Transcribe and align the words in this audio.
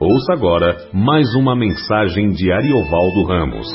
Ouça 0.00 0.32
agora 0.32 0.76
mais 0.94 1.34
uma 1.34 1.56
mensagem 1.56 2.30
de 2.30 2.52
Ariovaldo 2.52 3.24
Ramos. 3.24 3.66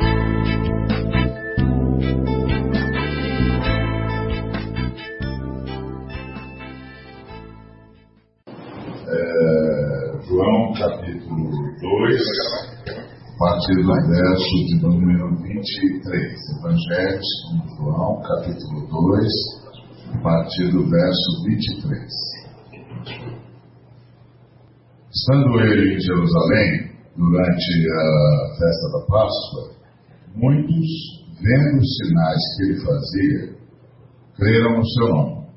É, 9.06 10.22
João 10.26 10.72
capítulo 10.80 11.52
2, 11.82 12.22
a 13.28 13.38
partir 13.38 13.76
do 13.82 13.94
verso 14.08 14.56
de 14.68 14.82
número 14.82 15.36
23. 15.42 16.40
Evangelho 16.58 17.20
de 17.20 17.76
João 17.76 18.22
capítulo 18.22 18.88
2, 19.12 19.28
a 20.14 20.24
partir 20.24 20.72
do 20.72 20.90
verso 20.90 21.44
23. 21.48 22.33
Estando 25.24 25.58
ele 25.62 25.96
em 25.96 26.00
Jerusalém, 26.02 26.92
durante 27.16 27.92
a 27.94 28.56
festa 28.60 28.90
da 28.92 29.06
Páscoa, 29.06 29.72
muitos, 30.36 30.86
vendo 31.42 31.80
os 31.80 31.98
sinais 31.98 32.40
que 32.58 32.64
ele 32.64 32.86
fazia, 32.86 33.56
creram 34.36 34.78
no 34.80 34.86
seu 34.86 35.08
nome. 35.08 35.48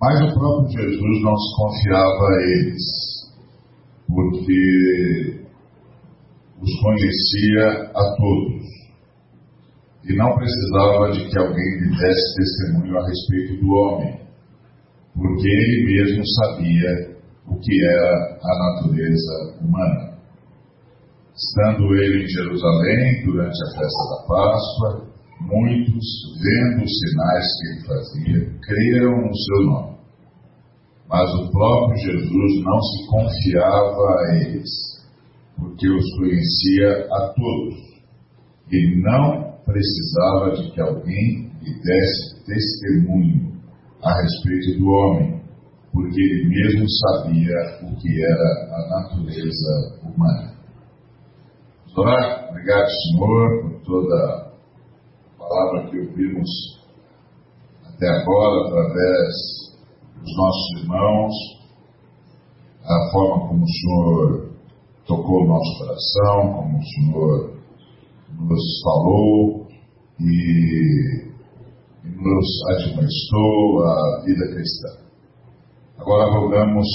Mas 0.00 0.22
o 0.22 0.38
próprio 0.38 0.70
Jesus 0.70 1.22
não 1.22 1.36
se 1.36 1.56
confiava 1.56 2.28
a 2.28 2.42
eles, 2.42 2.82
porque 4.08 5.44
os 6.62 6.80
conhecia 6.80 7.90
a 7.94 8.16
todos 8.16 8.62
e 10.08 10.16
não 10.16 10.34
precisava 10.34 11.10
de 11.12 11.28
que 11.28 11.38
alguém 11.38 11.78
lhe 11.78 11.90
desse 11.90 12.36
testemunho 12.36 12.96
a 12.96 13.06
respeito 13.06 13.60
do 13.60 13.70
homem, 13.70 14.18
porque 15.14 15.46
ele 15.46 15.84
mesmo 15.84 16.22
sabia 16.26 17.11
o 17.46 17.58
que 17.58 17.84
era 17.84 18.38
a 18.42 18.58
natureza 18.58 19.58
humana. 19.60 20.12
Estando 21.34 21.94
ele 21.94 22.24
em 22.24 22.28
Jerusalém 22.28 23.24
durante 23.24 23.56
a 23.64 23.78
festa 23.78 24.04
da 24.10 24.26
Páscoa, 24.28 25.12
muitos, 25.40 26.04
vendo 26.40 26.84
os 26.84 26.98
sinais 26.98 27.46
que 27.58 27.68
ele 27.68 27.86
fazia, 27.86 28.58
creram 28.60 29.26
no 29.26 29.34
seu 29.34 29.66
nome. 29.66 29.92
Mas 31.08 31.30
o 31.34 31.50
próprio 31.50 31.96
Jesus 31.96 32.64
não 32.64 32.80
se 32.80 33.06
confiava 33.06 34.18
a 34.18 34.36
eles, 34.42 34.70
porque 35.56 35.88
os 35.88 36.16
conhecia 36.16 37.06
a 37.10 37.34
todos, 37.34 37.92
e 38.70 39.02
não 39.02 39.52
precisava 39.64 40.50
de 40.56 40.70
que 40.72 40.80
alguém 40.80 41.50
lhe 41.62 41.82
desse 41.82 42.44
testemunho 42.46 43.52
a 44.02 44.12
respeito 44.22 44.78
do 44.78 44.86
homem, 44.88 45.41
porque 45.92 46.20
ele 46.20 46.48
mesmo 46.48 46.86
sabia 46.88 47.86
o 47.86 47.96
que 47.96 48.24
era 48.24 48.74
a 48.74 48.88
natureza 48.88 50.00
humana. 50.02 50.52
Vamos? 51.94 52.48
Obrigado, 52.50 52.88
Senhor, 52.88 53.62
por 53.62 53.80
toda 53.82 54.16
a 54.16 55.38
palavra 55.38 55.90
que 55.90 55.98
ouvimos 55.98 56.48
até 57.84 58.08
agora, 58.08 58.66
através 58.66 59.34
dos 60.16 60.36
nossos 60.36 60.82
irmãos, 60.82 61.34
a 62.84 63.12
forma 63.12 63.48
como 63.48 63.62
o 63.62 63.68
Senhor 63.68 64.52
tocou 65.06 65.42
o 65.42 65.48
nosso 65.48 65.78
coração, 65.78 66.52
como 66.54 66.78
o 66.78 66.82
Senhor 66.82 67.52
nos 68.40 68.82
falou 68.82 69.68
e, 70.18 71.30
e 72.04 72.08
nos 72.08 72.46
admoestou 72.70 73.84
a 73.84 74.24
vida 74.24 74.48
cristã. 74.54 75.11
Agora 75.98 76.32
rogamos 76.32 76.86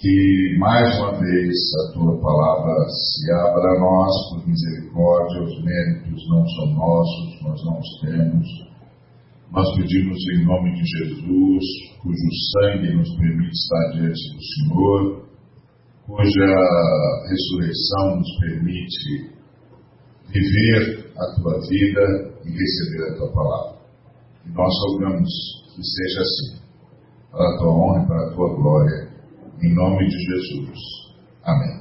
que 0.00 0.56
mais 0.58 0.98
uma 0.98 1.12
vez 1.18 1.54
a 1.74 1.92
tua 1.92 2.18
palavra 2.20 2.88
se 2.88 3.32
abra 3.32 3.76
a 3.76 3.80
nós 3.80 4.30
por 4.30 4.48
misericórdia, 4.48 5.42
os 5.42 5.64
méritos 5.64 6.28
não 6.28 6.46
são 6.46 6.66
nossos, 6.74 7.42
nós 7.42 7.64
não 7.64 7.78
os 7.78 8.00
temos. 8.00 8.46
Nós 9.52 9.76
pedimos 9.76 10.18
em 10.32 10.44
nome 10.46 10.72
de 10.72 10.84
Jesus, 10.86 11.64
cujo 12.00 12.28
sangue 12.52 12.96
nos 12.96 13.10
permite 13.16 13.52
estar 13.52 13.90
diante 13.92 14.34
do 14.34 14.42
Senhor, 14.42 15.26
cuja 16.06 16.56
ressurreição 17.28 18.16
nos 18.16 18.38
permite 18.38 19.30
viver 20.28 21.12
a 21.18 21.34
tua 21.34 21.60
vida 21.68 22.32
e 22.44 22.50
receber 22.50 23.10
a 23.10 23.16
tua 23.16 23.32
palavra. 23.32 23.80
E 24.46 24.50
nós 24.50 24.72
rogamos 24.86 25.28
que 25.74 25.82
seja 25.82 26.20
assim 26.22 26.59
para 27.30 27.48
a 27.48 27.58
tua 27.58 27.72
honra 27.72 28.02
e 28.02 28.06
para 28.06 28.26
a 28.26 28.34
tua 28.34 28.54
glória, 28.56 29.08
em 29.62 29.74
nome 29.74 30.08
de 30.08 30.18
Jesus. 30.18 30.78
Amém. 31.44 31.80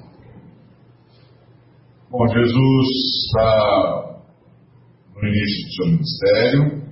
Bom, 2.12 2.28
Jesus 2.28 2.88
está 3.26 4.22
no 5.16 5.28
início 5.28 5.66
do 5.66 5.74
seu 5.74 5.86
ministério. 5.86 6.90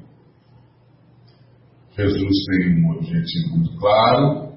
Jesus 1.96 2.46
tem 2.50 2.84
um 2.84 2.92
objetivo 2.92 3.58
muito 3.58 3.78
claro. 3.80 4.54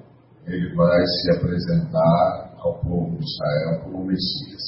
Ele 0.47 0.75
vai 0.75 1.05
se 1.05 1.31
apresentar 1.37 2.55
ao 2.57 2.79
povo 2.81 3.17
de 3.17 3.23
Israel 3.23 3.83
como 3.83 4.05
Messias. 4.05 4.61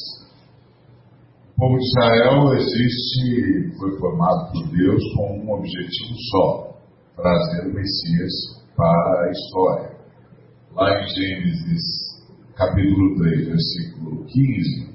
O 1.55 1.59
povo 1.59 1.77
de 1.77 1.85
Israel 1.85 2.53
existe, 2.53 3.77
foi 3.77 3.99
formado 3.99 4.51
por 4.51 4.67
Deus 4.75 5.03
com 5.15 5.39
um 5.39 5.53
objetivo 5.53 6.15
só: 6.31 6.77
trazer 7.15 7.67
o 7.69 7.73
Messias 7.73 8.62
para 8.75 9.25
a 9.25 9.31
história. 9.31 9.93
Lá 10.75 11.01
em 11.01 11.07
Gênesis, 11.07 11.83
capítulo 12.55 13.15
3, 13.17 13.47
versículo 13.47 14.25
15, 14.25 14.93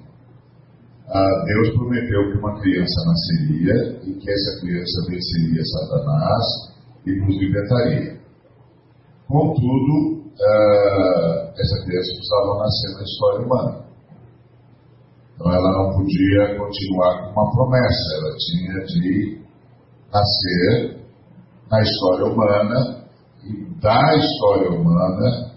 ah, 1.09 1.45
Deus 1.45 1.71
prometeu 1.71 2.33
que 2.33 2.39
uma 2.39 2.61
criança 2.61 3.05
nasceria 3.07 4.01
e 4.05 4.15
que 4.15 4.31
essa 4.31 4.61
criança 4.61 5.07
venceria 5.09 5.63
Satanás 5.65 6.45
e 7.07 7.13
nos 7.21 7.37
libertaria. 7.39 8.21
Contudo, 9.27 10.25
ah, 10.41 11.53
essa 11.57 11.85
criança 11.85 12.13
precisava 12.13 12.59
nascer 12.59 12.95
na 12.95 13.03
história 13.03 13.47
humana. 13.47 13.89
Então 15.35 15.53
ela 15.53 15.71
não 15.71 15.97
podia 15.97 16.59
continuar 16.59 17.23
com 17.23 17.41
uma 17.41 17.51
promessa, 17.53 18.17
ela 18.17 18.37
tinha 18.37 18.85
de 18.87 19.39
nascer 20.13 20.99
na 21.71 21.81
história 21.81 22.25
humana 22.27 22.98
da 23.81 24.17
história 24.17 24.71
humana 24.71 25.53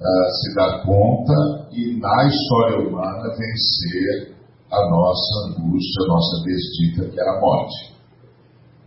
uh, 0.00 0.30
se 0.30 0.54
dar 0.54 0.82
conta 0.84 1.68
e 1.72 1.98
na 2.00 2.26
história 2.26 2.88
humana 2.88 3.28
vencer 3.30 4.34
a 4.70 4.90
nossa 4.90 5.48
angústia, 5.48 6.04
a 6.04 6.08
nossa 6.08 6.44
desdita, 6.44 7.08
que 7.10 7.20
era 7.20 7.36
a 7.36 7.40
morte. 7.40 7.94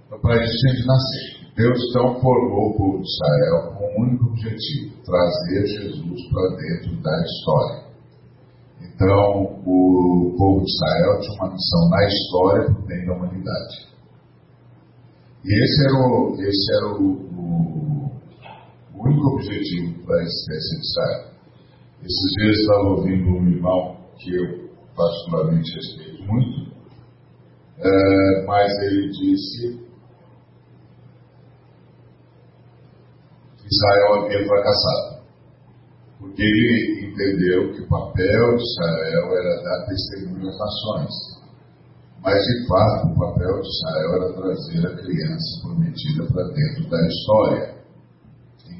Então, 0.05 0.19
para 0.19 0.43
isso 0.43 0.53
tinha 0.57 0.73
de 0.75 0.87
nascer. 0.87 1.39
Deus 1.55 1.77
então 1.89 2.19
formou 2.21 2.69
o 2.69 2.77
povo 2.77 3.01
de 3.01 3.07
Israel 3.09 3.75
com 3.75 3.85
um 3.85 4.03
único 4.03 4.25
objetivo: 4.25 4.95
trazer 5.03 5.67
Jesus 5.67 6.29
para 6.29 6.55
dentro 6.55 7.01
da 7.01 7.21
história. 7.21 7.89
Então, 8.81 9.59
o 9.65 10.35
povo 10.37 10.63
de 10.63 10.71
Israel 10.71 11.19
tinha 11.21 11.35
uma 11.41 11.51
missão 11.51 11.89
na 11.89 12.07
história 12.07 12.65
por 12.73 12.87
bem 12.87 13.05
da 13.05 13.13
humanidade. 13.13 13.89
E 15.43 15.63
esse 15.63 15.85
era 15.85 15.93
o, 15.95 16.35
esse 16.41 16.75
era 16.75 16.87
o, 16.95 17.29
o 17.37 17.78
o 17.78 17.78
único 19.19 19.35
objetivo 19.35 20.06
da 20.06 20.22
existência 20.22 20.80
de 20.80 20.85
Israel. 20.88 21.30
Esses 22.02 22.31
dias 22.38 22.56
eu 22.56 22.62
estava 22.62 22.90
ouvindo 22.90 23.30
um 23.30 23.50
irmão 23.50 23.97
que 24.18 24.35
eu 24.35 24.69
particularmente 24.96 25.75
respeito 25.75 26.24
muito, 26.24 26.72
é, 27.78 28.46
mas 28.46 28.72
ele 28.84 29.09
disse 29.09 29.80
que 33.57 33.68
Israel 33.68 34.24
havia 34.24 34.47
fracassado. 34.47 35.19
Porque 36.19 36.42
ele 36.42 37.12
entendeu 37.12 37.74
que 37.74 37.81
o 37.81 37.88
papel 37.88 38.57
de 38.57 38.63
Israel 38.63 39.38
era 39.38 39.63
dar 39.63 39.86
testemunho 39.86 40.50
às 40.50 40.57
nações. 40.57 41.39
Mas, 42.22 42.36
de 42.36 42.68
fato, 42.68 43.07
o 43.07 43.15
papel 43.18 43.62
de 43.62 43.68
Israel 43.68 44.13
era 44.15 44.33
trazer 44.33 44.88
a 44.88 44.98
criança 44.98 45.62
prometida 45.63 46.25
para 46.25 46.44
dentro 46.50 46.89
da 46.89 47.07
história. 47.07 47.78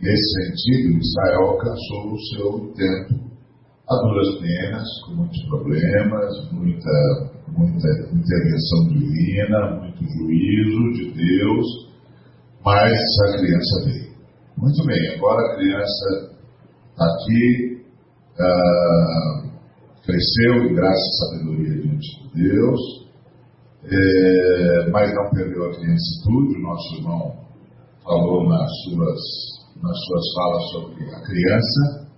Nesse 0.02 0.30
sentido, 0.32 0.98
Israel 0.98 1.42
alcançou 1.50 2.14
o 2.14 2.20
seu 2.20 2.74
tempo 2.74 3.30
a 3.90 3.96
duras 4.02 4.40
penas, 4.40 4.88
com 5.06 5.16
muitos 5.16 5.44
problemas, 5.50 6.52
muita, 6.54 7.32
muita 7.50 7.88
intervenção 8.14 8.88
divina, 8.88 9.82
muito 9.82 10.04
juízo 10.06 10.94
de 10.94 11.12
Deus, 11.12 11.66
mas 12.64 12.94
a 13.28 13.38
criança 13.40 13.86
veio. 13.86 14.10
Muito 14.58 14.86
bem, 14.86 15.16
agora 15.16 15.42
a 15.42 15.56
criança 15.56 16.32
está 16.92 17.06
aqui, 17.06 17.84
ah, 18.40 19.44
cresceu 20.06 20.64
em 20.64 20.76
graça 20.76 21.02
e 21.02 21.18
sabedoria 21.18 21.82
diante 21.82 22.30
de 22.34 22.44
Deus, 22.44 22.80
é, 23.84 24.90
mas 24.92 25.14
não 25.14 25.30
perdeu 25.32 25.66
a 25.66 25.76
criancitude, 25.76 26.58
o 26.58 26.62
nosso 26.62 26.96
irmão 26.96 27.36
falou 28.04 28.48
nas 28.48 28.70
suas 28.84 29.59
nas 29.82 29.98
suas 30.06 30.26
falas 30.36 30.64
sobre 30.72 31.04
a 31.16 31.22
criança, 31.22 32.10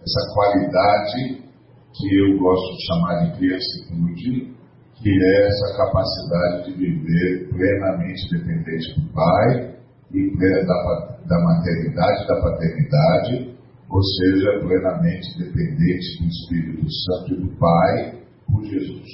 essa 0.00 0.34
qualidade 0.34 1.46
que 1.94 2.14
eu 2.14 2.38
gosto 2.38 2.76
de 2.76 2.86
chamar 2.86 3.24
de 3.24 3.38
criancitude, 3.38 4.56
que 4.96 5.10
é 5.10 5.46
essa 5.46 5.76
capacidade 5.76 6.72
de 6.72 6.78
viver 6.78 7.48
plenamente 7.50 8.30
dependente 8.30 9.00
do 9.00 9.12
Pai 9.12 9.76
e 10.12 10.36
da, 10.38 11.18
da 11.26 11.38
maternidade 11.42 12.26
da 12.26 12.40
paternidade, 12.40 13.56
ou 13.90 14.02
seja, 14.02 14.60
plenamente 14.60 15.38
dependente 15.38 16.22
do 16.22 16.28
Espírito 16.28 16.86
Santo 16.90 17.34
e 17.34 17.40
do 17.40 17.56
Pai 17.56 18.22
por 18.46 18.64
Jesus. 18.64 19.08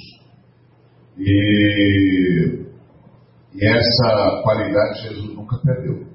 E, 1.17 2.65
e 3.53 3.67
essa 3.67 4.41
qualidade 4.43 5.01
Jesus 5.03 5.35
nunca 5.35 5.57
perdeu. 5.59 6.12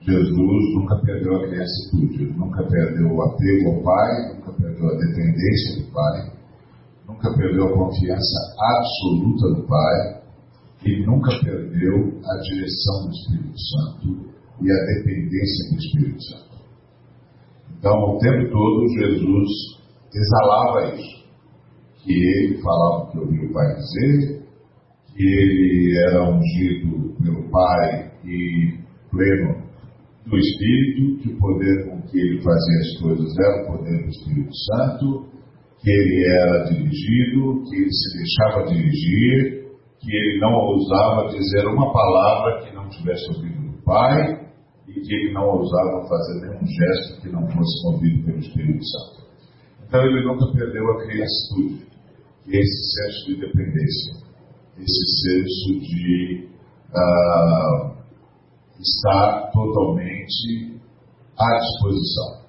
Jesus 0.00 0.74
nunca 0.74 0.96
perdeu 1.04 1.36
a 1.36 1.48
criancitude, 1.48 2.32
nunca 2.36 2.62
perdeu 2.64 3.12
o 3.12 3.22
apego 3.22 3.70
ao 3.70 3.82
Pai, 3.82 4.34
nunca 4.34 4.52
perdeu 4.52 4.86
a 4.86 4.96
dependência 4.96 5.82
do 5.82 5.92
Pai, 5.92 6.32
nunca 7.06 7.34
perdeu 7.36 7.64
a 7.66 7.72
confiança 7.72 8.56
absoluta 8.58 9.60
do 9.60 9.66
Pai 9.66 10.22
e 10.86 11.04
nunca 11.04 11.30
perdeu 11.44 12.20
a 12.24 12.36
direção 12.40 13.04
do 13.04 13.10
Espírito 13.10 13.58
Santo 13.58 14.28
e 14.62 14.70
a 14.70 14.84
dependência 14.86 15.70
do 15.70 15.78
Espírito 15.78 16.22
Santo. 16.22 16.48
Então, 17.78 17.92
o 17.92 18.18
tempo 18.18 18.50
todo, 18.50 18.88
Jesus 18.88 19.48
exalava 20.14 20.94
isso. 20.94 21.18
Que 22.04 22.12
ele 22.12 22.62
falava 22.62 23.04
o 23.04 23.10
que 23.10 23.18
ouvia 23.18 23.48
o 23.48 23.52
Pai 23.52 23.74
dizer, 23.74 24.42
que 25.14 25.22
ele 25.22 25.98
era 26.08 26.30
ungido 26.30 27.14
pelo 27.22 27.50
Pai 27.50 28.12
e 28.24 28.78
pleno 29.10 29.57
do 30.28 30.36
Espírito, 30.36 31.22
que 31.22 31.32
o 31.32 31.38
poder 31.38 31.88
com 31.88 32.02
que 32.02 32.18
ele 32.18 32.42
fazia 32.42 32.78
as 32.80 33.00
coisas 33.00 33.38
era 33.38 33.62
o 33.62 33.66
poder 33.66 34.02
do 34.02 34.08
Espírito 34.08 34.54
Santo, 34.54 35.26
que 35.80 35.90
ele 35.90 36.26
era 36.26 36.64
dirigido, 36.64 37.62
que 37.64 37.76
ele 37.76 37.92
se 37.92 38.18
deixava 38.18 38.66
dirigir, 38.66 39.68
que 40.00 40.14
ele 40.14 40.40
não 40.40 40.52
ousava 40.52 41.28
dizer 41.28 41.66
uma 41.66 41.92
palavra 41.92 42.62
que 42.62 42.74
não 42.74 42.88
tivesse 42.88 43.28
ouvido 43.28 43.72
do 43.72 43.82
Pai 43.82 44.48
e 44.88 44.92
que 45.00 45.14
ele 45.14 45.32
não 45.32 45.44
ousava 45.44 46.08
fazer 46.08 46.40
nenhum 46.40 46.66
gesto 46.66 47.22
que 47.22 47.28
não 47.30 47.46
fosse 47.50 47.84
movido 47.86 48.24
pelo 48.24 48.38
Espírito 48.38 48.84
Santo. 48.84 49.28
Então 49.86 50.02
ele 50.02 50.24
nunca 50.24 50.52
perdeu 50.52 50.90
a 50.90 51.02
criatura, 51.04 51.88
esse 52.46 52.92
senso 52.94 53.26
de 53.26 53.40
dependência, 53.40 54.14
esse 54.78 55.22
senso 55.22 55.80
de 55.80 56.48
uh, 56.94 57.87
estar 58.80 59.50
totalmente 59.52 60.80
à 61.38 61.58
disposição, 61.58 62.48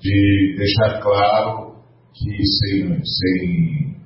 de 0.00 0.56
deixar 0.56 1.00
claro 1.00 1.74
que 2.12 2.30
sem, 2.44 3.02
sem 3.04 3.96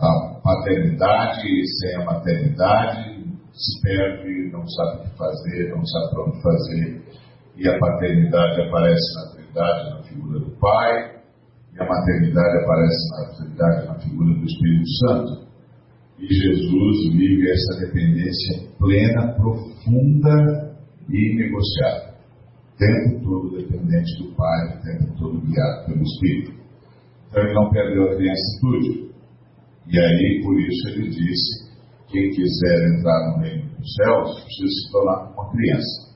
a 0.00 0.40
paternidade, 0.42 1.48
sem 1.80 1.96
a 1.96 2.04
maternidade, 2.04 3.22
se 3.52 3.82
perde, 3.82 4.50
não 4.50 4.66
sabe 4.66 5.00
o 5.00 5.02
que 5.02 5.16
fazer, 5.16 5.70
não 5.70 5.84
sabe 5.84 6.10
para 6.10 6.24
onde 6.24 6.42
fazer, 6.42 7.02
e 7.56 7.68
a 7.68 7.78
paternidade 7.78 8.62
aparece 8.62 9.14
na 9.14 9.32
Trindade, 9.32 9.90
na 9.90 10.02
figura 10.04 10.40
do 10.40 10.50
Pai, 10.58 11.20
e 11.74 11.82
a 11.82 11.86
maternidade 11.86 12.64
aparece 12.64 13.10
na 13.10 13.34
Trindade, 13.36 13.86
na 13.86 13.98
figura 14.00 14.34
do 14.34 14.44
Espírito 14.44 14.88
Santo. 15.06 15.52
E 16.18 16.26
Jesus 16.26 17.12
vive 17.14 17.50
essa 17.50 17.86
dependência 17.86 18.68
plena, 18.78 19.34
profunda 19.34 20.71
e 21.08 21.36
negociável. 21.36 22.12
O 22.74 22.78
tempo 22.78 23.24
todo 23.24 23.56
dependente 23.56 24.22
do 24.22 24.34
Pai, 24.34 24.76
o 24.76 24.82
tempo 24.82 25.18
todo 25.18 25.40
guiado 25.40 25.86
pelo 25.86 26.02
Espírito. 26.02 26.62
Então 27.28 27.42
ele 27.44 27.54
não 27.54 27.70
perdeu 27.70 28.04
a 28.04 28.16
criancitude. 28.16 29.12
E 29.88 29.98
aí, 29.98 30.42
por 30.42 30.60
isso, 30.60 30.88
ele 30.88 31.10
disse: 31.10 31.72
quem 32.08 32.30
quiser 32.30 32.98
entrar 32.98 33.30
no 33.30 33.42
reino 33.42 33.70
dos 33.76 33.94
céus 33.94 34.44
precisa 34.44 34.68
se 34.68 34.92
tornar 34.92 35.32
uma 35.32 35.50
criança. 35.50 36.12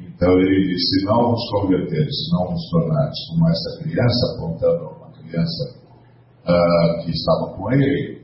Então 0.00 0.32
ele 0.32 0.68
disse: 0.68 1.00
se 1.00 1.04
não 1.06 1.30
nos 1.30 1.50
converter, 1.50 2.04
se 2.04 2.32
não 2.32 2.50
nos 2.50 2.70
tornarmos 2.70 3.18
como 3.30 3.48
essa 3.48 3.82
criança, 3.82 4.34
apontando 4.34 4.84
uma 4.96 5.12
criança 5.12 5.78
uh, 6.42 7.04
que 7.04 7.10
estava 7.12 7.56
com 7.56 7.72
ele, 7.72 8.22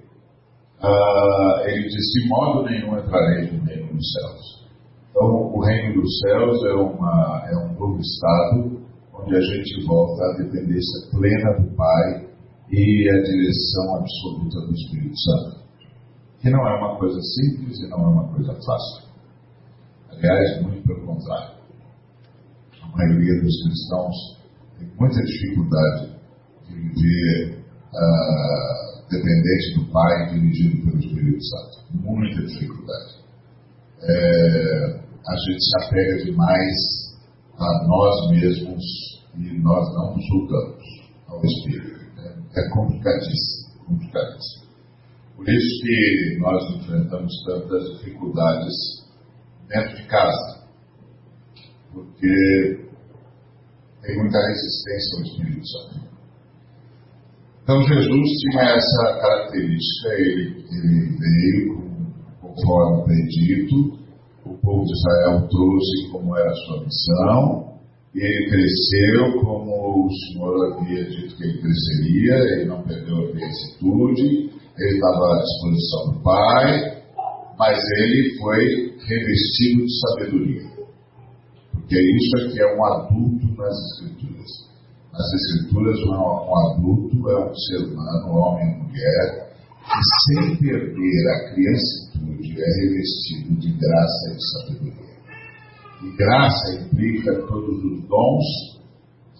uh, 0.82 1.69
ele 1.69 1.84
disse: 1.84 2.20
de 2.20 2.29
modo 2.29 2.64
nenhum 2.64 2.99
entrarei 2.99 3.52
no 3.52 3.64
reino 3.64 3.93
dos 3.94 4.12
céus. 4.12 4.57
Então, 5.19 5.53
o 5.53 5.61
reino 5.65 6.00
dos 6.00 6.19
céus 6.20 6.65
é, 6.65 6.75
uma, 6.75 7.43
é 7.50 7.56
um 7.56 7.75
novo 7.75 7.99
estado 7.99 8.81
onde 9.12 9.35
a 9.37 9.41
gente 9.41 9.85
volta 9.85 10.23
à 10.23 10.37
dependência 10.37 11.11
plena 11.11 11.59
do 11.59 11.75
Pai 11.75 12.29
e 12.70 13.11
à 13.11 13.23
direção 13.25 13.97
absoluta 13.97 14.61
do 14.61 14.75
Espírito 14.75 15.19
Santo. 15.19 15.65
Que 16.38 16.50
não 16.50 16.65
é 16.65 16.79
uma 16.79 16.97
coisa 16.99 17.20
simples 17.20 17.81
e 17.81 17.88
não 17.88 17.99
é 17.99 18.06
uma 18.06 18.32
coisa 18.32 18.53
fácil. 18.65 19.09
Aliás, 20.12 20.62
muito 20.62 20.87
pelo 20.87 21.05
contrário. 21.05 21.59
A 22.81 22.97
maioria 22.97 23.43
dos 23.43 23.62
cristãos 23.65 24.15
tem 24.79 24.88
muita 25.00 25.20
dificuldade 25.25 26.17
de 26.69 26.75
viver 26.76 27.65
uh, 27.93 29.11
dependente 29.11 29.81
do 29.81 29.91
Pai 29.91 30.29
dirigido 30.29 30.85
pelo 30.85 30.99
Espírito 31.00 31.44
Santo. 31.44 32.05
Muita 32.05 32.41
dificuldade. 32.47 33.19
É, 34.00 35.07
a 35.26 35.37
gente 35.37 35.65
se 35.65 35.85
apega 35.85 36.25
demais 36.25 37.09
a 37.59 37.87
nós 37.87 38.31
mesmos 38.31 38.85
e 39.37 39.59
nós 39.61 39.94
não 39.94 40.15
nos 40.15 40.26
julgamos 40.26 40.85
ao 41.29 41.44
Espírito. 41.44 42.00
É, 42.19 42.61
é 42.61 42.69
complicadíssimo, 42.70 43.85
complicadíssimo. 43.87 44.69
Por 45.37 45.49
isso 45.49 45.82
que 45.82 46.38
nós 46.41 46.76
enfrentamos 46.76 47.32
tantas 47.47 47.99
dificuldades 47.99 48.75
dentro 49.69 49.97
de 49.97 50.06
casa, 50.09 50.67
porque 51.93 52.88
tem 54.03 54.19
muita 54.19 54.38
resistência 54.38 55.19
ao 55.19 55.25
Espírito 55.25 55.69
Santo. 55.69 56.09
Então 57.62 57.82
Jesus 57.82 58.31
tinha 58.41 58.62
essa 58.62 59.20
característica, 59.20 60.09
ele, 60.15 60.65
ele 60.73 61.17
veio 61.19 61.88
conforme 62.41 63.05
predito, 63.05 63.98
o 64.49 64.59
povo 64.59 64.85
de 64.85 64.93
Israel 64.93 65.49
trouxe 65.49 66.11
como 66.11 66.37
era 66.37 66.50
a 66.50 66.55
sua 66.55 66.85
missão, 66.85 67.79
e 68.15 68.21
ele 68.21 68.50
cresceu 68.50 69.41
como 69.45 70.06
o 70.06 70.11
Senhor 70.11 70.72
havia 70.72 71.05
dito 71.05 71.37
que 71.37 71.44
ele 71.44 71.61
cresceria, 71.61 72.34
ele 72.55 72.65
não 72.65 72.82
perdeu 72.82 73.17
a 73.17 73.32
vicissitude, 73.32 74.51
ele 74.79 74.94
estava 74.94 75.34
à 75.34 75.43
disposição 75.43 76.13
do 76.13 76.22
Pai, 76.22 77.03
mas 77.58 77.79
ele 77.99 78.39
foi 78.39 78.58
revestido 79.06 79.84
de 79.84 80.01
sabedoria. 80.01 80.79
Porque 81.72 81.96
isso 82.01 82.46
aqui 82.46 82.61
é 82.61 82.77
um 82.77 82.84
adulto 82.84 83.46
nas 83.56 83.75
Escrituras. 83.93 84.69
Nas 85.13 85.34
Escrituras, 85.34 85.99
um, 86.01 86.13
um 86.13 86.70
adulto 86.70 87.31
é 87.31 87.51
um 87.51 87.55
ser 87.55 87.79
humano, 87.84 88.39
homem 88.39 88.72
e 88.72 88.82
mulher, 88.82 89.47
que 89.89 90.35
sem 90.35 90.57
perder 90.57 91.29
a 91.29 91.55
criancitude 91.55 92.61
é 92.61 92.81
revestido 92.81 93.55
de 93.59 93.73
graça 93.73 94.31
e 94.31 94.37
de 94.37 94.51
sabedoria. 94.53 95.09
E 96.03 96.17
graça 96.17 96.75
implica 96.75 97.47
todos 97.47 97.85
os 97.85 98.09
dons 98.09 98.45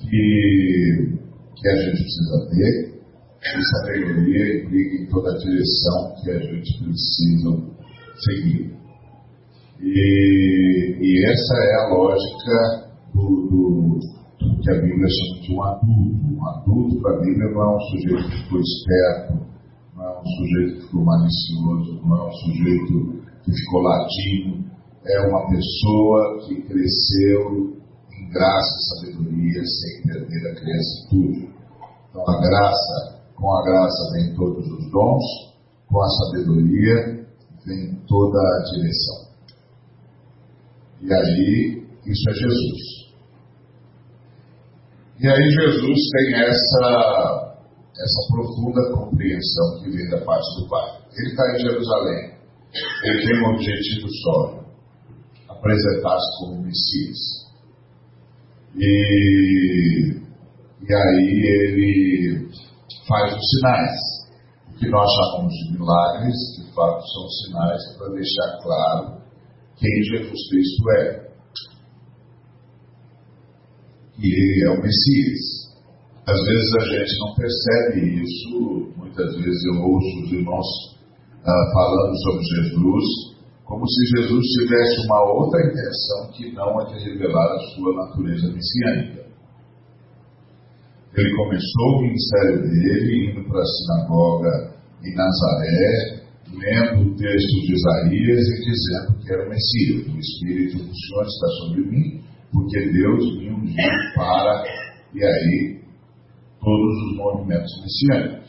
que, 0.00 1.19
que 1.57 1.69
a 1.69 1.76
gente 1.76 2.02
precisa 2.02 2.49
ter, 2.50 2.99
e 3.40 3.62
sabedoria 3.76 4.64
implica 4.64 5.02
em 5.02 5.07
toda 5.07 5.31
a 5.31 5.38
direção 5.38 6.14
que 6.23 6.31
a 6.31 6.38
gente 6.40 6.85
precisa 6.85 7.78
seguir. 8.25 8.78
E, 9.81 10.97
e 11.00 11.31
essa 11.31 11.55
é 11.55 11.75
a 11.75 11.88
lógica 11.95 12.88
do, 13.14 13.47
do, 13.49 13.99
do, 14.40 14.61
que 14.61 14.71
a 14.71 14.81
Bíblia 14.81 15.07
chama 15.09 15.40
de 15.40 15.55
um 15.55 15.62
adulto. 15.62 16.35
Um 16.35 16.49
adulto 16.49 17.00
para 17.00 17.17
a 17.17 17.21
Bíblia 17.21 17.50
não 17.50 17.62
é 17.62 17.76
um 17.76 17.81
sujeito 17.81 18.31
que 18.31 18.43
ficou 18.43 18.61
esperto, 18.61 19.49
um 20.20 20.26
sujeito 20.26 20.75
que 20.76 20.87
ficou 20.87 21.04
malicioso, 21.04 22.00
não 22.04 22.16
é 22.16 22.28
um 22.28 22.32
sujeito 22.32 23.22
que 23.44 23.52
ficou 23.52 23.80
latino, 23.82 24.64
é 25.06 25.20
uma 25.28 25.48
pessoa 25.48 26.46
que 26.46 26.62
cresceu 26.62 27.78
em 28.12 28.28
graça 28.30 28.76
e 28.76 28.84
sabedoria 29.00 29.62
sem 29.64 30.02
perder 30.02 30.50
a 30.50 30.54
criancitude. 30.54 31.48
Então 32.10 32.22
a 32.28 32.40
graça, 32.40 33.22
com 33.37 33.50
a 33.50 33.62
graça 33.64 34.12
vem 34.12 34.34
todos 34.34 34.66
os 34.66 34.90
dons, 34.90 35.25
com 35.88 36.02
a 36.02 36.08
sabedoria 36.08 37.26
vem 37.64 37.94
toda 38.06 38.38
a 38.38 38.62
direção. 38.75 39.28
E 41.00 41.12
aí, 41.12 41.87
isso 42.06 42.30
é 42.30 42.34
Jesus. 42.34 42.98
E 45.20 45.28
aí 45.28 45.50
Jesus 45.50 45.98
tem 46.12 46.34
essa, 46.42 47.48
essa 47.97 48.33
profunda 48.33 48.92
compreensão 48.95 49.83
que 49.83 49.90
vem 49.90 50.09
da 50.11 50.25
parte 50.25 50.61
do 50.61 50.68
Pai. 50.68 51.00
Ele 51.16 51.30
está 51.30 51.42
em 51.52 51.59
Jerusalém. 51.61 52.38
Ele 53.04 53.26
tem 53.26 53.42
um 53.42 53.54
objetivo 53.54 54.09
só: 54.23 54.64
apresentar-se 55.49 56.38
como 56.38 56.62
Messias. 56.62 57.49
E, 58.76 60.21
e 60.83 60.95
aí 60.95 61.42
ele 61.45 62.49
faz 63.07 63.35
os 63.35 63.50
sinais. 63.50 64.18
O 64.71 64.78
que 64.78 64.88
nós 64.90 65.11
chamamos 65.11 65.54
de 65.54 65.73
milagres, 65.73 66.37
de 66.57 66.73
fato, 66.73 67.02
são 67.02 67.28
sinais 67.28 67.97
para 67.97 68.14
deixar 68.14 68.59
claro 68.62 69.23
quem 69.76 70.02
Jesus 70.04 70.49
Cristo 70.50 70.90
é. 70.90 71.28
E 74.18 74.26
ele 74.26 74.64
é 74.66 74.71
o 74.71 74.83
Messias. 74.83 75.67
Às 76.28 76.44
vezes 76.44 76.75
a 76.76 76.85
gente 76.85 77.18
não 77.20 77.35
percebe 77.35 78.23
isso, 78.23 78.92
muitas 78.99 79.35
vezes 79.35 79.64
eu 79.64 79.80
ouço 79.80 80.25
os 80.25 80.32
irmãos 80.32 80.66
ah, 81.42 81.64
falando 81.73 82.14
sobre 82.18 82.44
Jesus, 82.44 83.04
como 83.64 83.88
se 83.88 84.16
Jesus 84.16 84.44
tivesse 84.44 85.06
uma 85.06 85.25
outra 85.25 85.58
intenção 85.61 86.30
que 86.37 86.52
não 86.52 86.80
a 86.80 86.85
de 86.85 87.02
revelar 87.02 87.54
a 87.54 87.58
sua 87.73 87.94
natureza 87.94 88.52
messiânica. 88.52 89.25
Ele 91.16 91.35
começou 91.35 91.97
o 91.97 92.02
ministério 92.02 92.61
dele 92.61 93.30
indo 93.30 93.49
para 93.49 93.62
a 93.62 93.64
sinagoga 93.64 94.75
em 95.02 95.14
Nazaré, 95.14 96.25
lendo 96.52 97.08
o 97.08 97.16
texto 97.16 97.61
de 97.62 97.73
Isaías 97.73 98.44
e 98.49 98.61
dizendo 98.68 99.18
que 99.25 99.32
era 99.32 99.47
o 99.47 99.49
Messias. 99.49 100.06
O 100.06 100.18
Espírito 100.18 100.76
do 100.76 100.94
Senhor 100.94 101.25
está 101.25 101.47
sobre 101.61 101.90
mim, 101.90 102.20
porque 102.52 102.80
Deus 102.92 103.38
me 103.38 103.50
ungiu 103.50 104.14
para. 104.14 104.64
E 105.14 105.25
aí, 105.25 105.77
todos 106.68 106.94
os 107.02 107.16
movimentos 107.16 107.72
messiânicos. 107.80 108.48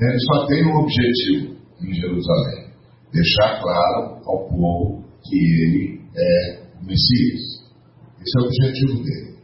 Ele 0.00 0.18
só 0.32 0.46
tem 0.46 0.66
um 0.66 0.76
objetivo 0.82 1.56
em 1.80 1.94
Jerusalém: 1.94 2.74
deixar 3.12 3.62
claro 3.62 4.18
ao 4.26 4.48
povo 4.48 5.04
que 5.22 5.36
ele 5.36 6.00
é 6.16 6.62
o 6.82 6.84
Messias. 6.84 7.40
Esse 8.20 8.36
é 8.36 8.40
o 8.40 8.46
objetivo 8.46 9.04
dele. 9.04 9.36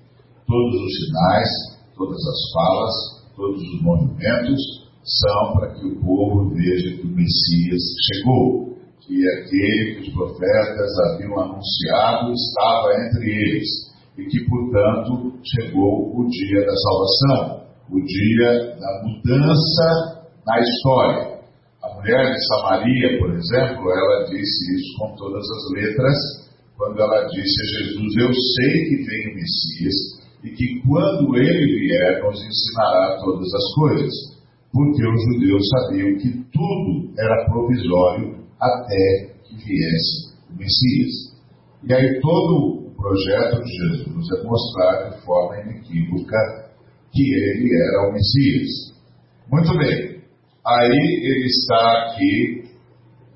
Todos 0.47 0.83
os 0.83 0.93
sinais, 0.99 1.51
todas 1.97 2.19
as 2.19 2.53
falas, 2.53 2.95
todos 3.37 3.63
os 3.63 3.83
movimentos 3.83 4.61
são 5.05 5.53
para 5.55 5.75
que 5.75 5.87
o 5.87 6.01
povo 6.01 6.51
veja 6.55 6.97
que 6.97 7.07
o 7.07 7.15
Messias 7.15 7.83
chegou, 8.11 8.77
que 9.01 9.29
aquele 9.29 9.95
que 9.95 10.09
os 10.09 10.15
profetas 10.15 10.99
haviam 11.07 11.41
anunciado 11.41 12.33
estava 12.33 13.07
entre 13.07 13.31
eles 13.31 13.69
e 14.19 14.25
que, 14.25 14.45
portanto, 14.47 15.39
chegou 15.45 16.19
o 16.19 16.27
dia 16.29 16.67
da 16.67 16.75
salvação, 16.75 17.66
o 17.91 18.01
dia 18.05 18.77
da 18.79 19.03
mudança 19.05 20.27
na 20.47 20.61
história. 20.61 21.37
A 21.83 21.95
mulher 21.95 22.33
de 22.33 22.47
Samaria, 22.47 23.19
por 23.19 23.31
exemplo, 23.31 23.91
ela 23.91 24.25
disse 24.25 24.75
isso 24.75 24.99
com 24.99 25.15
todas 25.17 25.45
as 25.45 25.73
letras, 25.73 26.17
quando 26.77 27.01
ela 27.01 27.25
disse 27.27 27.63
a 27.63 27.79
Jesus: 27.79 28.17
Eu 28.17 28.33
sei 28.33 28.85
que 28.89 28.97
vem 29.05 29.33
o 29.33 29.35
Messias 29.35 29.95
e 30.45 30.51
que 30.51 30.81
quando 30.87 31.37
ele 31.37 31.79
vier 31.79 32.23
nos 32.23 32.45
ensinará 32.45 33.19
todas 33.21 33.49
as 33.55 33.75
coisas, 33.75 34.13
porque 34.73 35.07
os 35.07 35.23
judeus 35.25 35.63
sabiam 35.69 36.19
que 36.19 36.31
tudo 36.53 37.15
era 37.19 37.47
provisório 37.47 38.45
até 38.61 39.35
que 39.45 39.57
viesse 39.57 40.35
o 40.51 40.59
Messias. 40.59 41.37
E 41.85 41.95
aí 41.95 42.21
todo 42.21 42.89
o 42.89 42.95
projeto 42.97 43.63
de 43.63 43.71
Jesus 43.71 44.39
é 44.39 44.43
mostrar 44.43 45.11
de 45.11 45.25
forma 45.25 45.61
inequívoca 45.61 46.66
que 47.17 47.35
ele 47.35 47.71
era 47.75 48.09
o 48.09 48.13
Messias. 48.13 48.95
Muito 49.51 49.77
bem. 49.79 50.21
Aí 50.67 51.21
ele 51.23 51.47
está 51.47 52.03
aqui 52.03 52.65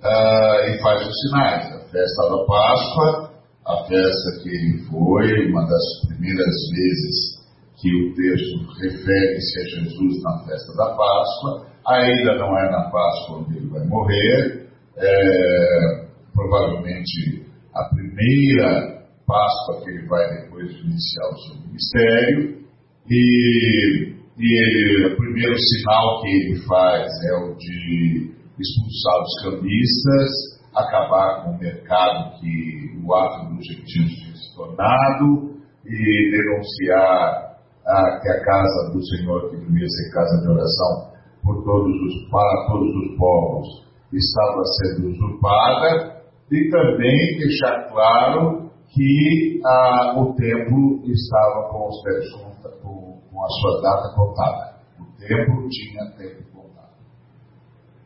uh, 0.02 0.68
e 0.68 0.82
faz 0.82 1.06
os 1.06 1.20
sinais. 1.22 1.66
A 1.72 1.80
festa 1.88 2.28
da 2.28 2.44
Páscoa, 2.44 3.30
a 3.66 3.76
festa 3.84 4.42
que 4.42 4.48
ele 4.48 4.78
foi, 4.90 5.50
uma 5.50 5.62
das 5.62 6.08
primeiras 6.08 6.54
vezes 6.74 7.40
que 7.80 7.88
o 7.88 8.14
texto 8.14 8.58
refere-se 8.80 9.60
a 9.60 9.64
Jesus 9.64 10.22
na 10.22 10.44
festa 10.44 10.76
da 10.76 10.94
Páscoa. 10.94 11.66
Ainda 11.86 12.34
não 12.36 12.58
é 12.58 12.70
na 12.70 12.90
Páscoa 12.90 13.38
onde 13.38 13.56
ele 13.56 13.68
vai 13.68 13.86
morrer. 13.86 14.68
É, 14.96 16.06
provavelmente 16.34 17.46
a 17.74 17.84
primeira 17.94 19.00
Páscoa 19.26 19.82
que 19.82 19.90
ele 19.90 20.06
vai 20.08 20.42
depois 20.42 20.68
de 20.68 20.80
iniciar 20.80 21.28
o 21.30 21.38
seu 21.38 21.56
ministério. 21.66 22.59
E, 23.08 24.14
e 24.38 25.06
o 25.06 25.16
primeiro 25.16 25.56
sinal 25.58 26.20
que 26.22 26.28
ele 26.28 26.62
faz 26.66 27.08
é 27.24 27.34
o 27.44 27.54
de 27.56 28.30
expulsar 28.58 29.22
os 29.22 29.42
cambistas, 29.42 30.60
acabar 30.74 31.44
com 31.44 31.50
o 31.52 31.58
mercado 31.58 32.38
que 32.40 33.00
o 33.04 33.14
ato 33.14 33.54
dos 33.54 33.66
gentios 33.66 34.10
tinha 34.14 34.36
se 34.36 34.54
tornado 34.54 35.50
e 35.86 36.30
denunciar 36.30 37.56
a, 37.86 38.20
que 38.20 38.28
a 38.28 38.44
casa 38.44 38.92
do 38.92 39.02
Senhor, 39.04 39.50
que 39.50 39.56
devia 39.56 39.88
ser 39.88 40.12
casa 40.12 40.42
de 40.42 40.48
oração 40.50 41.10
por 41.42 41.64
todos 41.64 41.94
os, 42.02 42.30
para 42.30 42.66
todos 42.68 42.94
os 42.94 43.16
povos, 43.16 43.90
estava 44.12 44.62
sendo 44.64 45.08
usurpada 45.08 46.20
e 46.50 46.68
também 46.68 47.38
deixar 47.38 47.88
claro 47.88 48.59
que 48.90 49.60
ah, 49.64 50.20
o 50.20 50.34
templo 50.34 51.02
estava 51.04 51.68
com 51.70 51.88
os 51.88 52.02
pés 52.02 52.24
com 53.40 53.44
a 53.44 53.48
sua 53.48 53.80
data 53.82 54.14
contada. 54.14 54.80
O 54.98 55.04
tempo 55.18 55.68
tinha 55.68 56.04
tempo 56.16 56.42
contado. 56.52 56.94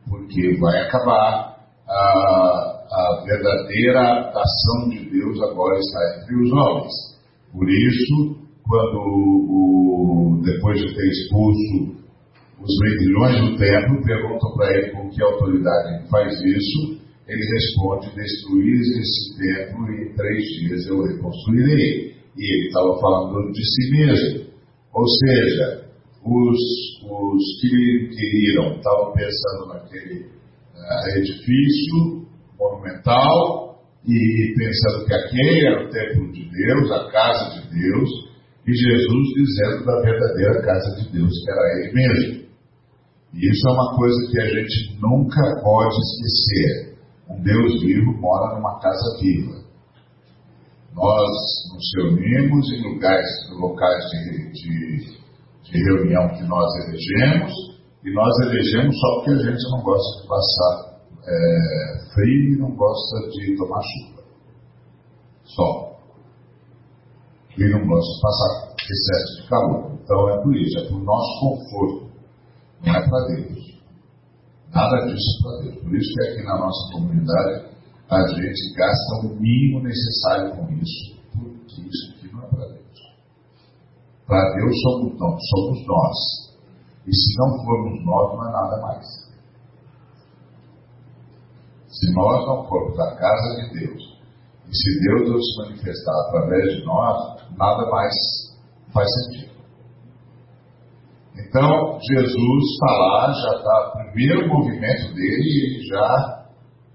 Porque 0.07 0.57
vai 0.59 0.81
acabar 0.83 1.57
a, 1.87 2.85
a 2.89 3.23
verdadeira 3.25 4.31
ação 4.31 4.89
de 4.89 5.09
Deus 5.09 5.41
agora 5.41 5.77
está 5.77 6.21
entre 6.21 6.35
os 6.43 6.51
homens. 6.51 6.93
Por 7.51 7.69
isso, 7.69 8.45
quando 8.63 8.97
o, 8.97 10.41
depois 10.43 10.79
de 10.79 10.93
ter 10.93 11.07
expulso 11.07 12.05
os 12.59 12.71
vendilhões 12.81 13.41
do 13.41 13.57
templo, 13.57 14.03
perguntam 14.03 14.53
para 14.55 14.73
ele 14.73 14.91
com 14.91 15.09
que 15.09 15.21
autoridade 15.21 15.95
ele 15.95 16.07
faz 16.09 16.33
isso, 16.33 16.94
ele 17.27 17.43
responde: 17.53 18.15
destruir 18.15 18.81
esse 18.81 19.37
templo 19.37 19.91
e 19.91 20.09
em 20.09 20.13
três 20.13 20.43
dias 20.59 20.85
eu 20.87 21.01
reconstruirei. 21.03 22.15
E 22.37 22.53
ele 22.53 22.67
estava 22.67 22.99
falando 22.99 23.51
de 23.51 23.63
si 23.63 23.91
mesmo. 23.91 24.45
Ou 24.93 25.07
seja, 25.07 25.85
os, 26.23 26.59
os 27.03 27.61
que 27.61 28.09
queriam 28.09 28.75
estavam 28.75 29.13
pensando 29.13 29.67
naquele 29.73 30.25
uh, 30.25 31.17
edifício 31.17 32.25
monumental 32.59 33.79
e 34.07 34.53
pensando 34.57 35.05
que 35.05 35.13
aquele 35.13 35.67
era 35.67 35.85
o 35.85 35.89
templo 35.89 36.31
de 36.31 36.49
Deus, 36.49 36.91
a 36.91 37.11
casa 37.11 37.59
de 37.59 37.79
Deus, 37.79 38.09
e 38.67 38.73
Jesus 38.73 39.27
dizendo 39.35 39.85
da 39.85 40.01
verdadeira 40.01 40.61
casa 40.61 40.95
de 41.01 41.11
Deus, 41.11 41.31
que 41.43 41.51
era 41.51 41.79
Ele 41.79 41.93
mesmo. 41.93 42.45
E 43.33 43.51
isso 43.51 43.67
é 43.67 43.71
uma 43.71 43.95
coisa 43.95 44.31
que 44.31 44.39
a 44.39 44.47
gente 44.47 44.97
nunca 45.01 45.61
pode 45.61 45.95
esquecer. 45.95 46.94
Um 47.29 47.41
Deus 47.41 47.81
vivo 47.81 48.13
mora 48.19 48.55
numa 48.55 48.79
casa 48.79 49.17
viva. 49.19 49.65
Nós 50.93 51.29
nos 51.73 51.91
reunimos 51.97 52.71
em 52.71 52.83
lugares, 52.83 53.29
locais 53.51 54.05
de, 54.11 54.51
de, 54.51 55.17
de 55.63 55.83
reunião 55.83 56.29
que 56.29 56.43
nós 56.43 56.65
elegemos, 56.85 57.53
e 58.03 58.13
nós 58.13 58.33
elegemos 58.43 58.95
só 58.99 59.15
porque 59.15 59.31
a 59.31 59.51
gente 59.51 59.71
não 59.71 59.81
gosta 59.81 60.21
de 60.21 60.27
passar 60.27 60.95
é, 61.27 62.13
frio 62.13 62.53
e 62.53 62.57
não 62.57 62.75
gosta 62.75 63.29
de 63.31 63.57
tomar 63.57 63.81
chuva. 63.81 64.23
Só. 65.43 65.95
E 67.57 67.69
não 67.71 67.87
gosta 67.87 68.13
de 68.13 68.21
passar 68.21 68.75
excesso 68.91 69.41
de 69.41 69.49
calor. 69.49 69.91
Então 70.03 70.29
é 70.29 70.43
por 70.43 70.55
isso, 70.55 70.79
é 70.79 70.87
por 70.87 71.03
nosso 71.03 71.39
conforto. 71.39 72.11
Não 72.85 72.95
é 72.95 73.09
para 73.09 73.27
Deus. 73.27 73.74
Nada 74.75 75.07
disso 75.07 75.41
para 75.41 75.61
Deus. 75.61 75.81
Por 75.83 75.95
isso 75.95 76.13
que 76.13 76.27
aqui 76.27 76.43
na 76.43 76.57
nossa 76.57 76.91
comunidade 76.91 77.65
a 78.09 78.19
gente 78.27 78.73
gasta 78.75 79.25
o 79.25 79.29
mínimo 79.39 79.79
necessário 79.81 80.51
com 80.57 80.69
isso, 80.73 81.15
porque 81.31 81.81
isso 81.81 82.11
aqui 82.11 82.33
não 82.33 82.43
é 82.43 82.47
para 82.47 82.67
Deus. 82.67 82.99
Para 84.27 84.53
Deus 84.53 84.75
somos 84.81 85.17
nós, 85.17 85.39
somos 85.49 85.87
nós. 85.87 86.17
E 87.07 87.15
se 87.15 87.37
não 87.39 87.63
formos 87.63 88.05
nós, 88.05 88.33
não 88.33 88.49
é 88.49 88.51
nada 88.51 88.81
mais. 88.81 89.05
Se 91.87 92.13
nós 92.13 92.45
não 92.45 92.67
formos 92.67 92.99
a 92.99 93.15
casa 93.15 93.61
de 93.61 93.79
Deus, 93.79 94.19
e 94.67 94.75
se 94.75 94.99
Deus 94.99 95.29
não 95.29 95.41
se 95.41 95.57
manifestar 95.69 96.19
através 96.27 96.75
de 96.75 96.85
nós, 96.85 97.47
nada 97.57 97.89
mais 97.89 98.13
faz 98.91 99.07
sentido. 99.23 99.54
Então, 101.37 101.99
Jesus 102.01 102.63
está 102.73 102.91
lá, 102.91 103.33
já 103.33 103.57
está, 103.57 103.89
o 103.89 104.11
primeiro 104.11 104.47
movimento 104.47 105.13
dele, 105.13 105.65
ele 105.65 105.87
já 105.87 106.45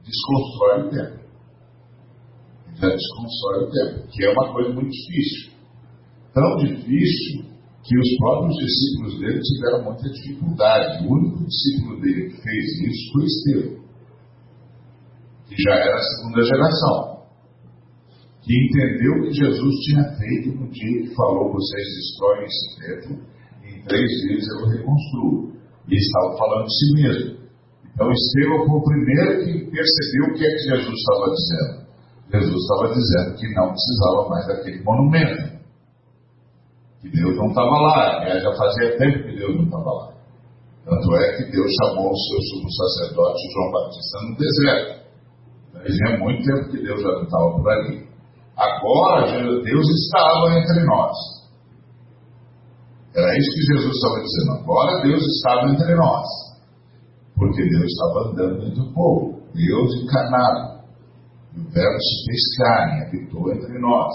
desconstrói 0.03 0.83
o 0.83 0.91
tempo. 0.91 1.21
Já 2.81 2.89
desconstrói 2.89 3.65
o 3.65 3.71
tempo, 3.71 4.09
que 4.09 4.25
é 4.25 4.31
uma 4.31 4.53
coisa 4.53 4.73
muito 4.73 4.91
difícil. 4.91 5.53
Tão 6.33 6.57
difícil 6.57 7.51
que 7.83 7.99
os 7.99 8.17
próprios 8.19 8.57
discípulos 8.57 9.19
dele 9.19 9.41
tiveram 9.41 9.85
muita 9.85 10.09
dificuldade. 10.09 11.07
O 11.07 11.13
único 11.13 11.45
discípulo 11.45 12.01
dele 12.01 12.31
que 12.31 12.43
fez 12.43 12.65
isso 12.81 13.13
foi 13.13 13.25
Estevão, 13.25 13.85
que 15.49 15.63
já 15.63 15.75
era 15.75 15.97
a 15.97 16.03
segunda 16.03 16.43
geração, 16.43 17.21
que 18.43 18.53
entendeu 18.55 19.13
o 19.13 19.23
que 19.23 19.33
Jesus 19.33 19.75
tinha 19.85 20.05
feito 20.17 20.59
no 20.59 20.71
dia 20.71 21.03
que 21.03 21.15
falou: 21.15 21.53
vocês 21.53 21.87
destroem 21.97 22.45
esse 22.47 22.79
templo, 22.81 23.13
e 23.27 23.30
três 23.85 24.09
dias 24.23 24.47
eu 24.49 24.67
reconstruo. 24.69 25.51
E 25.89 25.97
estavam 25.97 26.37
falando 26.39 26.67
de 26.67 26.75
si 26.79 26.95
mesmo. 26.95 27.41
Então 27.93 28.11
Estevão 28.13 28.67
foi 28.67 28.77
o 28.77 28.85
primeiro 28.85 29.45
que 29.45 29.71
percebeu 29.71 30.25
o 30.31 30.35
que 30.35 30.45
é 30.45 30.51
que 30.51 30.59
Jesus 30.59 30.95
estava 30.95 31.31
dizendo. 31.31 31.81
Jesus 32.33 32.63
estava 32.63 32.95
dizendo 32.95 33.37
que 33.37 33.55
não 33.55 33.73
precisava 33.73 34.29
mais 34.29 34.47
daquele 34.47 34.85
monumento. 34.85 35.59
Que 37.01 37.11
Deus 37.11 37.37
não 37.37 37.49
estava 37.49 37.71
lá. 37.71 38.39
Já 38.39 38.55
fazia 38.55 38.99
tempo 38.99 39.25
que 39.25 39.37
Deus 39.37 39.57
não 39.57 39.65
estava 39.65 39.91
lá. 39.91 40.13
Tanto 40.85 41.17
é 41.17 41.37
que 41.37 41.51
Deus 41.51 41.71
chamou 41.83 42.11
o 42.11 42.17
seu 42.17 42.41
sumo 42.43 42.71
sacerdote 42.73 43.53
João 43.53 43.71
Batista 43.73 44.19
no 44.23 44.37
deserto. 44.37 45.01
Fazia 45.73 46.19
muito 46.19 46.45
tempo 46.45 46.71
que 46.71 46.83
Deus 46.83 47.03
já 47.03 47.09
não 47.09 47.23
estava 47.23 47.51
por 47.53 47.69
ali. 47.69 48.09
Agora 48.57 49.27
Deus 49.63 49.89
estava 49.89 50.59
entre 50.59 50.85
nós. 50.85 51.40
Era 53.15 53.37
isso 53.37 53.51
que 53.55 53.73
Jesus 53.73 53.97
estava 53.97 54.21
dizendo. 54.23 54.53
Agora 54.63 55.03
Deus 55.03 55.23
estava 55.23 55.73
entre 55.73 55.95
nós. 55.97 56.27
Porque 57.35 57.63
Deus 57.69 57.85
estava 57.85 58.29
andando 58.29 58.67
entre 58.67 58.81
o 58.81 58.93
povo. 58.93 59.41
Deus 59.55 59.95
encarnado. 60.03 60.81
E 61.57 61.61
o 61.61 61.71
Verbo 61.71 61.99
se 61.99 62.25
fez 62.27 62.57
carne, 62.59 63.05
habitou 63.07 63.53
entre 63.53 63.79
nós. 63.81 64.13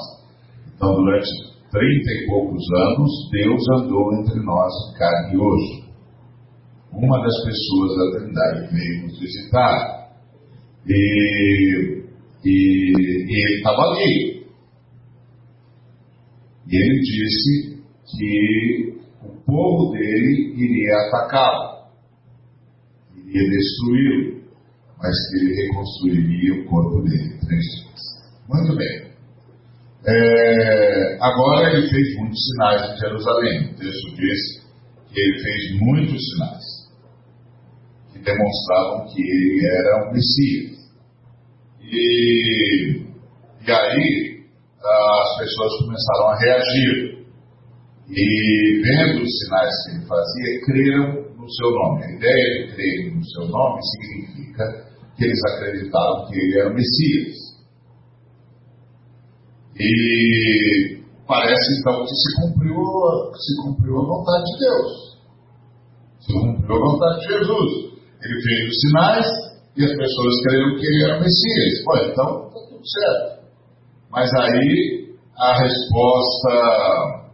Então, 0.73 0.93
durante 0.95 1.29
trinta 1.71 2.11
e 2.11 2.25
poucos 2.27 2.63
anos, 2.73 3.11
Deus 3.31 3.61
andou 3.79 4.13
entre 4.13 4.39
nós 4.45 4.71
carne 4.97 5.33
e 5.33 5.37
osso. 5.37 5.85
Uma 6.93 7.21
das 7.21 7.35
pessoas 7.43 7.97
da 7.97 8.19
Trindade 8.19 8.73
veio 8.73 9.03
nos 9.03 9.19
visitar. 9.19 10.05
E, 10.87 12.03
e, 12.45 12.47
e 12.47 13.45
ele 13.45 13.57
estava 13.57 13.81
ali. 13.81 14.45
E 16.67 16.75
ele 16.75 16.99
disse 17.01 17.74
que 18.05 18.97
o 19.23 19.45
povo 19.45 19.91
dele 19.91 20.53
iria 20.55 20.95
atacá-lo, 21.07 21.85
iria 23.15 23.49
destruí-lo, 23.49 24.43
mas 24.97 25.15
que 25.29 25.37
ele 25.37 25.55
reconstruiria 25.61 26.61
o 26.61 26.65
corpo 26.65 27.01
dele 27.03 27.37
três 27.45 27.63
dias. 27.63 28.01
Muito 28.47 28.75
bem. 28.75 29.05
É, 30.07 31.17
agora 31.19 31.73
ele 31.73 31.89
fez 31.89 32.15
muitos 32.17 32.39
sinais 32.45 32.93
em 32.93 32.97
Jerusalém. 32.99 33.71
O 33.71 33.75
texto 33.75 34.15
diz 34.15 34.63
que 35.11 35.19
ele 35.19 35.39
fez 35.41 35.81
muitos 35.81 36.21
sinais 36.29 36.63
que 38.13 38.19
demonstravam 38.19 39.07
que 39.07 39.21
ele 39.21 39.65
era 39.65 40.07
um 40.07 40.13
Messias. 40.13 40.75
E, 41.81 43.01
e 43.65 43.71
aí 43.71 44.45
as 44.83 45.37
pessoas 45.39 45.77
começaram 45.79 46.27
a 46.29 46.39
reagir. 46.39 47.14
E 48.07 48.81
vendo 48.81 49.23
os 49.23 49.39
sinais 49.39 49.73
que 49.83 49.95
ele 49.95 50.05
fazia, 50.05 50.61
creram 50.65 51.35
no 51.37 51.49
seu 51.49 51.71
nome. 51.71 52.03
A 52.03 52.11
ideia 52.11 52.67
de 52.67 52.75
crer 52.75 53.15
no 53.15 53.25
seu 53.25 53.47
nome 53.47 53.79
significa 53.83 54.85
que 55.15 55.23
eles 55.25 55.39
acreditavam 55.53 56.27
que 56.27 56.37
ele 56.37 56.59
era 56.59 56.69
o 56.69 56.73
Messias. 56.73 57.35
E 59.77 61.03
parece 61.27 61.79
então 61.79 62.05
que 62.05 62.15
se 62.15 62.41
cumpriu, 62.41 62.75
se 63.33 63.63
cumpriu 63.63 63.97
a 63.97 64.05
vontade 64.05 64.43
de 64.45 64.59
Deus. 64.59 65.15
Se 66.19 66.33
cumpriu 66.33 66.75
a 66.75 66.79
vontade 66.79 67.19
de 67.21 67.27
Jesus. 67.33 67.95
Ele 68.23 68.41
fez 68.41 68.69
os 68.69 68.81
sinais 68.81 69.27
e 69.77 69.83
as 69.83 69.91
pessoas 69.91 70.41
creram 70.43 70.79
que 70.79 70.85
ele 70.85 71.03
era 71.05 71.17
o 71.17 71.21
Messias. 71.21 71.83
Pô, 71.83 71.97
então 71.97 72.47
está 72.47 72.59
tudo 72.69 72.87
certo. 72.87 73.45
Mas 74.09 74.33
aí 74.33 75.05
a 75.37 75.57
resposta, 75.59 77.24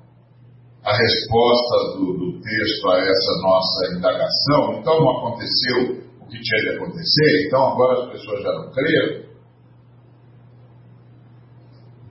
a 0.83 0.97
resposta 0.97 1.97
do, 1.97 2.17
do 2.17 2.41
texto 2.41 2.89
a 2.89 2.97
essa 2.97 3.41
nossa 3.43 3.97
indagação, 3.97 4.79
então 4.79 4.99
não 4.99 5.17
aconteceu 5.17 6.01
o 6.19 6.25
que 6.27 6.41
tinha 6.41 6.61
de 6.61 6.69
acontecer, 6.77 7.47
então 7.47 7.71
agora 7.71 8.03
as 8.03 8.11
pessoas 8.11 8.41
já 8.41 8.51
não 8.53 8.71
creram. 8.71 9.31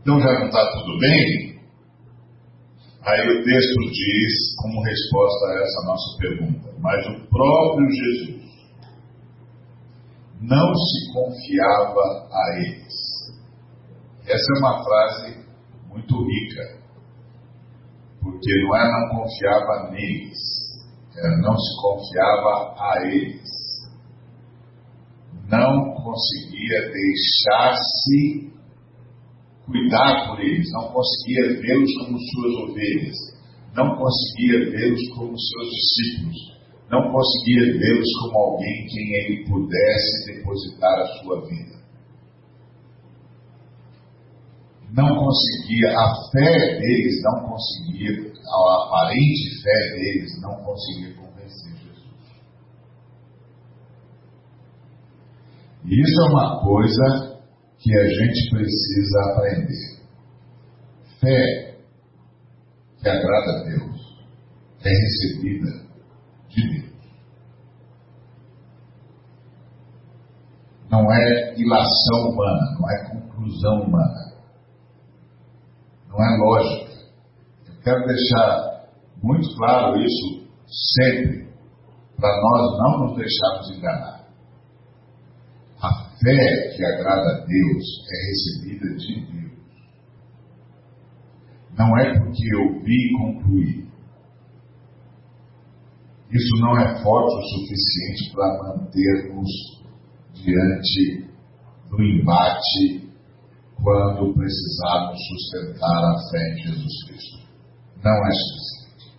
Então 0.01 0.21
já 0.21 0.39
não 0.39 0.47
está 0.47 0.73
tudo 0.73 0.99
bem? 0.99 1.61
Aí 3.03 3.29
o 3.29 3.45
texto 3.45 3.81
diz, 3.93 4.55
como 4.63 4.83
resposta 4.83 5.47
a 5.47 5.63
essa 5.63 5.87
nossa 5.87 6.19
pergunta, 6.19 6.75
mas 6.79 7.07
o 7.07 7.29
próprio 7.29 7.91
Jesus 7.91 8.51
não 10.41 10.75
se 10.75 11.13
confiava 11.13 12.29
a 12.31 12.59
eles. 12.61 12.95
Essa 14.27 14.45
é 14.55 14.59
uma 14.59 14.85
frase 14.85 15.47
muito 15.89 16.15
rica, 16.25 16.80
porque 18.23 18.63
não 18.63 18.77
é 18.77 18.91
não 18.93 19.19
confiava 19.19 19.91
neles, 19.91 20.39
não 21.43 21.57
se 21.57 21.83
confiava 21.83 22.75
a 22.79 23.07
eles. 23.07 23.51
Não 25.49 25.95
conseguia 25.95 26.93
deixar-se 26.93 28.51
cuidar 29.67 30.29
por 30.29 30.41
eles, 30.41 30.71
não 30.73 30.93
conseguia 30.93 31.61
vê-los 31.61 31.93
como 31.99 32.19
suas 32.19 32.71
ovelhas, 32.71 33.17
não 33.75 33.97
conseguia 33.97 34.71
vê-los 34.71 35.09
como 35.17 35.35
seus 35.39 35.71
discípulos, 35.71 36.37
não 36.91 37.13
conseguia 37.13 37.79
vê-los 37.79 38.09
como 38.23 38.39
alguém 38.39 38.87
quem 38.87 39.13
ele 39.15 39.45
pudesse 39.49 40.27
depositar 40.27 41.01
a 41.01 41.07
sua 41.19 41.49
vida. 41.49 41.80
Não 44.93 45.07
conseguia, 45.07 45.91
a 45.97 46.15
fé 46.33 46.79
deles 46.81 47.23
não 47.23 47.49
conseguia, 47.49 48.33
a 48.45 48.85
aparente 48.85 49.63
fé 49.63 49.95
deles 49.95 50.41
não 50.43 50.55
conseguia 50.65 51.15
convencer 51.15 51.73
Jesus. 51.77 52.11
E 55.85 55.95
isso 55.95 56.21
é 56.21 56.31
uma 56.31 56.61
coisa 56.61 57.39
que 57.79 57.97
a 57.97 58.05
gente 58.05 58.51
precisa 58.51 59.21
aprender. 59.33 60.01
Fé 61.21 61.77
que 63.01 63.09
agrada 63.09 63.51
a 63.53 63.65
Deus 63.65 64.19
é 64.85 64.89
recebida 64.89 65.87
de 66.49 66.69
Deus. 66.69 66.91
Não 70.91 71.13
é 71.13 71.55
ilação 71.57 72.31
humana, 72.31 72.77
não 72.79 72.91
é 72.91 73.09
conclusão 73.11 73.83
humana. 73.83 74.30
Não 76.11 76.19
é 76.19 76.37
lógica. 76.39 76.91
Eu 77.69 77.83
quero 77.83 78.07
deixar 78.07 78.91
muito 79.23 79.57
claro 79.57 79.97
isso 80.03 80.51
sempre, 80.97 81.49
para 82.17 82.29
nós 82.29 82.79
não 82.79 83.07
nos 83.07 83.17
deixarmos 83.17 83.71
enganar. 83.77 84.29
A 85.81 86.11
fé 86.19 86.77
que 86.77 86.85
agrada 86.85 87.31
a 87.31 87.47
Deus 87.47 87.85
é 88.13 88.27
recebida 88.27 88.97
de 88.97 89.21
Deus. 89.21 89.41
Não 91.79 91.97
é 91.99 92.19
porque 92.19 92.55
eu 92.55 92.83
vi 92.83 92.95
e 92.95 93.17
concluí. 93.17 93.91
Isso 96.31 96.57
não 96.61 96.79
é 96.79 97.03
forte 97.03 97.35
o 97.35 97.43
suficiente 97.43 98.33
para 98.35 98.59
mantermos 98.63 99.49
diante 100.35 101.31
do 101.89 102.03
embate 102.03 103.10
quando 103.83 104.35
precisarmos 104.35 105.19
sustentar 105.29 106.05
a 106.05 106.31
fé 106.31 106.53
em 106.53 106.59
Jesus 106.59 107.05
Cristo. 107.07 107.41
Não 108.05 108.27
é 108.27 108.31
suficiente. 108.31 109.13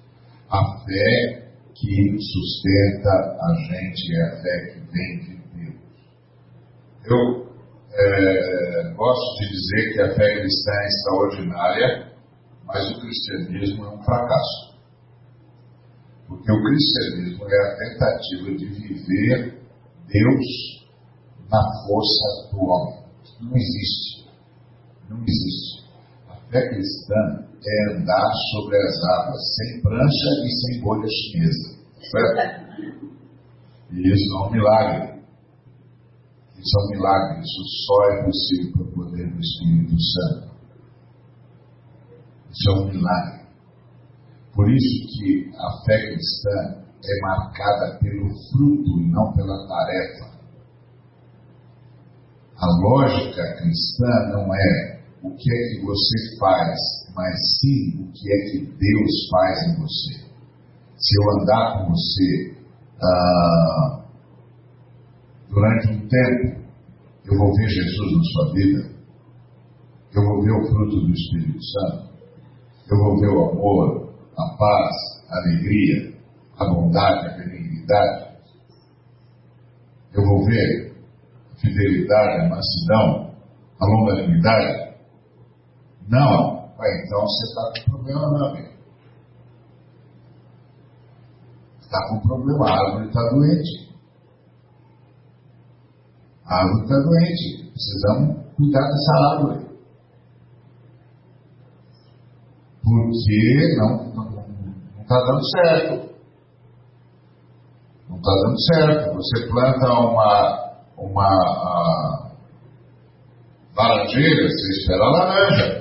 A 0.49 0.63
fé 0.85 1.51
que 1.73 2.17
sustenta 2.19 3.09
a 3.41 3.55
gente 3.55 4.15
é 4.15 4.23
a 4.23 4.41
fé 4.41 4.65
que 4.71 4.79
vem 4.91 5.19
de 5.19 5.35
Deus. 5.55 5.81
Eu 7.05 7.51
é, 7.93 8.93
gosto 8.93 9.39
de 9.39 9.49
dizer 9.49 9.93
que 9.93 10.01
a 10.01 10.15
fé 10.15 10.39
cristã 10.39 10.71
é 10.71 10.87
extraordinária, 10.87 12.11
mas 12.65 12.91
o 12.91 13.01
cristianismo 13.01 13.85
é 13.85 13.89
um 13.89 14.03
fracasso. 14.03 14.71
Porque 16.27 16.51
o 16.51 16.63
cristianismo 16.63 17.45
é 17.49 17.57
a 17.57 17.77
tentativa 17.77 18.57
de 18.57 18.65
viver 18.65 19.61
Deus 20.07 20.81
na 21.49 21.61
força 21.85 22.51
do 22.51 22.63
homem. 22.63 23.01
Não 23.41 23.57
existe. 23.57 24.30
Não 25.11 25.21
existe. 25.27 25.83
A 26.29 26.35
fé 26.49 26.69
cristã 26.69 27.45
é 27.67 27.93
andar 27.93 28.31
sobre 28.53 28.77
as 28.77 29.03
águas, 29.19 29.41
sem 29.55 29.81
prancha 29.81 30.29
e 30.45 30.51
sem 30.61 30.81
bolha 30.81 31.07
chinesa. 31.09 31.81
Certo? 31.99 33.01
E 33.91 34.07
isso 34.07 34.33
é 34.33 34.47
um 34.47 34.51
milagre. 34.51 35.21
Isso 36.57 36.79
é 36.79 36.81
um 36.81 36.89
milagre. 36.91 37.41
Isso 37.41 37.63
só 37.85 38.09
é 38.09 38.23
possível 38.23 38.71
pelo 38.71 38.91
poder 38.93 39.29
do 39.29 39.39
Espírito 39.41 40.01
Santo. 40.01 40.51
Isso 42.51 42.69
é 42.69 42.73
um 42.79 42.87
milagre. 42.87 43.41
Por 44.53 44.71
isso 44.71 45.07
que 45.07 45.51
a 45.57 45.85
fé 45.85 46.07
cristã 46.07 46.83
é 47.03 47.21
marcada 47.21 47.99
pelo 47.99 48.29
fruto 48.49 49.01
e 49.01 49.11
não 49.11 49.33
pela 49.33 49.67
tarefa. 49.67 50.31
A 52.57 52.67
lógica 52.79 53.55
cristã 53.57 54.07
não 54.31 54.53
é 54.53 55.00
o 55.23 55.35
que 55.35 55.51
é 55.51 55.69
que 55.69 55.85
você 55.85 56.37
faz, 56.39 56.77
mas 57.15 57.35
sim 57.59 58.03
o 58.03 58.11
que 58.11 58.31
é 58.31 58.51
que 58.51 58.65
Deus 58.65 59.29
faz 59.29 59.67
em 59.67 59.79
você. 59.79 60.31
Se 60.97 61.15
eu 61.17 61.41
andar 61.41 61.77
com 61.77 61.91
você, 61.91 62.55
ah, 63.03 64.05
durante 65.49 65.87
um 65.89 66.07
tempo, 66.07 66.61
eu 67.25 67.37
vou 67.37 67.53
ver 67.55 67.69
Jesus 67.69 68.11
na 68.17 68.23
sua 68.23 68.53
vida, 68.53 68.91
eu 70.13 70.23
vou 70.23 70.43
ver 70.43 70.51
o 70.51 70.67
fruto 70.67 71.05
do 71.05 71.13
Espírito 71.13 71.63
Santo, 71.63 72.09
eu 72.91 72.97
vou 72.97 73.19
ver 73.19 73.29
o 73.29 73.49
amor, 73.49 74.13
a 74.37 74.57
paz, 74.57 74.95
a 75.29 75.37
alegria, 75.37 76.13
a 76.57 76.65
bondade, 76.65 77.27
a 77.27 77.37
benignidade, 77.37 78.31
eu 80.13 80.23
vou 80.23 80.45
ver 80.45 80.93
a 81.51 81.55
fidelidade, 81.55 82.41
a 82.41 82.49
mansidão, 82.49 83.35
a 83.79 83.85
longanimidade. 83.85 84.90
Não, 86.11 86.69
então 86.75 87.21
você 87.21 87.45
está 87.45 87.71
com 87.85 87.91
problema, 87.91 88.29
meu 88.31 88.45
amigo. 88.47 88.73
Está 91.79 92.09
com 92.09 92.19
problema, 92.19 92.69
a 92.69 92.73
árvore 92.73 93.07
está 93.07 93.21
doente. 93.29 93.95
A 96.45 96.55
árvore 96.57 96.83
está 96.83 96.95
doente. 96.95 97.71
Precisamos 97.71 98.55
cuidar 98.57 98.81
dessa 98.81 99.13
árvore. 99.31 99.71
Porque 102.83 103.75
não 103.77 104.31
está 105.01 105.15
dando 105.15 105.49
certo. 105.49 106.15
Não 108.09 108.17
está 108.17 108.31
dando 108.43 108.61
certo. 108.63 109.13
Você 109.15 109.47
planta 109.47 109.93
uma, 109.93 110.73
uma 110.97 112.31
laranjeira, 113.77 114.49
você 114.49 114.71
espera 114.73 115.03
a 115.05 115.09
laranja. 115.09 115.80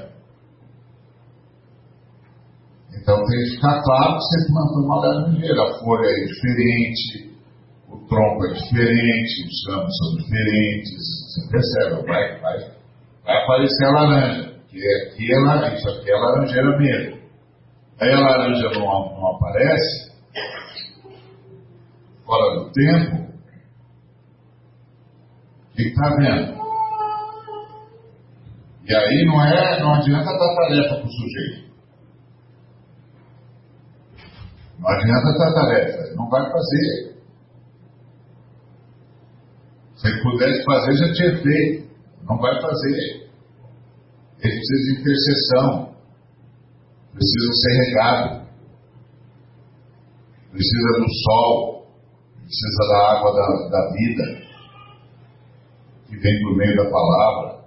Então 3.11 3.27
tem 3.27 3.39
que 3.43 3.51
ficar 3.57 3.83
claro 3.83 4.15
que 4.15 4.23
você 4.23 4.53
plantou 4.53 4.85
uma 4.85 5.01
laranjeira. 5.01 5.63
A 5.63 5.79
folha 5.81 6.07
é 6.07 6.27
diferente, 6.27 7.35
o 7.89 8.07
tronco 8.07 8.47
é 8.47 8.53
diferente, 8.53 9.49
os 9.49 9.67
ramos 9.69 9.97
são 9.99 10.17
diferentes. 10.17 10.95
Você 11.27 11.41
percebe, 11.51 12.07
vai, 12.07 12.41
vai, 12.41 12.59
vai 13.25 13.43
aparecer 13.43 13.85
a 13.85 13.91
laranja. 13.91 14.51
Que 14.69 14.79
aqui 14.79 15.33
é 15.33 15.39
laranja, 15.41 15.75
isso 15.75 15.89
aqui 15.89 16.09
é 16.09 16.15
laranjeira 16.15 16.79
mesmo. 16.79 17.21
Aí 18.01 18.13
a 18.13 18.21
laranja 18.21 18.71
não, 18.79 18.87
não 18.87 19.27
aparece, 19.35 20.13
fora 22.25 22.61
do 22.61 22.71
tempo, 22.71 23.29
o 25.65 25.77
que 25.77 25.83
está 25.83 26.15
vendo? 26.15 26.61
E 28.89 28.95
aí 28.95 29.27
não 29.27 29.45
é, 29.45 29.81
não 29.81 29.95
adianta 29.95 30.27
dar 30.27 30.55
tarefa 30.55 30.95
para 30.95 31.07
o 31.07 31.11
sujeito. 31.11 31.70
Não 34.81 34.89
adianta 34.89 35.39
dar 35.39 35.53
tarefa, 35.53 36.15
não 36.17 36.29
vai 36.31 36.41
fazer. 36.51 37.21
Se 39.97 40.09
ele 40.09 40.23
pudesse 40.23 40.65
fazer, 40.65 40.97
já 40.97 41.13
tinha 41.13 41.43
feito. 41.43 41.91
Não 42.23 42.39
vai 42.39 42.59
fazer. 42.63 43.31
Ele 44.39 44.55
precisa 44.55 44.83
de 44.83 45.01
intercessão. 45.01 45.95
Precisa 47.13 47.53
ser 47.53 47.73
regado. 47.85 48.47
Precisa 50.51 51.01
do 51.01 51.15
sol. 51.25 51.87
Precisa 52.39 52.89
da 52.89 53.11
água 53.11 53.33
da, 53.35 53.69
da 53.69 53.93
vida. 53.93 54.25
Que 56.07 56.17
vem 56.17 56.41
por 56.41 56.57
meio 56.57 56.77
da 56.77 56.91
palavra. 56.91 57.65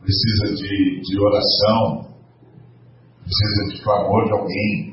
Precisa 0.00 0.56
de, 0.56 1.00
de 1.00 1.18
oração. 1.18 2.12
Precisa 3.24 3.74
de 3.74 3.82
clamor 3.82 4.26
de 4.26 4.32
alguém 4.32 4.92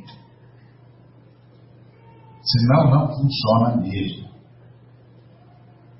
Senão 2.51 2.89
não 2.89 3.07
funciona 3.15 3.77
mesmo. 3.77 4.27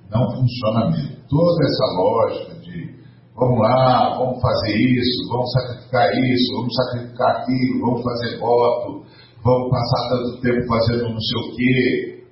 Não 0.09 0.25
funciona 0.31 0.89
mesmo. 0.89 1.15
Toda 1.29 1.63
essa 1.63 1.85
lógica 1.95 2.55
de 2.61 2.99
vamos 3.35 3.59
lá, 3.59 4.17
vamos 4.17 4.41
fazer 4.41 4.75
isso, 4.75 5.29
vamos 5.29 5.51
sacrificar 5.51 6.09
isso, 6.11 6.55
vamos 6.55 6.75
sacrificar 6.75 7.29
aquilo, 7.37 7.81
vamos 7.81 8.03
fazer 8.03 8.39
voto, 8.39 9.05
vamos 9.43 9.69
passar 9.69 10.09
tanto 10.09 10.41
tempo 10.41 10.67
fazendo 10.67 11.09
não 11.09 11.19
sei 11.19 11.37
o 11.37 11.55
quê. 11.55 12.25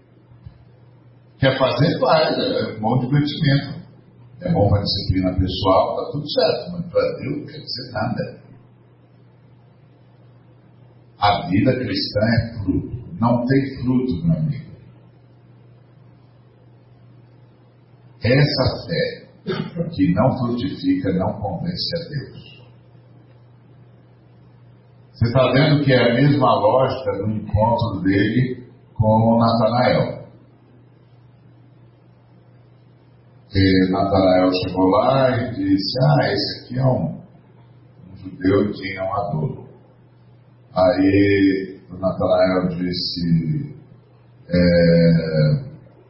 Quer 1.40 1.60
fazer, 1.60 2.00
faz, 2.00 2.38
é 2.40 2.76
um 2.76 2.80
bom 2.82 2.98
divertimento. 2.98 3.78
É 4.42 4.52
bom 4.52 4.68
para 4.70 4.82
disciplina 4.82 5.34
pessoal, 5.36 5.96
está 5.96 6.12
tudo 6.12 6.32
certo, 6.32 6.72
mas 6.72 6.92
para 6.92 7.02
Deus 7.18 7.38
não 7.38 7.46
quer 7.46 7.60
dizer 7.60 7.92
nada. 7.92 8.42
A 11.20 11.48
vida 11.50 11.74
cristã 11.74 12.20
é 12.22 12.64
fruto 12.64 13.07
não 13.20 13.46
tem 13.46 13.78
fruto, 13.78 14.26
meu 14.26 14.38
amigo. 14.38 14.68
Essa 18.24 18.88
fé 18.88 19.28
que 19.92 20.14
não 20.14 20.38
frutifica 20.38 21.14
não 21.14 21.40
convence 21.40 21.96
a 21.96 22.10
Deus. 22.10 22.58
Você 25.12 25.26
está 25.26 25.52
vendo 25.52 25.84
que 25.84 25.94
é 25.94 26.12
a 26.12 26.14
mesma 26.14 26.54
lógica 26.60 27.12
do 27.14 27.32
encontro 27.32 28.02
dele 28.04 28.68
com 28.94 29.40
Natanael. 29.40 30.28
E 33.56 33.92
Natanael 33.92 34.52
chegou 34.64 34.90
lá 34.90 35.38
e 35.38 35.56
disse: 35.56 36.00
Ah, 36.04 36.34
esse 36.34 36.66
aqui 36.66 36.80
é 36.80 36.86
um, 36.86 37.22
um 38.12 38.16
judeu 38.16 38.68
que 38.68 38.74
tinha 38.74 39.04
um. 39.04 39.66
Aí 40.76 41.77
o 41.90 41.98
Natanael 41.98 42.68
disse, 42.70 43.76
é, 44.50 44.60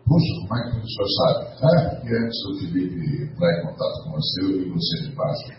puxa, 0.05 0.33
como 0.41 0.59
é 0.59 0.63
que 0.63 0.77
o 0.77 0.87
senhor 0.87 1.09
sabe? 1.17 1.39
Ah, 1.63 1.95
porque 1.95 2.15
antes 2.15 2.45
o 2.45 2.59
Felipe 2.59 3.23
entrar 3.23 3.51
em 3.51 3.61
contato 3.61 4.03
com 4.03 4.11
você, 4.11 4.41
eu 4.41 4.47
vi 4.47 4.69
você 4.69 5.07
de 5.07 5.15
baixo, 5.15 5.53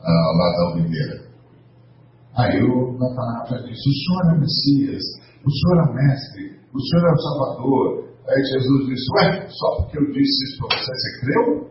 ah, 0.00 0.32
lá 0.36 0.56
da 0.56 0.72
Oliveira. 0.74 1.28
Aí 2.36 2.62
o 2.62 2.92
Natanael 2.98 3.66
disse, 3.66 3.88
o 3.88 3.94
senhor 3.94 4.34
é 4.34 4.38
Messias, 4.38 5.04
o 5.44 5.50
senhor 5.50 5.88
é 5.88 5.94
mestre, 5.94 6.60
o 6.74 6.80
senhor 6.80 7.08
é 7.08 7.12
o 7.12 7.18
Salvador. 7.18 8.08
Aí 8.28 8.42
Jesus 8.44 8.86
disse, 8.86 9.06
ué, 9.16 9.48
só 9.48 9.76
porque 9.76 9.98
eu 9.98 10.12
disse 10.12 10.44
isso 10.44 10.58
para 10.58 10.76
você, 10.76 10.92
você 10.92 11.20
creu? 11.20 11.68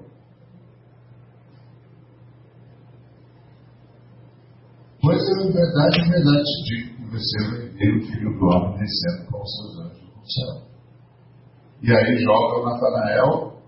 Pois 4.99 5.21
é 5.21 5.51
verdade, 5.53 6.01
é 6.01 6.09
verdade 6.09 6.43
te 6.43 6.63
digo 6.65 6.96
vai 7.09 7.69
ver 7.69 7.97
o 7.97 8.05
filho 8.05 8.37
do 8.37 8.45
homem 8.45 8.77
descendo 8.79 9.31
com 9.31 9.41
os 9.41 9.55
seus 9.55 9.79
anjos 9.79 10.15
no 10.15 10.31
céu. 10.31 10.67
E 11.81 11.91
aí 11.91 12.17
joga 12.23 12.59
o 12.59 12.65
Natanael 12.65 13.61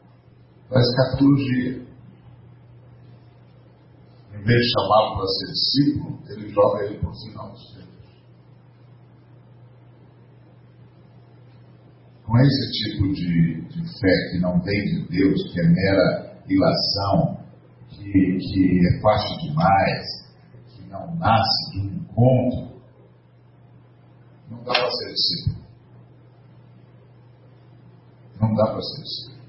para 0.68 0.80
a 0.80 0.82
escatologia. 0.82 1.90
Em 4.34 4.44
vez 4.44 4.60
de 4.60 4.72
chamá-lo 4.72 5.16
para 5.16 5.28
ser 5.28 5.52
discípulo, 5.52 6.20
ele 6.30 6.50
joga 6.50 6.86
ele 6.86 7.00
para 7.00 7.10
o 7.10 7.14
final 7.14 7.52
dos 7.52 7.74
tempos. 7.74 7.90
Com 12.26 12.38
esse 12.38 12.72
tipo 12.72 13.14
de, 13.14 13.62
de 13.70 14.00
fé 14.00 14.32
que 14.32 14.40
não 14.40 14.60
vem 14.62 14.84
de 14.84 15.08
Deus, 15.10 15.52
que 15.52 15.60
é 15.60 15.68
mera 15.68 16.44
ilação, 16.48 17.38
que, 17.90 18.12
que 18.12 18.88
é 18.88 19.02
fácil 19.02 19.38
demais, 19.48 20.06
que 20.68 20.90
não 20.90 21.16
nasce 21.16 21.72
de 21.72 21.80
um 21.80 21.96
encontro 21.96 22.69
não 24.50 24.64
dá 24.64 24.74
para 24.74 24.92
ser 24.92 25.14
discípulo. 25.14 25.66
Não 28.42 28.56
dá 28.56 28.66
para 28.72 28.82
ser 28.82 29.02
discípulo. 29.04 29.40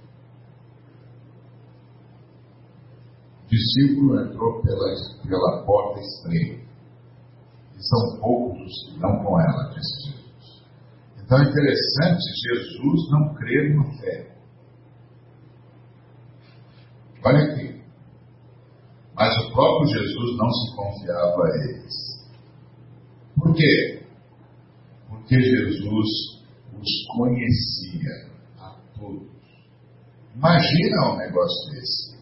Discípulo 3.49 4.21
entrou 4.21 4.63
pela, 4.63 4.87
pela 5.27 5.65
porta 5.65 6.01
estreita. 6.01 6.71
E 7.77 7.83
são 7.83 8.21
poucos 8.21 8.61
os 8.61 8.93
que 8.93 9.01
dão 9.01 9.25
com 9.25 9.41
ela, 9.41 9.71
disse 9.75 10.11
Jesus. 10.11 10.65
Então 11.19 11.39
é 11.39 11.49
interessante, 11.49 12.23
Jesus 12.23 13.11
não 13.11 13.35
crer 13.35 13.77
na 13.77 13.85
fé. 13.99 14.37
Olha 17.25 17.53
aqui. 17.53 17.83
Mas 19.15 19.37
o 19.47 19.53
próprio 19.53 19.89
Jesus 19.89 20.37
não 20.39 20.51
se 20.51 20.77
confiava 20.77 21.45
a 21.45 21.57
eles. 21.69 21.95
Por 23.37 23.55
quê? 23.55 24.07
Porque 25.31 25.41
Jesus 25.41 26.09
os 26.77 27.07
conhecia 27.17 28.33
a 28.59 28.77
todos. 28.99 29.31
Imagina 30.35 31.13
um 31.13 31.19
negócio 31.19 31.71
desse. 31.71 32.19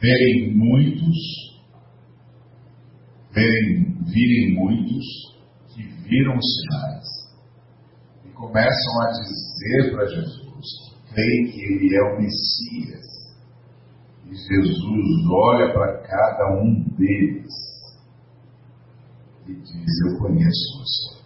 Verem 0.00 0.56
muitos, 0.56 1.62
verem, 3.30 3.94
virem 4.02 4.54
muitos 4.56 5.06
que 5.68 5.82
viram 5.84 6.36
sinais 6.42 7.30
e 8.26 8.30
começam 8.30 9.02
a 9.02 9.12
dizer 9.12 9.92
para 9.92 10.06
Jesus 10.06 10.92
creem 11.14 11.52
que 11.52 11.60
ele 11.60 11.94
é 11.94 12.02
o 12.02 12.18
Messias. 12.20 13.06
E 14.26 14.34
Jesus 14.34 15.30
olha 15.30 15.72
para 15.72 16.02
cada 16.08 16.60
um 16.60 16.82
deles 16.96 17.52
e 19.46 19.54
diz: 19.54 20.00
Eu 20.10 20.18
conheço 20.18 20.78
você. 20.80 21.21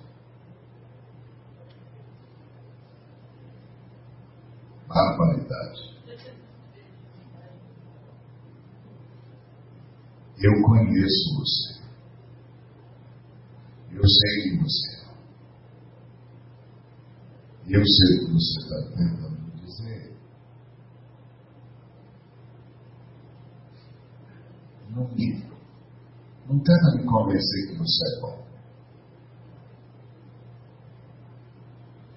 à 4.96 5.16
qualidade. 5.16 5.96
Eu 10.38 10.62
conheço 10.62 11.38
você. 11.38 11.76
Eu 13.90 14.02
sei 14.06 14.42
que 14.42 14.62
você 14.62 14.92
é. 14.92 15.06
E 17.66 17.72
eu 17.72 17.82
sei 17.85 18.16
o 18.16 18.26
que 18.26 18.32
você 18.32 18.59
está 18.61 18.76
tentando 18.96 19.40
me 19.40 19.61
dizer. 19.64 20.16
Não 24.90 25.09
me. 25.14 25.44
Não 26.46 26.59
tenta 26.61 26.96
me 26.96 27.04
convencer 27.06 27.68
que 27.68 27.78
você 27.78 28.16
é 28.16 28.20
bom. 28.20 28.46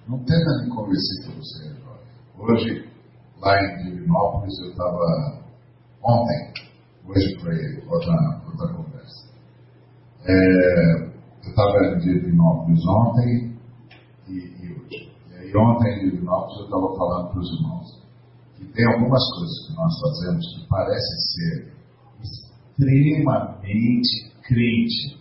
Não 0.06 0.18
tenta 0.24 0.62
me 0.62 0.70
convencer 0.70 1.24
que 1.24 1.36
você 1.36 1.68
é 1.68 1.72
bom. 1.84 1.89
Hoje, 2.40 2.88
lá 3.38 3.62
em 3.62 3.84
Divinópolis, 3.84 4.58
eu 4.60 4.70
estava. 4.70 5.44
Ontem, 6.02 6.54
hoje 7.06 7.38
foi 7.38 7.54
outra, 7.86 8.14
outra 8.46 8.66
conversa. 8.74 9.28
É, 10.24 11.02
eu 11.02 11.10
estava 11.50 11.84
em 11.84 11.98
Divinópolis 11.98 12.82
ontem 12.86 13.58
e, 14.26 14.32
e 14.32 14.72
hoje. 14.72 15.12
E 15.28 15.34
aí, 15.34 15.54
ontem 15.54 15.98
em 15.98 16.08
Divinópolis, 16.10 16.60
eu 16.60 16.64
estava 16.64 16.96
falando 16.96 17.28
para 17.28 17.40
os 17.40 17.52
irmãos 17.58 18.00
que 18.56 18.64
tem 18.72 18.86
algumas 18.86 19.22
coisas 19.34 19.66
que 19.66 19.74
nós 19.76 20.00
fazemos 20.00 20.46
que 20.54 20.66
parecem 20.66 21.20
ser 21.20 21.74
extremamente 22.22 24.32
crente 24.44 25.20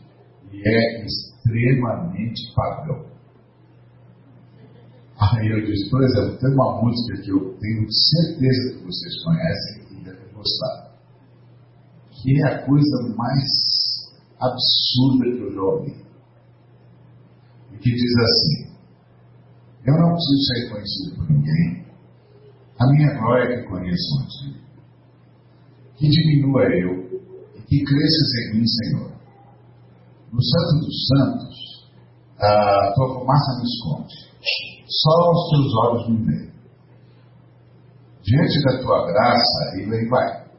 e 0.54 0.64
é 0.66 1.04
extremamente 1.04 2.56
pagão. 2.56 3.09
Aí 5.32 5.48
eu 5.48 5.64
disse, 5.64 5.90
por 5.90 6.02
exemplo, 6.04 6.40
tem 6.40 6.50
uma 6.54 6.82
música 6.82 7.22
que 7.22 7.30
eu 7.30 7.56
tenho 7.60 7.88
certeza 7.92 8.78
que 8.78 8.86
vocês 8.86 9.24
conhecem 9.24 9.84
e 9.92 10.04
devem 10.04 10.34
gostar, 10.34 10.98
que 12.10 12.42
é 12.42 12.48
a 12.48 12.66
coisa 12.66 13.16
mais 13.16 13.44
absurda 14.40 15.26
que 15.26 15.42
eu 15.44 15.54
já 15.54 15.62
ouvi. 15.62 15.96
E 17.74 17.78
que 17.78 17.92
diz 17.92 18.14
assim, 18.18 18.76
eu 19.86 19.94
não 20.00 20.14
preciso 20.14 20.44
ser 20.48 20.70
conhecido 20.70 21.16
por 21.16 21.30
ninguém, 21.30 21.86
a 22.80 22.88
minha 22.88 23.14
glória 23.20 23.54
é 23.54 23.62
que 23.62 23.70
conheçam 23.70 24.20
a 24.22 24.28
ti, 24.28 24.62
que 25.96 26.10
diminua 26.10 26.64
eu 26.64 27.22
e 27.56 27.62
que 27.62 27.84
cresças 27.84 28.34
em 28.36 28.58
mim, 28.58 28.66
Senhor. 28.66 29.12
No 30.32 30.42
Santo 30.42 30.86
dos 30.86 31.08
Santos, 31.08 31.90
a 32.40 32.94
tua 32.96 33.20
fumaça 33.20 33.60
me 33.60 33.66
esconde 33.66 34.30
só 34.90 35.32
os 35.32 35.50
teus 35.50 35.76
olhos 35.78 36.10
me 36.10 36.26
veem. 36.26 36.50
Diante 38.24 38.64
da 38.66 38.82
tua 38.82 39.06
graça, 39.08 39.78
ele 39.78 39.96
aí 39.96 40.10
vai. 40.10 40.50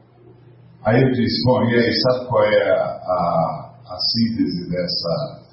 Aí 0.83 1.03
eu 1.03 1.11
disse, 1.11 1.43
bom, 1.45 1.63
e 1.65 1.75
aí, 1.75 1.93
sabe 1.93 2.27
qual 2.27 2.43
é 2.43 2.71
a, 2.71 2.85
a, 2.85 3.75
a 3.85 3.97
síntese 3.97 4.69
dessa, 4.69 5.43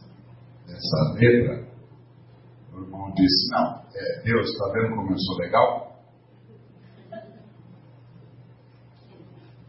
dessa 0.67 1.12
letra? 1.14 1.69
O 2.73 2.81
irmão 2.81 3.12
disse, 3.14 3.51
não, 3.51 3.83
é, 3.95 4.23
Deus, 4.23 4.49
está 4.49 4.73
vendo 4.73 4.97
como 4.97 5.12
eu 5.12 5.19
sou 5.19 5.37
legal? 5.38 5.88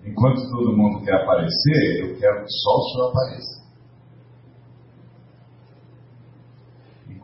Enquanto 0.05 0.49
todo 0.49 0.77
mundo 0.77 1.03
quer 1.03 1.15
aparecer, 1.15 1.99
eu 1.99 2.19
quero 2.19 2.45
que 2.45 2.51
só 2.51 2.71
o 2.71 2.89
Senhor 2.89 3.09
apareça. 3.09 3.58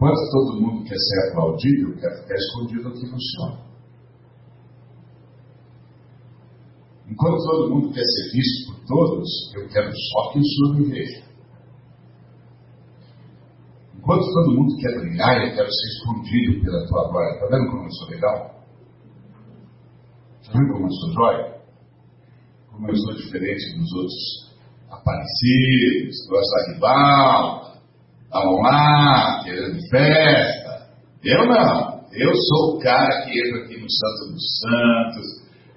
Enquanto 0.06 0.30
todo 0.30 0.62
mundo 0.62 0.84
quer 0.84 0.98
ser 1.00 1.30
aplaudido, 1.30 1.90
eu 1.90 1.98
quero 1.98 2.16
ficar 2.22 2.36
escondido 2.36 2.90
aqui 2.90 3.08
no 3.08 3.18
chão. 3.20 3.66
Enquanto 7.10 7.44
todo 7.44 7.74
mundo 7.74 7.92
quer 7.92 8.04
ser 8.04 8.32
visto 8.32 8.68
por 8.68 8.86
todos, 8.86 9.56
eu 9.56 9.68
quero 9.68 9.92
só 9.92 10.32
que 10.32 10.38
o 10.38 10.44
Senhor 10.44 10.76
me 10.76 10.92
veja. 10.92 11.26
Enquanto 13.98 14.22
todo 14.22 14.56
mundo 14.56 14.78
quer 14.78 15.00
brilhar, 15.00 15.44
eu 15.44 15.56
quero 15.56 15.70
ser 15.72 15.88
escondido 15.88 16.62
pela 16.62 16.88
tua 16.88 17.10
glória. 17.10 17.34
Está 17.34 17.48
vendo 17.48 17.72
como 17.72 17.86
eu 17.86 17.92
sou 17.92 18.08
legal? 18.10 18.64
Está 20.40 20.54
vendo 20.54 20.74
como 20.74 20.86
eu 20.86 20.92
sou 20.92 21.14
jóia? 21.14 21.62
Como 22.72 22.90
eu 22.92 22.96
sou 22.96 23.16
diferente 23.16 23.76
dos 23.76 23.92
outros 23.96 24.56
aparecidos, 24.88 26.28
gosta 26.30 26.74
de 26.74 26.80
estavam 28.26 28.62
lá, 28.62 29.42
querendo 29.44 29.80
festa. 29.90 30.88
Eu 31.24 31.46
não. 31.48 31.96
Eu 32.12 32.32
sou 32.34 32.76
o 32.76 32.80
cara 32.80 33.24
que 33.24 33.32
entra 33.32 33.64
aqui 33.64 33.78
no 33.78 33.90
Santo 33.90 34.34
dos 34.34 34.60
Santos 34.60 35.26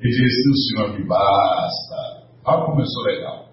e 0.01 0.09
diz: 0.09 0.47
O 0.47 0.57
Senhor 0.57 0.99
me 0.99 1.07
basta. 1.07 2.29
Olha 2.45 2.65
como 2.65 2.81
eu 2.81 2.87
sou 2.87 3.03
legal. 3.05 3.49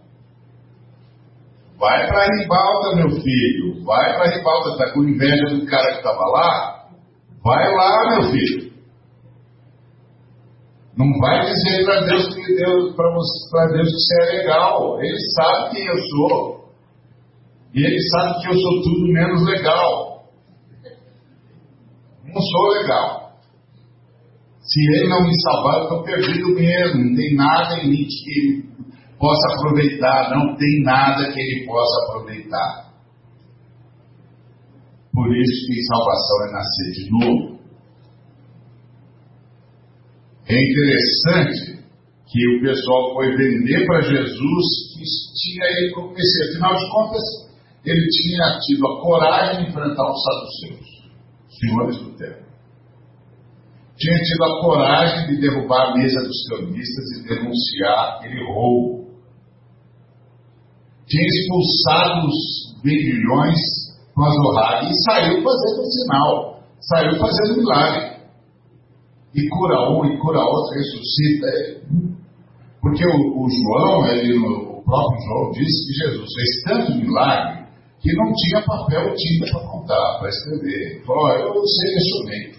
Vai 1.77 2.08
para 2.08 2.23
a 2.23 2.38
ribalta, 2.38 2.95
meu 2.95 3.10
filho. 3.10 3.84
Vai 3.84 4.13
para 4.15 4.25
a 4.25 4.38
ribalta. 4.38 4.69
Está 4.69 4.93
com 4.93 5.03
inveja 5.03 5.45
do 5.47 5.65
cara 5.65 5.91
que 5.91 5.97
estava 5.97 6.25
lá? 6.25 6.86
Vai 7.43 7.75
lá, 7.75 8.19
meu 8.19 8.31
filho. 8.31 8.71
Não 10.97 11.12
vai 11.19 11.45
dizer 11.45 11.84
para 11.84 12.05
Deus 12.05 12.34
que 12.34 12.55
Deus, 12.55 12.95
para 12.95 13.67
Deus 13.67 13.89
que 13.89 13.97
você 13.97 14.21
é 14.21 14.38
legal. 14.38 15.01
Ele 15.01 15.17
sabe 15.36 15.75
quem 15.75 15.86
eu 15.86 15.97
sou. 15.97 16.64
E 17.75 17.85
ele 17.85 18.01
sabe 18.09 18.41
que 18.41 18.47
eu 18.47 18.53
sou 18.57 18.81
tudo 18.83 19.11
menos 19.11 19.45
legal. 19.45 20.23
Não 22.23 22.41
sou 22.41 22.67
legal. 22.81 23.35
Se 24.61 24.79
ele 24.79 25.09
não 25.09 25.23
me 25.25 25.33
salvar, 25.41 25.75
eu 25.75 25.83
estou 25.83 26.03
perdido 26.03 26.55
mesmo. 26.55 27.03
Não 27.03 27.15
tem 27.15 27.35
nada 27.35 27.79
em 27.81 27.89
mim 27.89 28.07
que 28.07 28.39
ele 28.39 28.65
possa 29.19 29.55
aproveitar. 29.55 30.31
Não 30.31 30.55
tem 30.55 30.83
nada 30.83 31.31
que 31.33 31.39
ele 31.39 31.65
possa 31.65 32.05
aproveitar. 32.05 32.93
Por 35.13 35.35
isso 35.35 35.67
que 35.67 35.85
salvação 35.85 36.47
é 36.47 36.51
nascer 36.51 36.91
de 36.93 37.11
novo. 37.11 37.59
É 40.47 40.55
interessante 40.55 41.83
que 42.27 42.57
o 42.57 42.61
pessoal 42.61 43.13
foi 43.15 43.35
vender 43.35 43.85
para 43.85 44.01
Jesus 44.01 44.65
que 44.93 45.03
tinha 45.35 45.65
ele 45.65 45.91
como. 45.93 46.11
Afinal 46.11 46.75
de 46.75 46.91
contas, 46.91 47.44
ele 47.86 48.08
tinha 48.10 48.60
tido 48.65 48.88
a 48.88 49.02
coragem 49.02 49.63
de 49.63 49.69
enfrentar 49.69 50.12
os 50.12 50.24
saduceus, 50.24 51.12
senhores 51.48 51.98
do 51.98 52.17
tempo. 52.17 52.45
Tinha 53.98 54.17
tido 54.17 54.43
a 54.43 54.62
coragem 54.62 55.28
de 55.28 55.41
derrubar 55.41 55.91
a 55.91 55.98
mesa 55.98 56.19
dos 56.21 56.48
cronistas 56.50 57.06
e 57.12 57.28
denunciar 57.28 58.15
aquele 58.15 58.43
roubo. 58.43 59.06
Tinha 61.08 61.28
expulsado 61.28 62.28
os 62.28 62.82
vendilhões 62.84 63.60
com 64.15 64.24
as 64.24 64.34
e 64.89 65.04
saiu 65.04 65.43
fazendo 65.43 65.86
sinal, 65.86 66.63
saiu 66.80 67.19
fazendo 67.19 67.58
milagre. 67.60 68.15
E 69.36 69.50
cura 69.50 69.91
um, 69.91 70.06
e 70.06 70.17
cura 70.17 70.39
outro, 70.39 70.74
ressuscita. 70.76 71.48
Porque 72.82 73.06
o, 73.06 73.43
o 73.43 73.48
João, 73.50 74.08
ele, 74.08 74.38
o 74.38 74.82
próprio 74.84 75.21
João 75.21 75.52
disse 75.52 75.88
que 75.88 75.93
Jesus 75.93 76.30
fez 76.34 76.63
tanto 76.63 76.98
milagre 76.98 77.64
que 78.06 78.13
não 78.13 78.32
tinha 78.36 78.62
papel 78.63 79.15
tinta 79.15 79.52
para 79.52 79.68
contar, 79.68 80.20
para 80.20 80.30
escrever. 80.30 81.04
Falou, 81.08 81.28
eu 81.28 81.63
selecionei. 81.65 82.54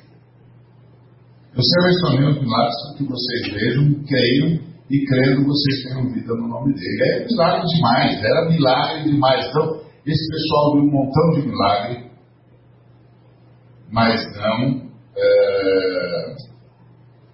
Eu 1.55 1.63
selecionei 1.63 2.31
os 2.31 2.43
milagres 2.43 2.75
para 2.83 2.97
que 2.97 3.05
vocês 3.05 3.55
vejam, 3.55 4.05
creiam 4.05 4.59
e 4.91 5.07
crendo 5.07 5.47
vocês 5.47 5.85
tenham 5.85 6.13
vida 6.13 6.35
no 6.35 6.49
nome 6.49 6.75
dele. 6.75 6.99
É 7.13 7.27
milagre 7.27 7.65
demais, 7.65 8.25
era 8.25 8.51
milagre 8.51 9.05
demais. 9.05 9.47
Então, 9.47 9.83
esse 10.05 10.31
pessoal 10.33 10.73
viu 10.75 10.83
um 10.83 10.91
montão 10.91 11.31
de 11.35 11.49
milagre, 11.49 12.11
mas 13.93 14.27
não 14.35 14.91
é, 15.17 16.37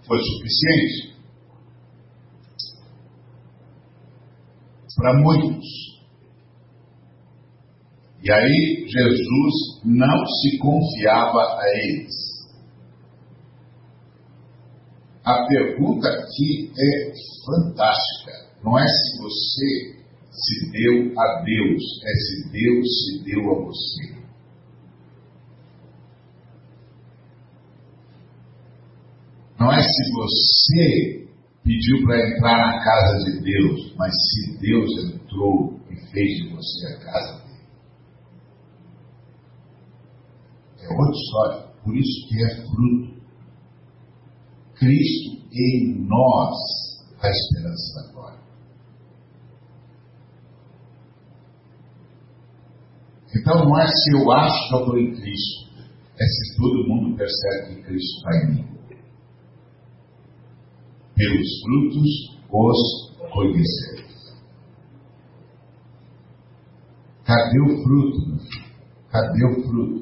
foi 0.06 0.18
suficiente. 0.18 1.16
Para 4.98 5.14
muitos. 5.14 5.81
E 8.22 8.30
aí 8.30 8.86
Jesus 8.86 9.82
não 9.84 10.26
se 10.26 10.58
confiava 10.58 11.40
a 11.58 11.62
eles. 11.74 12.14
A 15.24 15.44
pergunta 15.46 16.08
aqui 16.08 16.72
é 16.78 17.12
fantástica. 17.44 18.52
Não 18.62 18.78
é 18.78 18.86
se 18.86 19.18
você 19.18 20.02
se 20.30 20.70
deu 20.70 21.20
a 21.20 21.42
Deus, 21.42 21.82
é 22.04 22.14
se 22.14 22.52
Deus 22.52 22.86
se 22.86 23.24
deu 23.24 23.50
a 23.50 23.64
você. 23.64 24.22
Não 29.58 29.72
é 29.72 29.82
se 29.82 30.12
você 30.12 31.28
pediu 31.64 32.04
para 32.04 32.30
entrar 32.30 32.56
na 32.56 32.84
casa 32.84 33.24
de 33.24 33.40
Deus, 33.40 33.94
mas 33.96 34.12
se 34.12 34.58
Deus 34.60 34.90
entrou 35.12 35.80
e 35.90 35.96
fez 36.12 36.38
de 36.38 36.48
você 36.50 36.86
a 36.86 36.98
casa 36.98 37.41
É 40.82 40.88
outra 40.88 41.14
história. 41.14 41.72
Por 41.84 41.96
isso 41.96 42.28
que 42.28 42.44
é 42.44 42.48
fruto. 42.66 43.22
Cristo 44.74 45.42
em 45.52 46.06
nós 46.06 46.56
a 47.20 47.28
esperança 47.28 47.94
da 47.94 48.12
glória. 48.12 48.38
Então 53.34 53.64
não 53.64 53.78
é 53.78 53.86
se 53.86 54.12
eu 54.12 54.30
acho 54.32 54.68
que 54.68 54.74
eu 54.74 54.78
estou 54.80 54.98
em 54.98 55.14
Cristo, 55.14 55.72
é 56.18 56.24
se 56.26 56.56
todo 56.56 56.88
mundo 56.88 57.16
percebe 57.16 57.76
que 57.76 57.82
Cristo 57.82 58.16
está 58.18 58.36
em 58.36 58.54
mim. 58.54 58.72
Pelos 61.14 61.62
frutos 61.62 62.32
os 62.50 63.32
conhecereis. 63.32 64.02
Cadê 67.24 67.60
o 67.60 67.82
fruto, 67.82 68.28
meu 68.28 68.38
filho? 68.38 68.72
Cadê 69.08 69.44
o 69.46 69.62
fruto? 69.62 70.01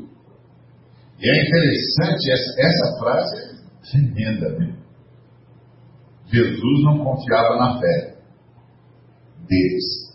E 1.20 1.28
é 1.28 1.42
interessante, 1.42 2.30
essa, 2.32 2.60
essa 2.60 2.98
frase 2.98 3.36
é 3.36 3.90
tremenda, 3.90 4.58
né? 4.58 4.80
Jesus 6.32 6.84
não 6.84 7.04
confiava 7.04 7.56
na 7.56 7.78
fé 7.78 8.16
deles. 9.46 10.10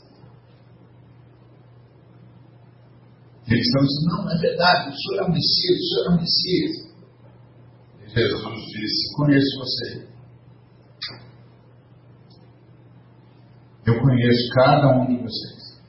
Eles 3.48 3.66
estão 3.68 3.84
dizendo, 3.84 4.08
não, 4.08 4.26
não 4.26 4.32
é 4.32 4.38
verdade, 4.40 4.90
o 4.90 4.96
senhor 4.96 5.22
é 5.22 5.26
o 5.26 5.32
Messias, 5.32 5.78
o 5.78 5.88
senhor 5.88 6.06
é 6.06 6.10
o 6.10 6.22
Messias. 6.22 6.96
E 8.02 8.10
Jesus 8.10 8.66
disse, 8.72 9.16
conheço 9.16 9.60
você. 9.60 10.08
Eu 13.86 14.02
conheço 14.02 14.50
cada 14.56 14.98
um 14.98 15.06
de 15.06 15.22
vocês. 15.22 15.80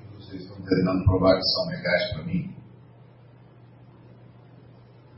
E 0.00 0.16
vocês 0.16 0.42
estão 0.42 0.55
tentando 0.66 1.04
provar 1.04 1.36
que 1.36 1.44
são 1.44 1.66
legais 1.68 2.12
para 2.12 2.24
mim. 2.24 2.56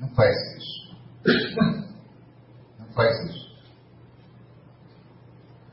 Não 0.00 0.08
faz 0.14 0.36
isso. 0.56 0.96
Não 2.78 2.86
faz 2.92 3.30
isso. 3.30 3.48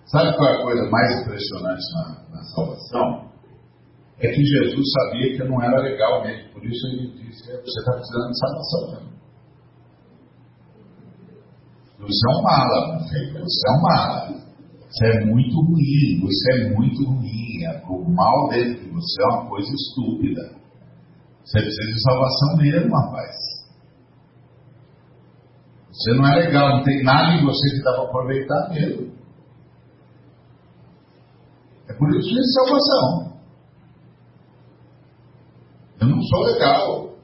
Sabe 0.06 0.36
qual 0.38 0.50
é 0.50 0.60
a 0.60 0.64
coisa 0.64 0.90
mais 0.90 1.22
impressionante 1.22 1.84
na, 1.94 2.36
na 2.36 2.44
salvação? 2.44 3.32
É 4.20 4.28
que 4.28 4.44
Jesus 4.44 4.92
sabia 4.94 5.38
que 5.38 5.44
não 5.44 5.62
era 5.62 5.82
legal 5.82 6.24
mesmo. 6.24 6.54
Por 6.54 6.66
isso 6.66 6.88
ele 6.88 7.12
disse: 7.18 7.44
Você 7.44 7.80
está 7.80 7.92
precisando 7.94 8.32
de 8.32 8.40
salvação 8.40 8.92
mesmo. 8.92 9.16
Você 12.00 12.28
é 12.28 12.38
um 12.38 12.42
mala, 12.44 12.98
meu 12.98 13.08
filho. 13.08 13.44
Você 13.44 13.68
é 13.68 13.72
um 13.72 13.82
mala. 13.82 14.45
Você 14.90 15.06
é 15.08 15.26
muito 15.26 15.56
ruim. 15.62 16.22
Você 16.22 16.54
é 16.54 16.74
muito 16.74 17.04
ruim. 17.04 17.46
O 17.90 18.10
mal 18.12 18.50
dentro 18.50 18.84
de 18.84 18.90
você 18.90 19.22
é 19.22 19.26
uma 19.26 19.50
coisa 19.50 19.70
estúpida. 19.74 20.56
Você 21.44 21.62
precisa 21.62 21.94
de 21.94 22.02
salvação 22.02 22.58
mesmo, 22.58 22.96
rapaz. 22.96 23.36
Você 25.92 26.14
não 26.14 26.28
é 26.28 26.36
legal, 26.36 26.78
não 26.78 26.84
tem 26.84 27.04
nada 27.04 27.36
em 27.36 27.46
você 27.46 27.70
que 27.70 27.84
dá 27.84 27.94
para 27.94 28.04
aproveitar 28.04 28.70
mesmo. 28.70 29.14
É 31.88 31.94
por 31.94 32.10
isso 32.16 32.30
que 32.30 32.40
é 32.40 32.44
salvação. 32.44 33.40
Eu 36.02 36.08
não 36.08 36.22
sou 36.22 36.42
legal. 36.44 37.16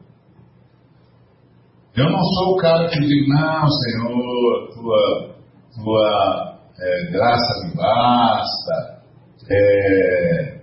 Eu 1.95 2.09
não 2.09 2.23
sou 2.23 2.53
o 2.53 2.57
cara 2.57 2.87
que 2.87 2.99
diz, 2.99 3.27
não, 3.27 3.67
Senhor, 3.67 4.69
tua, 4.73 5.35
tua 5.75 6.60
é, 6.81 7.11
graça 7.11 7.67
me 7.67 7.75
basta, 7.75 9.01
é, 9.51 10.61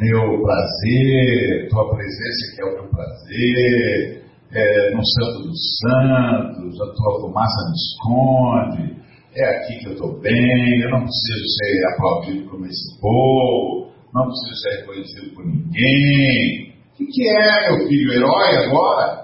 meu 0.00 0.42
prazer, 0.42 1.68
tua 1.68 1.94
presença 1.94 2.54
que 2.54 2.62
é 2.62 2.64
o 2.64 2.72
meu 2.72 2.88
prazer, 2.88 4.22
é, 4.54 4.90
no 4.94 5.04
Santo 5.04 5.48
dos 5.48 5.60
Santos, 5.80 6.80
a 6.80 6.94
tua 6.94 7.20
fumaça 7.20 7.68
me 7.68 7.74
esconde, 7.74 9.02
é 9.34 9.44
aqui 9.44 9.78
que 9.78 9.86
eu 9.88 9.92
estou 9.92 10.20
bem, 10.20 10.80
eu 10.82 10.90
não 10.90 11.00
preciso 11.00 11.44
ser 11.58 11.86
aplaudido 11.94 12.50
como 12.50 12.66
esse 12.66 13.00
povo, 13.00 13.92
não 14.14 14.26
preciso 14.26 14.56
ser 14.56 14.80
reconhecido 14.80 15.34
por 15.34 15.44
ninguém. 15.44 16.72
O 16.92 16.96
que, 16.96 17.06
que 17.06 17.28
é, 17.28 17.70
meu 17.70 17.88
filho, 17.88 18.12
herói 18.12 18.66
agora? 18.66 19.21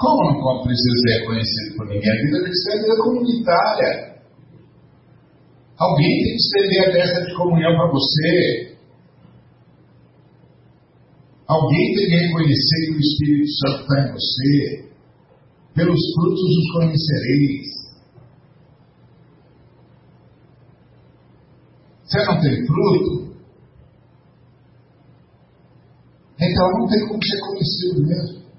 Como 0.00 0.32
não 0.32 0.62
precisa 0.62 0.94
ser 0.96 1.20
reconhecido 1.20 1.76
por 1.76 1.86
ninguém? 1.86 2.10
A 2.10 2.22
vida 2.24 2.42
tem 2.42 2.50
que 2.50 2.56
ser 2.56 2.72
a 2.72 2.80
vida 2.80 2.96
comunitária. 3.02 4.10
Alguém 5.76 6.08
tem 6.08 6.24
que 6.24 6.36
estender 6.36 6.88
a 6.88 6.92
festa 6.92 7.26
de 7.26 7.36
comunhão 7.36 7.76
para 7.76 7.90
você. 7.90 8.78
Alguém 11.46 11.94
tem 11.94 12.06
que 12.06 12.16
reconhecer 12.16 12.86
que 12.86 12.92
o 12.92 12.98
Espírito 12.98 13.50
Santo 13.58 13.80
está 13.82 14.00
em 14.00 14.12
você. 14.12 14.90
Pelos 15.74 16.00
frutos 16.14 16.40
os 16.40 16.72
conhecereis. 16.72 17.66
Você 22.04 22.24
não 22.24 22.40
tem 22.40 22.66
fruto? 22.66 23.36
Então 26.40 26.70
não 26.78 26.88
tem 26.88 27.06
como 27.06 27.22
ser 27.22 27.40
conhecido 27.40 28.06
mesmo. 28.06 28.49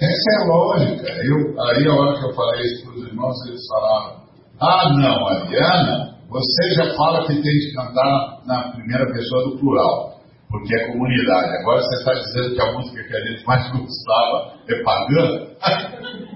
Essa 0.00 0.30
é 0.30 0.36
a 0.36 0.46
lógica. 0.46 1.08
Eu, 1.08 1.60
aí 1.60 1.88
a 1.88 1.94
hora 1.94 2.18
que 2.18 2.26
eu 2.26 2.34
falei 2.34 2.62
isso 2.62 2.84
para 2.84 2.94
os 2.94 3.06
irmãos, 3.08 3.46
eles 3.48 3.66
falaram, 3.66 4.22
ah 4.60 4.92
não, 4.94 5.26
Ariana, 5.26 6.18
você 6.28 6.74
já 6.76 6.94
fala 6.94 7.26
que 7.26 7.34
tem 7.34 7.42
que 7.42 7.72
cantar 7.74 8.42
na 8.46 8.70
primeira 8.72 9.06
pessoa 9.12 9.50
do 9.50 9.58
plural, 9.58 10.20
porque 10.48 10.72
é 10.76 10.92
comunidade. 10.92 11.56
Agora 11.62 11.82
você 11.82 11.96
está 11.96 12.14
dizendo 12.14 12.54
que 12.54 12.62
a 12.62 12.72
música 12.74 13.02
que 13.02 13.16
a 13.16 13.20
gente 13.26 13.44
mais 13.44 13.72
gostava 13.74 14.54
é 14.68 14.82
pagã? 14.84 15.48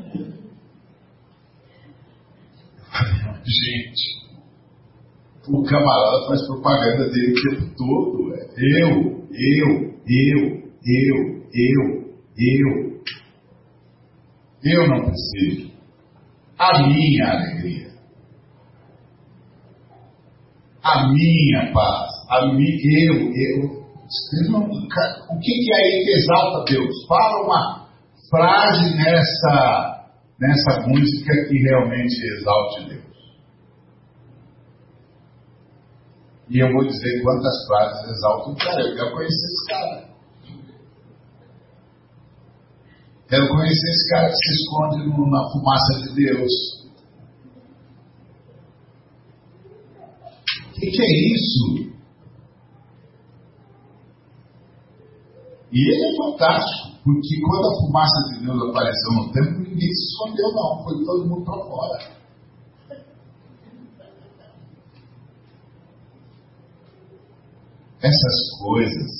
gente, 3.46 4.22
o 5.48 5.62
camarada 5.62 6.26
faz 6.26 6.46
propaganda 6.46 7.10
dele 7.10 7.32
o 7.32 7.42
tempo 7.50 7.74
todo. 7.76 8.34
É. 8.34 8.42
Eu, 8.82 8.90
eu, 9.30 9.68
eu, 10.08 10.40
eu, 10.84 11.16
eu, 11.54 12.10
eu. 12.38 12.91
Eu 14.64 14.86
não 14.88 15.06
preciso. 15.06 15.72
A 16.58 16.86
minha 16.86 17.30
alegria. 17.30 17.90
A 20.82 21.08
minha 21.08 21.72
paz. 21.72 22.10
A 22.28 22.46
mi, 22.52 22.78
eu, 23.08 23.14
eu. 23.14 23.82
O 25.30 25.38
que, 25.40 25.52
que 25.52 25.72
é 25.72 25.76
aí 25.76 26.04
que 26.04 26.10
exalta 26.18 26.64
Deus? 26.72 27.06
Fala 27.08 27.44
uma 27.44 27.88
frase 28.30 28.96
nessa, 28.96 30.06
nessa 30.38 30.86
música 30.86 31.32
que 31.48 31.58
realmente 31.62 32.14
exalte 32.36 32.88
Deus. 32.88 33.02
E 36.50 36.58
eu 36.58 36.70
vou 36.70 36.86
dizer 36.86 37.22
quantas 37.22 37.66
frases 37.66 38.10
exaltam 38.10 38.52
o 38.52 38.56
cara. 38.56 38.80
Eu 38.82 38.94
quero 38.94 39.12
conhecer 39.12 39.46
esse 39.46 39.66
cara. 39.68 40.12
Quero 43.32 43.48
conhecer 43.48 43.88
esse 43.88 44.10
cara 44.10 44.28
que 44.28 44.36
se 44.36 44.52
esconde 44.60 45.08
na 45.08 45.50
fumaça 45.50 45.92
de 46.02 46.14
Deus. 46.16 46.52
O 50.68 50.72
que, 50.74 50.90
que 50.90 51.00
é 51.00 51.32
isso? 51.32 51.64
E 55.72 55.78
ele 55.80 56.04
é 56.04 56.16
fantástico, 56.18 57.00
porque 57.02 57.40
quando 57.40 57.68
a 57.68 57.76
fumaça 57.80 58.18
de 58.28 58.44
Deus 58.44 58.68
apareceu 58.68 59.12
no 59.12 59.32
templo, 59.32 59.58
ninguém 59.60 59.94
se 59.94 60.04
escondeu, 60.12 60.52
não. 60.52 60.84
Foi 60.84 61.02
todo 61.02 61.26
mundo 61.26 61.44
para 61.46 61.64
fora. 61.64 61.98
Essas 68.02 68.58
coisas, 68.62 69.10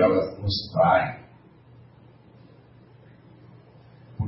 elas 0.00 0.38
nos 0.40 0.70
traem. 0.72 1.25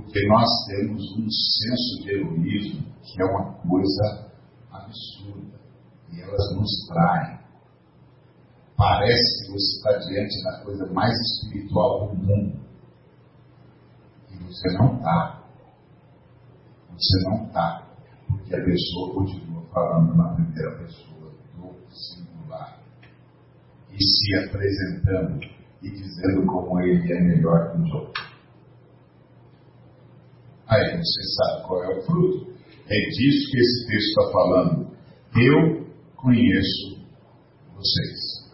Porque 0.09 0.27
nós 0.27 0.49
temos 0.67 1.03
um 1.19 1.29
senso 1.29 2.03
de 2.03 2.11
heroísmo 2.13 2.83
que 3.03 3.21
é 3.21 3.25
uma 3.27 3.53
coisa 3.57 4.33
absurda. 4.73 5.61
E 6.11 6.23
elas 6.23 6.57
nos 6.57 6.87
traem. 6.89 7.39
Parece 8.75 9.45
que 9.45 9.53
você 9.53 9.77
está 9.77 9.99
diante 10.09 10.45
da 10.45 10.65
coisa 10.65 10.93
mais 10.95 11.13
espiritual 11.13 12.09
do 12.09 12.17
mundo. 12.25 12.59
E 14.31 14.45
você 14.45 14.79
não 14.79 14.97
está. 14.97 15.45
Você 16.91 17.29
não 17.29 17.47
está. 17.47 17.87
Porque 18.29 18.57
a 18.57 18.65
pessoa 18.65 19.15
continua 19.15 19.63
falando 19.75 20.17
na 20.17 20.35
primeira 20.37 20.79
pessoa 20.79 21.33
do 21.55 21.95
singular. 21.95 22.81
E 23.91 24.03
se 24.03 24.37
apresentando 24.47 25.41
e 25.83 25.91
dizendo 25.91 26.47
como 26.47 26.81
ele 26.81 27.13
é 27.13 27.21
melhor 27.21 27.73
que 27.73 27.83
os 27.83 27.93
outros. 27.93 28.28
Aí 30.69 30.97
você 30.99 31.23
sabe 31.37 31.67
qual 31.67 31.85
é 31.85 31.99
o 31.99 32.03
fruto. 32.03 32.53
É 32.91 33.09
disso 33.11 33.51
que 33.51 33.59
esse 33.59 33.87
texto 33.87 34.09
está 34.09 34.33
falando. 34.33 34.91
Eu 35.35 35.87
conheço 36.17 36.99
vocês. 37.75 38.49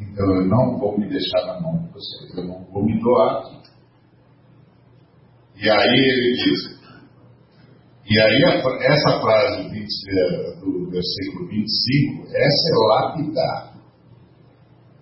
Então 0.00 0.26
eu 0.34 0.46
não 0.46 0.78
vou 0.78 0.98
me 0.98 1.08
deixar 1.08 1.46
na 1.46 1.60
mão 1.60 1.82
de 1.82 1.92
vocês. 1.92 2.36
Eu 2.36 2.44
não 2.44 2.64
vou 2.72 2.84
me 2.84 3.00
doar 3.00 3.38
aqui. 3.38 3.56
E 5.56 5.70
aí 5.70 5.98
ele 5.98 6.36
diz, 6.36 6.76
e 8.08 8.20
aí 8.20 8.42
essa 8.82 9.20
frase 9.20 9.68
20, 9.68 9.72
eh, 9.72 10.60
do 10.60 10.90
versículo 10.90 11.48
25, 11.48 12.26
essa 12.28 12.36
é 12.36 12.86
lapidar. 12.88 13.76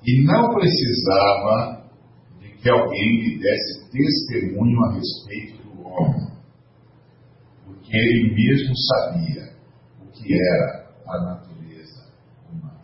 E 0.07 0.25
não 0.25 0.55
precisava 0.55 1.84
que 2.65 2.71
alguém 2.71 3.21
lhe 3.21 3.39
desse 3.41 3.91
testemunho 3.91 4.83
a 4.85 4.95
respeito 4.95 5.62
do 5.65 5.87
homem, 5.87 6.33
porque 7.67 7.95
ele 7.95 8.35
mesmo 8.35 8.75
sabia 8.75 9.55
o 10.01 10.07
que 10.11 10.33
era 10.33 10.91
a 11.07 11.25
natureza 11.25 12.11
humana. 12.51 12.81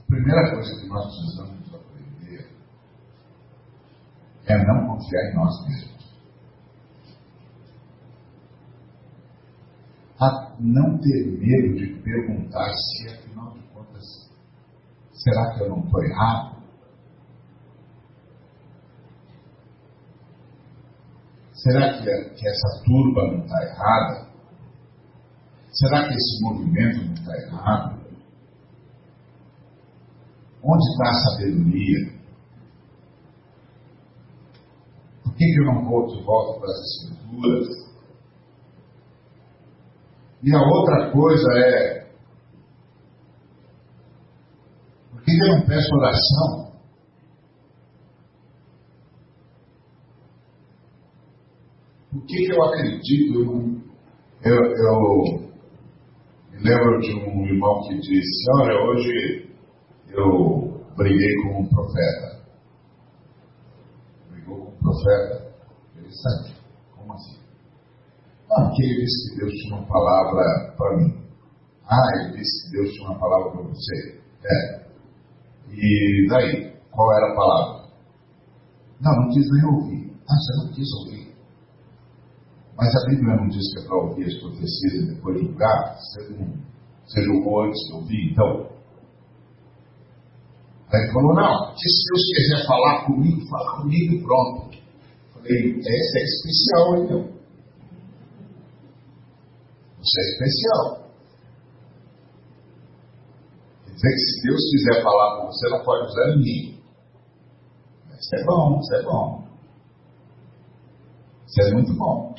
A 0.00 0.06
primeira 0.06 0.50
coisa 0.54 0.80
que 0.80 0.88
nós 0.88 1.14
precisamos 1.14 1.74
aprender 1.74 2.50
é 4.46 4.64
não 4.64 4.86
confiar 4.86 5.30
em 5.30 5.34
nós 5.34 5.68
mesmos. 5.68 6.06
A 10.18 10.56
não 10.58 10.98
ter 10.98 11.26
medo 11.38 11.76
de 11.76 12.00
perguntar 12.02 12.72
se, 12.72 13.08
afinal 13.10 13.52
de 13.52 13.60
contas, 13.74 14.26
será 15.16 15.54
que 15.54 15.62
eu 15.62 15.68
não 15.68 15.84
estou 15.84 16.04
errado? 16.04 16.56
Será 21.52 21.98
que, 21.98 22.30
que 22.34 22.48
essa 22.48 22.84
turba 22.84 23.26
não 23.26 23.44
está 23.44 23.62
errada? 23.64 24.28
Será 25.72 26.08
que 26.08 26.14
esse 26.14 26.42
movimento 26.42 27.04
não 27.06 27.14
está 27.14 27.36
errado? 27.36 28.00
Onde 30.62 30.90
está 30.90 31.10
a 31.10 31.14
sabedoria? 31.14 32.16
Por 35.22 35.34
que, 35.34 35.44
que 35.44 35.60
eu 35.60 35.64
não 35.66 35.84
vou 35.84 36.06
de 36.06 36.22
volta 36.22 36.60
para 36.60 36.70
as 36.70 36.78
escrituras? 36.78 37.86
E 40.42 40.54
a 40.54 40.60
outra 40.60 41.10
coisa 41.10 41.48
é, 41.58 41.95
que 45.36 45.44
eu 45.44 45.56
não 45.56 45.66
peço 45.66 45.94
oração? 45.96 46.72
Por 52.10 52.26
que, 52.26 52.36
que 52.46 52.52
eu 52.52 52.62
acredito? 52.64 53.82
Eu, 54.42 54.54
eu 54.54 55.46
me 56.50 56.58
lembro 56.62 57.00
de 57.00 57.14
um 57.14 57.46
irmão 57.46 57.82
que 57.82 57.98
disse, 57.98 58.50
olha, 58.58 58.74
hoje 58.82 59.50
eu 60.08 60.86
briguei 60.96 61.42
com 61.42 61.60
um 61.60 61.68
profeta. 61.68 62.46
Brigou 64.30 64.66
com 64.66 64.72
um 64.72 64.78
profeta. 64.78 65.54
Interessante. 65.94 66.56
Como 66.96 67.12
assim? 67.12 67.38
Ah, 68.50 68.62
porque 68.62 68.82
ele 68.82 69.00
disse 69.02 69.30
que 69.30 69.40
Deus 69.40 69.52
tinha 69.52 69.76
uma 69.76 69.86
palavra 69.86 70.74
para 70.76 70.96
mim. 70.96 71.26
Ah, 71.84 72.20
ele 72.20 72.38
disse 72.38 72.64
que 72.64 72.76
Deus 72.76 72.92
tinha 72.92 73.08
uma 73.10 73.18
palavra 73.18 73.52
para 73.52 73.62
você. 73.62 74.20
É. 74.44 74.75
E 75.76 76.26
daí? 76.28 76.72
Qual 76.90 77.14
era 77.16 77.32
a 77.32 77.36
palavra? 77.36 77.88
Não, 79.00 79.12
não 79.12 79.28
quis 79.28 79.50
nem 79.50 79.64
ouvir. 79.66 80.12
Ah, 80.28 80.34
você 80.34 80.64
não 80.64 80.72
quis 80.72 80.88
ouvir. 80.94 81.34
Mas 82.76 82.94
a 82.94 83.08
Bíblia 83.08 83.36
não 83.36 83.48
diz 83.48 83.72
que 83.72 83.80
é 83.80 83.86
para 83.86 83.96
ouvir 83.96 84.24
as 84.24 84.34
profecias 84.40 84.94
e 84.94 85.14
depois 85.14 85.40
julgar? 85.40 85.96
Você, 85.96 86.28
não, 86.30 86.54
você 87.04 87.22
julgou 87.24 87.64
antes 87.64 87.80
de 87.86 87.94
ouvir, 87.94 88.32
então? 88.32 88.76
Aí 90.92 91.00
ele 91.00 91.12
falou, 91.12 91.34
não, 91.34 91.76
se 91.76 92.08
Deus 92.08 92.22
quiser 92.34 92.66
falar 92.66 93.04
comigo, 93.06 93.48
fala 93.48 93.82
comigo 93.82 94.14
e 94.14 94.22
pronto. 94.22 94.78
Falei, 95.32 95.78
esse 95.78 96.18
é 96.18 96.24
especial, 96.24 97.04
então. 97.04 97.36
Você 99.98 100.20
é 100.20 100.24
especial. 100.32 101.05
Dizer 103.96 104.10
que 104.10 104.18
se 104.18 104.42
Deus 104.42 104.60
quiser 104.70 105.02
falar 105.02 105.40
com 105.40 105.46
você, 105.46 105.70
não 105.70 105.82
pode 105.82 106.04
usar 106.04 106.36
ninguém. 106.36 106.78
Isso 108.12 108.36
é 108.36 108.44
bom, 108.44 108.78
isso 108.78 108.94
é 108.94 109.02
bom. 109.02 109.44
Isso 111.46 111.62
é 111.62 111.72
muito 111.72 111.94
bom. 111.94 112.34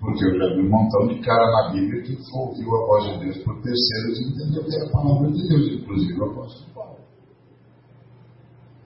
Porque 0.00 0.24
eu 0.26 0.38
já 0.38 0.54
vi 0.54 0.60
um 0.60 0.70
montão 0.70 1.06
de 1.08 1.18
cara 1.24 1.50
na 1.50 1.72
Bíblia 1.72 2.02
que 2.02 2.18
ouviu 2.34 2.76
a 2.76 2.86
voz 2.86 3.04
de 3.04 3.24
Deus 3.24 3.38
por 3.38 3.54
terceiros 3.62 4.20
e 4.20 4.28
entendeu 4.28 4.64
que 4.64 4.76
era 4.76 4.86
a 4.86 4.92
palavra 4.92 5.32
de 5.32 5.48
Deus, 5.48 5.72
inclusive 5.72 6.20
o 6.20 6.24
apóstolo 6.24 6.74
Paulo. 6.74 6.98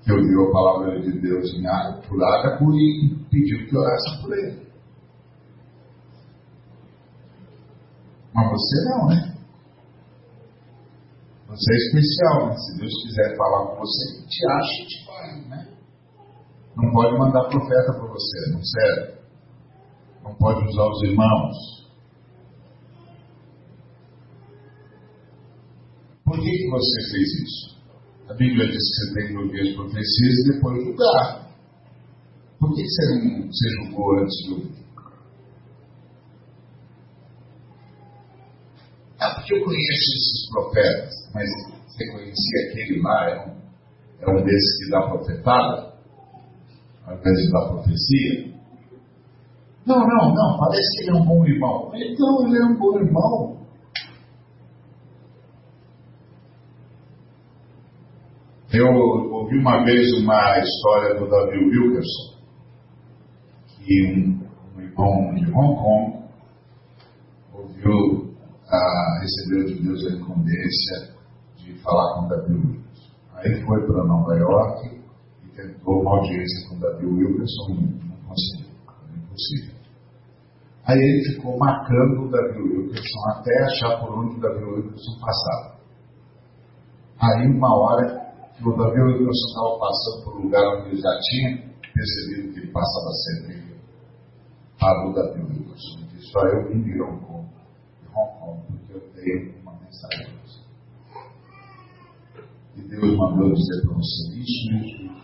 Que 0.04 0.12
ouviu 0.12 0.48
a 0.48 0.52
palavra 0.52 1.00
de 1.00 1.20
Deus 1.20 1.54
em 1.54 1.66
água 1.66 2.02
e 2.76 3.14
pediu 3.30 3.66
que 3.66 3.76
orasse 3.76 4.22
por 4.22 4.32
ele. 4.38 4.62
Mas 8.32 8.50
você 8.50 8.84
não, 8.88 9.08
né? 9.08 9.31
Você 11.52 11.70
é 11.70 11.76
especial, 11.76 12.48
né? 12.48 12.56
Se 12.56 12.78
Deus 12.78 12.92
quiser 13.02 13.36
falar 13.36 13.66
com 13.66 13.80
você, 13.80 14.16
ele 14.16 14.26
te 14.26 14.46
acha 14.50 14.82
e 14.82 14.86
te 14.86 15.06
vai, 15.06 15.48
né? 15.50 15.68
Não 16.74 16.90
pode 16.92 17.18
mandar 17.18 17.48
profeta 17.50 17.92
para 17.92 18.08
você, 18.08 18.52
não 18.52 18.62
serve. 18.64 19.22
Não 20.24 20.34
pode 20.36 20.66
usar 20.66 20.86
os 20.88 21.02
irmãos. 21.02 21.56
Por 26.24 26.40
que, 26.40 26.50
que 26.50 26.70
você 26.70 27.10
fez 27.10 27.28
isso? 27.42 27.82
A 28.30 28.34
Bíblia 28.34 28.66
diz 28.68 28.76
que 28.76 28.94
você 28.94 29.14
tem 29.14 29.28
que 29.28 29.36
ouvir 29.36 29.60
as 29.60 29.74
profecias 29.74 30.38
e 30.38 30.52
depois 30.54 30.84
julgar. 30.84 31.52
Por 32.58 32.74
que, 32.74 32.82
que 32.82 32.88
você 32.88 33.14
não 33.14 33.46
você 33.46 33.68
julgou 33.76 34.18
antes 34.20 34.36
de 34.46 34.52
ouvir? 34.54 34.82
Porque 39.42 39.54
eu 39.54 39.64
conheço 39.64 40.12
esses 40.14 40.50
profetas, 40.52 41.30
mas 41.34 41.48
você 41.88 42.12
conhecia 42.12 42.68
aquele 42.68 43.02
lá, 43.02 43.28
é 43.28 43.40
um, 43.40 43.56
é 44.20 44.30
um 44.30 44.44
desses 44.44 44.78
que 44.78 44.90
dá 44.90 45.02
profetada, 45.08 45.94
ao 47.04 47.16
invés 47.16 47.36
de 47.38 47.50
dar 47.50 47.68
profecia? 47.68 48.52
Não, 49.84 49.98
não, 49.98 50.32
não, 50.32 50.58
parece 50.60 50.86
que 50.96 51.02
ele 51.02 51.10
é 51.10 51.20
um 51.20 51.26
bom 51.26 51.44
irmão. 51.44 51.90
Então 51.92 52.46
ele 52.46 52.56
é 52.56 52.64
um 52.66 52.78
bom 52.78 52.98
irmão. 53.00 53.62
Eu 58.72 58.86
ouvi 58.86 59.58
uma 59.58 59.84
vez 59.84 60.06
uma 60.22 60.58
história 60.60 61.18
do 61.18 61.28
Davi 61.28 61.58
Wilkerson, 61.58 62.38
que 63.66 64.06
um, 64.06 64.40
um 64.76 64.80
irmão 64.80 65.34
de 65.34 65.50
Hong 65.50 65.74
Kong 65.82 66.22
ouviu, 67.52 68.31
ah, 68.72 69.20
recebeu 69.20 69.66
de 69.66 69.82
Deus 69.82 70.06
a 70.06 70.16
incumbência 70.16 71.14
de 71.56 71.74
falar 71.82 72.14
com 72.14 72.28
Davi 72.28 72.54
Wilkerson. 72.54 73.12
Aí 73.34 73.62
foi 73.66 73.86
para 73.86 74.04
Nova 74.04 74.34
York 74.34 75.00
e 75.44 75.48
tentou 75.50 76.00
uma 76.00 76.16
audiência 76.16 76.68
com 76.68 76.78
Davi 76.78 77.04
Wilkerson, 77.04 77.74
não 78.08 78.16
conseguiu, 78.28 78.72
era 78.88 79.18
impossível. 79.18 79.74
Aí 80.86 80.98
ele 80.98 81.34
ficou 81.34 81.58
marcando 81.58 82.24
o 82.24 82.30
Davi 82.30 82.62
Wilkerson 82.62 83.30
até 83.30 83.62
achar 83.64 84.00
por 84.00 84.18
onde 84.18 84.36
o 84.36 84.40
Davi 84.40 84.64
Wilkerson 84.64 85.20
passava. 85.20 85.76
Aí 87.20 87.46
uma 87.48 87.76
hora 87.76 88.32
que 88.56 88.66
o 88.66 88.76
Davi 88.76 89.00
Wilkerson 89.00 89.48
estava 89.48 89.78
passando 89.78 90.24
por 90.24 90.40
um 90.40 90.42
lugar 90.44 90.62
onde 90.78 90.88
ele 90.88 91.00
já 91.00 91.18
tinha 91.20 91.72
percebido 91.92 92.54
que 92.54 92.60
ele 92.60 92.72
passava 92.72 93.10
sempre, 93.12 93.76
parou 94.80 95.10
o 95.10 95.14
Davi 95.14 95.40
Wilkerson 95.42 96.00
e 96.00 96.16
disse, 96.16 96.32
só 96.32 96.40
eu 96.40 96.68
vim 96.68 96.82
de 96.82 97.02
Hong 97.02 97.41
Porque 98.12 98.92
eu 98.92 99.00
tenho 99.14 99.60
uma 99.62 99.72
mensagem 99.80 100.26
para 100.26 100.42
você. 100.42 100.60
E 102.76 102.82
Deus 102.82 103.16
mandou 103.16 103.52
dizer 103.52 103.82
para 103.82 103.94
você 103.94 104.38
isso, 104.38 104.74
isso, 104.74 105.02
isso. 105.04 105.22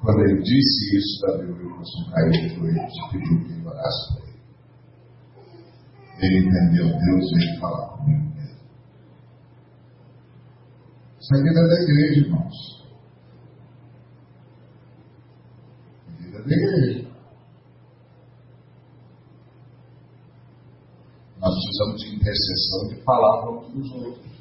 Quando 0.00 0.20
ele 0.20 0.42
disse 0.42 0.96
isso, 0.96 1.20
Davi 1.22 1.50
Wilson 1.50 2.10
caiu 2.10 2.30
de 2.30 2.48
joelhos 2.48 2.92
e 2.92 3.10
pediu 3.12 3.44
que 3.44 3.52
ele 3.52 3.66
orasse 3.66 4.14
por 4.14 4.22
ele. 4.28 4.34
Ele 6.18 6.38
entendeu, 6.46 6.86
Deus 6.86 7.30
veio 7.30 7.60
falar 7.60 7.96
comigo 7.96 8.34
mesmo. 8.34 8.58
Isso 11.20 11.34
é 11.34 11.42
vida 11.42 11.68
da 11.68 11.82
igreja, 11.82 12.20
irmãos. 12.20 12.84
Vida 16.18 16.42
da 16.42 16.54
igreja. 16.54 17.14
Nós 21.40 21.54
precisamos 21.54 22.00
de 22.00 22.13
intercessão 22.24 22.88
de 22.88 23.04
palavra 23.04 23.50
uns 23.50 23.72
dos 23.72 23.92
outros. 23.92 24.34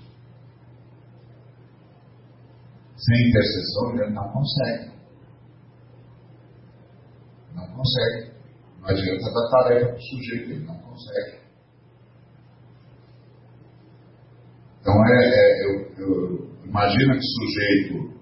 Sem 2.96 3.30
intercessão, 3.30 3.92
ele 3.96 4.14
não 4.14 4.30
consegue 4.32 4.94
não 7.56 7.68
consegue. 7.68 8.34
Não 8.82 8.90
adianta 8.90 9.32
dar 9.32 9.50
tarefa 9.50 9.86
para 9.88 9.96
o 9.96 10.02
sujeito, 10.02 10.52
ele 10.52 10.66
não 10.66 10.78
consegue. 10.80 11.44
Então, 14.82 14.94
é, 15.06 15.20
é 15.24 15.66
eu, 15.66 15.74
eu, 15.98 16.54
que 16.64 17.18
o 17.18 17.22
sujeito 17.22 18.14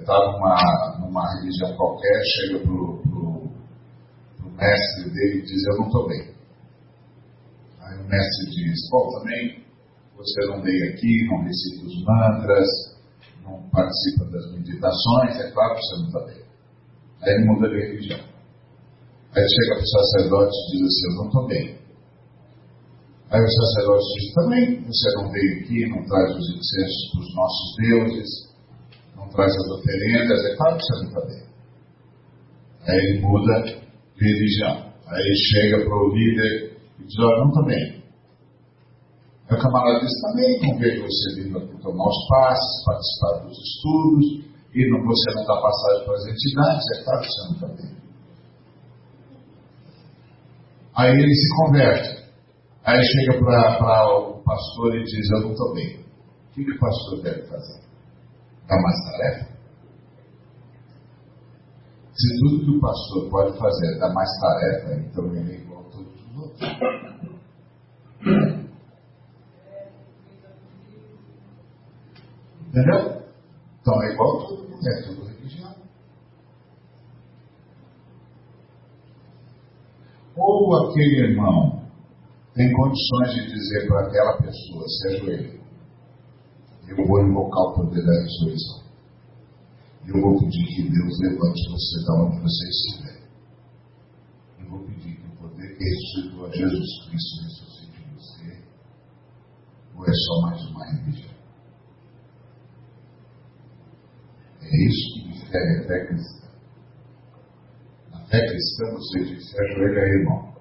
está 0.00 0.14
é, 0.14 0.32
numa, 0.32 0.98
numa 1.00 1.34
religião 1.36 1.74
qualquer, 1.76 2.22
chega 2.24 2.58
para 2.62 2.72
o 2.72 4.50
mestre 4.56 5.10
dele 5.10 5.38
e 5.38 5.42
diz, 5.42 5.66
eu 5.66 5.78
não 5.78 5.86
estou 5.86 6.08
bem. 6.08 6.33
O 8.00 8.08
mestre 8.08 8.50
diz, 8.50 8.88
bom, 8.90 9.08
também 9.18 9.64
você 10.16 10.46
não 10.46 10.62
veio 10.62 10.92
aqui, 10.92 11.26
não 11.26 11.42
recita 11.42 11.84
os 11.84 12.04
mantras, 12.04 12.68
não 13.42 13.68
participa 13.70 14.24
das 14.26 14.52
meditações, 14.52 15.40
é 15.40 15.50
claro 15.50 15.74
que 15.74 15.82
você 15.82 15.96
não 15.96 16.06
está 16.06 16.20
bem. 16.26 16.44
Aí 17.22 17.34
ele 17.34 17.44
muda 17.46 17.68
de 17.68 17.74
religião. 17.74 18.20
Aí 19.36 19.42
chega 19.42 19.74
para 19.74 19.82
o 19.82 19.88
sacerdote 19.88 20.54
e 20.54 20.70
diz 20.72 20.86
assim, 20.86 21.06
eu 21.08 21.16
não 21.16 21.26
estou 21.26 21.46
bem. 21.48 21.78
Aí 23.30 23.40
o 23.40 23.48
sacerdote 23.48 24.04
diz, 24.14 24.34
também 24.34 24.84
você 24.84 25.16
não 25.16 25.30
veio 25.32 25.60
aqui, 25.60 25.88
não 25.88 26.06
traz 26.06 26.30
os 26.36 26.48
incensos 26.50 27.10
para 27.10 27.20
os 27.20 27.34
nossos 27.34 27.76
deuses, 27.80 28.54
não 29.16 29.28
traz 29.28 29.52
as 29.52 29.70
oferendas, 29.70 30.44
é 30.44 30.56
claro 30.56 30.76
que 30.76 30.84
você 30.84 30.94
não 30.94 31.08
está 31.08 31.26
bem. 31.26 31.44
Aí 32.86 32.96
ele 32.96 33.20
muda 33.20 33.62
de 33.62 34.24
religião. 34.24 34.92
Aí 35.06 35.36
chega 35.50 35.84
para 35.84 35.96
o 35.96 36.14
líder 36.14 36.73
diz, 37.06 37.18
olha, 37.18 37.44
não. 37.44 37.68
Aí 37.68 39.56
o 39.56 39.60
camarada 39.60 40.00
diz, 40.00 40.20
também 40.22 40.78
vejo 40.78 41.02
você 41.02 41.42
vindo 41.42 41.58
aqui 41.58 41.82
tomar 41.82 42.08
os 42.08 42.28
passes, 42.28 42.84
participar 42.84 43.46
dos 43.46 43.58
estudos, 43.58 44.54
e 44.74 44.90
não, 44.90 45.04
você 45.04 45.34
não 45.34 45.44
dá 45.44 45.60
passagem 45.60 46.04
para 46.04 46.14
as 46.14 46.26
entidades, 46.26 46.84
é 46.92 47.04
claro 47.04 47.20
que 47.20 47.26
você 47.26 47.42
não 47.48 47.76
bem. 47.76 47.94
Aí 50.96 51.10
ele 51.10 51.34
se 51.34 51.56
converte. 51.56 52.24
Aí 52.84 53.00
chega 53.02 53.38
para 53.38 54.18
o 54.18 54.42
pastor 54.42 54.94
e 54.96 55.04
diz, 55.04 55.30
eu 55.30 55.40
não 55.42 55.50
estou 55.52 55.74
bem. 55.74 55.96
O 55.96 56.54
que, 56.54 56.64
que 56.64 56.72
o 56.72 56.78
pastor 56.78 57.22
deve 57.22 57.42
fazer? 57.48 57.80
Dar 58.68 58.80
mais 58.80 58.96
tarefa? 59.10 59.54
Se 62.14 62.38
tudo 62.38 62.64
que 62.64 62.70
o 62.70 62.80
pastor 62.80 63.28
pode 63.28 63.58
fazer 63.58 63.94
é 63.94 63.98
dar 63.98 64.12
mais 64.12 64.30
tarefa, 64.40 64.94
então 65.00 65.34
ele 65.34 65.52
é 65.52 65.56
igual 65.56 65.80
a 65.80 65.90
todos 65.90 66.14
os 66.14 66.36
outros. 66.38 66.53
Entendeu? 72.68 73.22
Então 73.80 74.02
é 74.02 74.12
igual 74.12 74.36
a 74.36 74.46
todo 74.48 74.68
mundo, 74.68 74.88
é 74.88 75.02
tudo 75.02 75.24
religião. 75.26 75.74
Ou 80.36 80.90
aquele 80.90 81.30
irmão 81.30 81.84
tem 82.54 82.72
condições 82.72 83.34
de 83.34 83.46
dizer 83.52 83.86
para 83.88 84.06
aquela 84.06 84.38
pessoa, 84.38 84.84
se 84.88 85.08
ajoelhe, 85.08 85.60
eu 86.88 87.06
vou 87.06 87.20
invocar 87.22 87.62
o 87.62 87.74
poder 87.74 88.04
da 88.04 88.12
ressurreição. 88.22 88.84
Eu 90.06 90.20
vou 90.20 90.38
pedir 90.38 90.66
que 90.66 90.82
Deus 90.82 91.18
levante 91.20 91.70
você 91.70 92.04
da 92.06 92.14
onde 92.22 92.40
você 92.42 92.68
estiver. 92.68 93.28
Eu 94.60 94.70
vou 94.70 94.80
pedir 94.80 95.23
que 95.74 95.78
o 95.78 95.78
poder 95.78 95.78
que 95.78 95.84
ressuscitou 95.84 96.46
a 96.46 96.50
Jesus 96.50 97.08
Cristo 97.08 97.42
ressuscite 97.42 98.00
em 98.00 98.14
você. 98.14 98.64
Ou 99.96 100.04
é 100.04 100.12
só 100.12 100.40
mais 100.42 100.62
uma 100.70 100.84
religião? 100.86 101.34
É 104.62 104.86
isso 104.86 105.14
que 105.14 105.32
difere 105.32 105.78
a 105.78 105.86
fé 105.86 106.06
cristã. 106.06 106.48
Na 108.10 108.26
fé 108.26 108.46
cristã 108.46 108.90
você 108.92 109.24
diz, 109.24 109.50
se 109.50 109.60
ajoelha 109.60 110.00
irmão. 110.00 110.54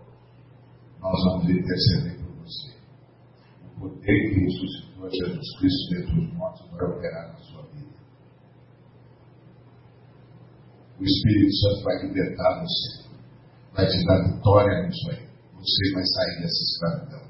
Nós 0.99 1.23
vamos 1.25 1.49
interceder 1.49 2.17
por 2.19 2.35
você. 2.43 2.73
O 3.65 3.79
poder 3.79 4.29
que 4.29 4.39
ressuscitou 4.39 5.05
a 5.05 5.09
Jesus 5.09 5.57
Cristo 5.59 5.89
dentro 5.89 6.15
dos 6.15 6.33
mortos 6.33 6.71
vai 6.71 6.85
operar 6.89 7.33
na 7.33 7.37
sua 7.39 7.63
vida. 7.67 7.93
O 10.99 11.03
Espírito 11.03 11.55
Santo 11.55 11.83
vai 11.83 12.07
libertar 12.07 12.61
você, 12.61 13.02
vai 13.73 13.85
te 13.87 14.05
dar 14.05 14.33
vitória 14.33 14.87
nisso 14.87 15.11
aí. 15.11 15.27
Você 15.55 15.93
vai 15.93 16.03
sair 16.05 16.41
dessa 16.41 16.63
escravidão, 16.63 17.27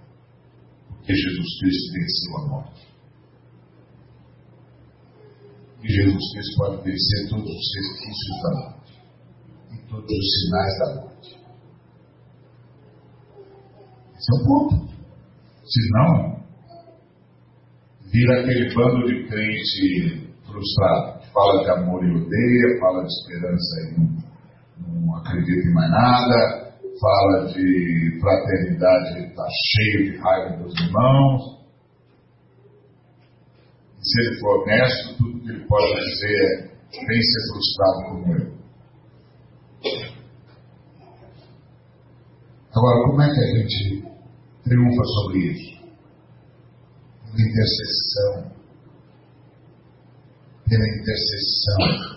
porque 0.89 1.14
Jesus 1.14 1.60
Cristo 1.60 1.94
venceu 1.94 2.38
a 2.38 2.48
morte. 2.48 2.94
E 5.84 5.88
Jesus 5.88 6.34
Cristo 6.34 6.58
pode 6.58 6.84
vencer 6.84 7.30
todos 7.30 7.50
os 7.50 7.76
resquícios 7.76 8.41
da 8.41 8.50
morte 8.60 8.94
e 9.72 9.89
todos 9.89 10.10
os 10.10 10.41
sinais 10.41 10.80
da 10.80 10.96
morte. 11.02 11.44
Esse 14.16 14.32
é 14.32 14.36
o 14.36 14.46
ponto. 14.46 14.94
Senão, 15.66 16.44
vira 18.12 18.41
aquele 18.41 18.74
bando 18.74 19.08
de 19.08 19.28
crente 19.28 20.34
frustrado 20.46 21.24
fala 21.34 21.64
de 21.64 21.70
amor 21.72 22.06
e 22.06 22.12
odeia, 22.12 22.80
fala 22.80 23.04
de 23.04 23.12
esperança 23.12 23.82
e 23.82 24.00
não, 24.00 24.23
não 24.94 25.18
acredita 25.18 25.68
em 25.68 25.74
mais 25.74 25.91
nada, 25.91 26.64
fala 27.00 27.48
de 27.48 28.20
fraternidade 28.20 29.26
está 29.28 29.46
cheio 29.72 30.12
de 30.12 30.18
raiva 30.20 30.64
dos 30.64 30.74
irmãos. 30.80 31.64
E 34.00 34.06
se 34.06 34.22
ele 34.22 34.39
for 34.39 34.62
honesto, 34.62 35.18
tudo 35.18 35.39
que 35.41 35.50
ele 35.50 35.66
pode 35.66 35.96
dizer 35.96 36.36
é: 36.44 37.06
vem 37.06 37.22
ser 37.22 37.41
frustrado 37.52 38.04
como 38.10 38.34
eu. 38.36 38.54
Agora, 42.76 43.08
como 43.08 43.22
é 43.22 43.30
que 43.30 43.39
a 43.39 43.48
gente 43.58 44.04
triunfa 44.64 45.04
sobre 45.04 45.39
isso? 45.39 45.74
Pela 47.26 47.50
intercessão, 47.50 48.52
pela 50.68 50.88
intercessão. 50.88 52.12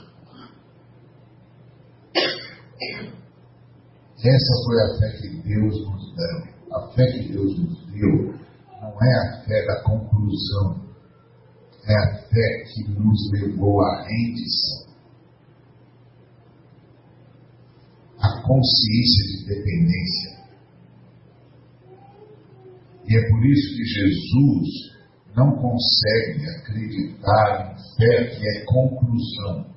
Essa 4.19 4.55
foi 4.64 4.83
a 4.83 4.99
fé 4.99 5.19
que 5.19 5.29
Deus 5.43 5.87
nos 5.87 6.14
deu. 6.17 6.57
A 6.73 6.89
fé 6.93 7.07
que 7.12 7.33
Deus 7.33 7.59
nos 7.59 7.87
deu 7.93 8.35
não 8.81 9.03
é 9.03 9.14
a 9.14 9.45
fé 9.45 9.67
da 9.67 9.83
conclusão, 9.83 10.87
é 11.87 11.95
a 11.95 12.17
fé 12.29 12.64
que 12.73 12.91
nos 12.91 13.31
levou 13.33 13.81
à 13.83 14.03
rendição. 14.03 14.87
A 18.19 18.43
consciência 18.43 19.25
de 19.27 19.47
dependência. 19.47 20.37
E 23.09 23.17
é 23.17 23.29
por 23.29 23.47
isso 23.47 23.77
que 23.77 23.85
Jesus 23.85 24.97
não 25.37 25.53
consegue 25.59 26.49
acreditar 26.59 27.73
em 27.73 27.97
fé 27.97 28.37
que 28.37 28.49
é 28.49 28.64
conclusão. 28.64 29.76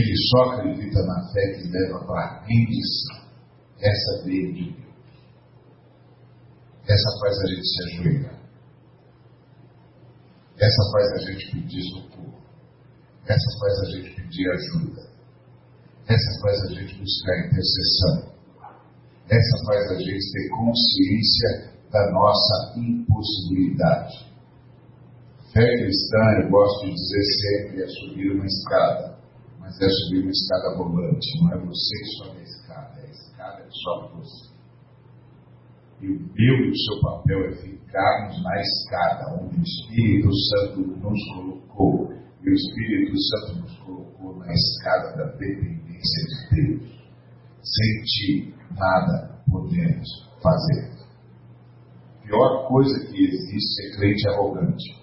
Ele 0.00 0.16
só 0.30 0.42
acredita 0.50 1.02
na 1.02 1.28
fé 1.30 1.52
que 1.52 1.68
leva 1.68 2.04
para 2.06 2.20
a 2.20 2.44
rendição. 2.46 3.20
Essa 3.78 4.24
veio 4.24 4.54
de 4.54 4.72
Deus. 4.72 4.90
Essa 6.88 7.20
faz 7.20 7.38
a 7.38 7.46
gente 7.46 7.66
se 7.66 7.82
ajoelhar. 7.84 8.40
Essa 10.56 10.90
faz 10.92 11.12
a 11.12 11.18
gente 11.18 11.50
pedir 11.52 11.82
socorro. 11.82 12.40
Essa 13.26 13.58
faz 13.60 13.78
a 13.80 13.90
gente 13.90 14.16
pedir 14.16 14.50
ajuda. 14.50 15.02
Essa 16.08 16.40
faz 16.40 16.62
a 16.62 16.68
gente 16.68 16.98
buscar 16.98 17.46
intercessão. 17.46 18.34
Essa 19.28 19.64
faz 19.66 19.90
a 19.92 19.98
gente 19.98 20.32
ter 20.32 20.48
consciência 20.48 21.74
da 21.90 22.10
nossa 22.10 22.78
impossibilidade. 22.78 24.30
Fé 25.52 25.66
cristã, 25.78 26.42
eu 26.42 26.50
gosto 26.50 26.86
de 26.86 26.94
dizer 26.94 27.22
sempre, 27.22 27.82
é 27.82 27.88
subir 27.88 28.30
uma 28.32 28.46
escada, 28.46 29.19
mas 29.60 29.80
é 29.80 29.88
subir 29.88 30.22
uma 30.22 30.30
escada 30.30 30.76
volante, 30.76 31.42
não 31.42 31.52
é 31.52 31.58
você 31.58 31.98
que 31.98 32.16
sobe 32.16 32.38
a 32.38 32.42
escada, 32.42 33.00
é 33.00 33.06
a 33.06 33.10
escada 33.10 33.62
que 33.62 33.78
sobe 33.78 34.16
você. 34.16 34.50
E 36.00 36.06
o 36.08 36.18
meu 36.18 36.56
e 36.66 36.70
o 36.70 36.76
seu 36.76 37.00
papel 37.02 37.44
é 37.46 37.52
ficarmos 37.56 38.42
na 38.42 38.60
escada, 38.60 39.42
onde 39.42 39.56
o 39.56 39.62
Espírito 39.62 40.30
Santo 40.34 40.80
nos 40.80 41.34
colocou. 41.34 42.12
E 42.42 42.48
o 42.48 42.54
Espírito 42.54 43.14
Santo 43.20 43.60
nos 43.60 43.78
colocou 43.80 44.36
na 44.38 44.50
escada 44.50 45.16
da 45.16 45.24
dependência 45.36 46.24
de 46.26 46.56
Deus. 46.56 47.00
Sem 47.62 48.02
ti, 48.02 48.54
nada 48.74 49.42
podemos 49.46 50.08
fazer 50.42 51.00
pior 52.30 52.68
coisa 52.68 53.06
que 53.06 53.24
existe 53.24 53.86
é 53.86 53.96
crente 53.96 54.28
arrogante. 54.28 54.99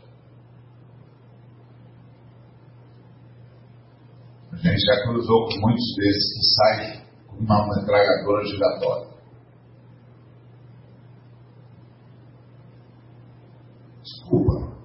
A 4.57 4.69
gente 4.69 4.81
já 4.81 5.03
cruzou 5.03 5.45
com 5.45 5.59
muitos 5.59 5.95
desses 5.97 6.33
que 6.33 6.45
saem 6.55 7.01
com 7.27 7.37
uma 7.37 7.67
metralhadora 7.67 8.43
giratória. 8.45 9.07
Desculpa. 14.01 14.77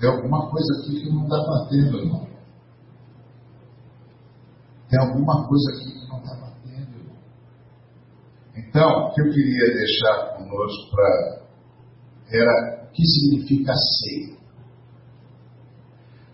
Tem 0.00 0.08
alguma 0.08 0.50
coisa 0.50 0.80
aqui 0.80 1.02
que 1.02 1.10
não 1.10 1.24
está 1.24 1.36
batendo, 1.36 1.98
irmão. 1.98 2.26
Tem 4.88 4.98
alguma 4.98 5.46
coisa 5.46 5.72
aqui 5.72 5.92
que 5.92 6.08
não 6.08 6.18
está 6.18 6.34
batendo. 6.34 7.12
Então, 8.56 9.08
o 9.08 9.12
que 9.12 9.20
eu 9.20 9.30
queria 9.30 9.74
deixar 9.74 10.36
conosco 10.38 10.90
para 10.90 11.42
era 12.30 12.86
o 12.86 12.90
que 12.92 13.02
significa 13.04 13.74
ceia. 13.74 14.41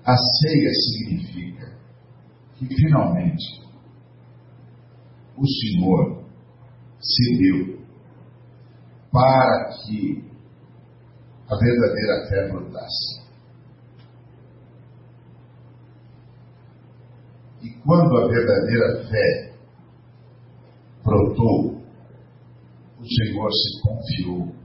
A 0.09 0.16
ceia 0.16 0.72
significa 0.72 1.78
que 2.54 2.66
finalmente 2.66 3.62
o 5.36 5.46
Senhor 5.46 6.24
se 6.98 7.36
deu 7.36 7.78
para 9.12 9.68
que 9.84 10.24
a 11.50 11.56
verdadeira 11.59 12.26
fé 12.26 12.48
brotasse. 12.48 13.22
E 17.61 17.68
quando 17.82 18.16
a 18.16 18.28
verdadeira 18.28 19.09
fé 19.11 19.52
brotou, 21.04 21.82
o 22.98 23.04
Senhor 23.04 23.50
se 23.52 23.82
confiou 23.82 24.56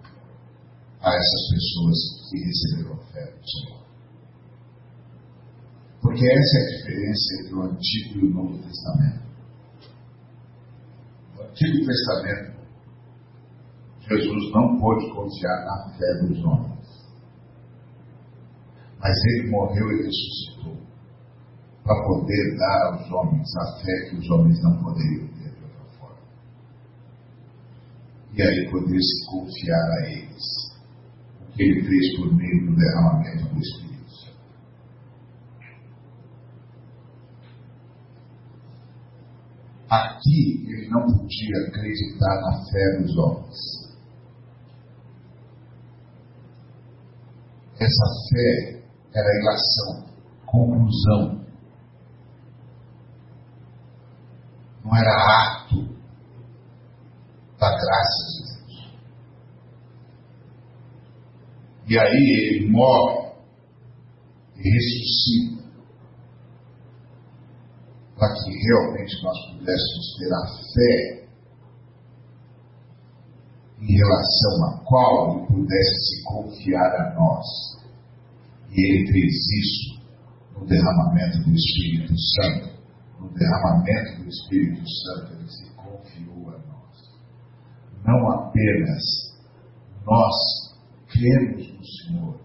a 1.02 1.10
essas 1.10 1.50
pessoas 1.52 2.30
que 2.30 2.38
receberam 2.46 2.94
a 2.94 3.06
fé 3.12 3.26
do 3.26 3.46
Senhor. 3.46 3.83
Porque 6.04 6.26
essa 6.26 6.58
é 6.58 6.62
a 6.62 6.78
diferença 6.78 7.40
entre 7.40 7.56
o 7.56 7.62
Antigo 7.62 8.20
e 8.20 8.26
o 8.26 8.34
Novo 8.34 8.58
Testamento. 8.62 9.24
No 11.34 11.44
Antigo 11.44 11.86
Testamento, 11.86 12.54
Jesus 14.02 14.52
não 14.52 14.80
pôde 14.80 15.10
confiar 15.14 15.66
na 15.66 15.94
fé 15.98 16.28
dos 16.28 16.44
homens. 16.44 16.84
Mas 19.00 19.14
ele 19.26 19.50
morreu 19.50 19.92
e 19.92 20.04
ressuscitou 20.04 20.78
para 21.86 22.04
poder 22.04 22.58
dar 22.58 22.94
aos 22.94 23.10
homens 23.10 23.56
a 23.56 23.80
fé 23.80 24.10
que 24.10 24.18
os 24.18 24.30
homens 24.30 24.62
não 24.62 24.84
poderiam 24.84 25.28
ter 25.28 25.56
de 25.56 25.64
outra 25.64 26.00
forma. 26.00 26.18
E 28.34 28.42
aí 28.42 28.70
poder 28.72 29.00
se 29.00 29.26
confiar 29.28 29.90
a 30.00 30.10
eles 30.10 30.44
o 31.42 31.54
que 31.54 31.64
ele 31.64 31.82
fez 31.82 32.18
por 32.18 32.36
meio 32.36 32.66
do 32.66 32.76
derramamento 32.76 33.46
do 33.54 33.60
Espírito. 33.62 33.83
Aqui 39.94 40.66
ele 40.68 40.90
não 40.90 41.06
podia 41.06 41.68
acreditar 41.68 42.42
na 42.42 42.66
fé 42.66 42.98
dos 43.00 43.16
homens. 43.16 43.94
Essa 47.80 48.06
fé 48.30 48.82
era 49.14 49.40
ilação, 49.40 50.10
conclusão. 50.48 51.46
Não 54.84 54.98
era 54.98 55.12
ato 55.12 55.84
da 57.60 57.70
graça 57.70 58.24
de 58.32 58.42
Deus. 58.48 58.92
E 61.88 62.00
aí 62.00 62.58
ele 62.58 62.72
morre 62.72 63.32
e 64.56 64.70
ressuscita 64.70 65.53
para 68.24 68.34
que 68.36 68.52
realmente 68.52 69.22
nós 69.22 69.38
pudéssemos 69.52 70.16
ter 70.18 70.34
a 70.34 70.48
fé 70.74 71.28
em 73.82 73.98
relação 73.98 74.66
a 74.66 74.84
qual 74.86 75.36
ele 75.36 75.48
pudesse 75.48 75.96
se 76.06 76.24
confiar 76.24 76.96
a 77.02 77.16
nós. 77.16 77.46
E 78.72 78.80
ele 78.80 79.12
fez 79.12 79.34
isso 79.34 80.02
no 80.58 80.66
derramamento 80.66 81.44
do 81.44 81.54
Espírito 81.54 82.14
Santo. 82.18 82.74
No 83.20 83.30
derramamento 83.34 84.24
do 84.24 84.30
Espírito 84.30 84.84
Santo, 84.88 85.34
ele 85.34 85.50
se 85.50 85.70
confiou 85.76 86.50
a 86.50 86.58
nós. 86.60 87.20
Não 88.06 88.32
apenas 88.32 89.04
nós 90.06 90.34
cremos 91.10 91.74
no 91.74 91.86
Senhor, 91.86 92.40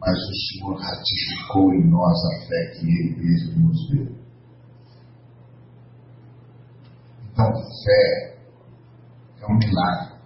mas 0.00 0.16
o 0.16 0.34
Senhor 0.34 0.80
ratificou 0.80 1.74
em 1.74 1.90
nós 1.90 2.16
a 2.24 2.46
fé 2.46 2.78
que 2.78 2.86
ele 2.86 3.16
mesmo 3.18 3.68
nos 3.68 3.90
deu. 3.90 4.17
Então, 7.38 7.54
fé 7.54 8.36
é 9.40 9.46
um 9.46 9.58
milagre. 9.58 10.18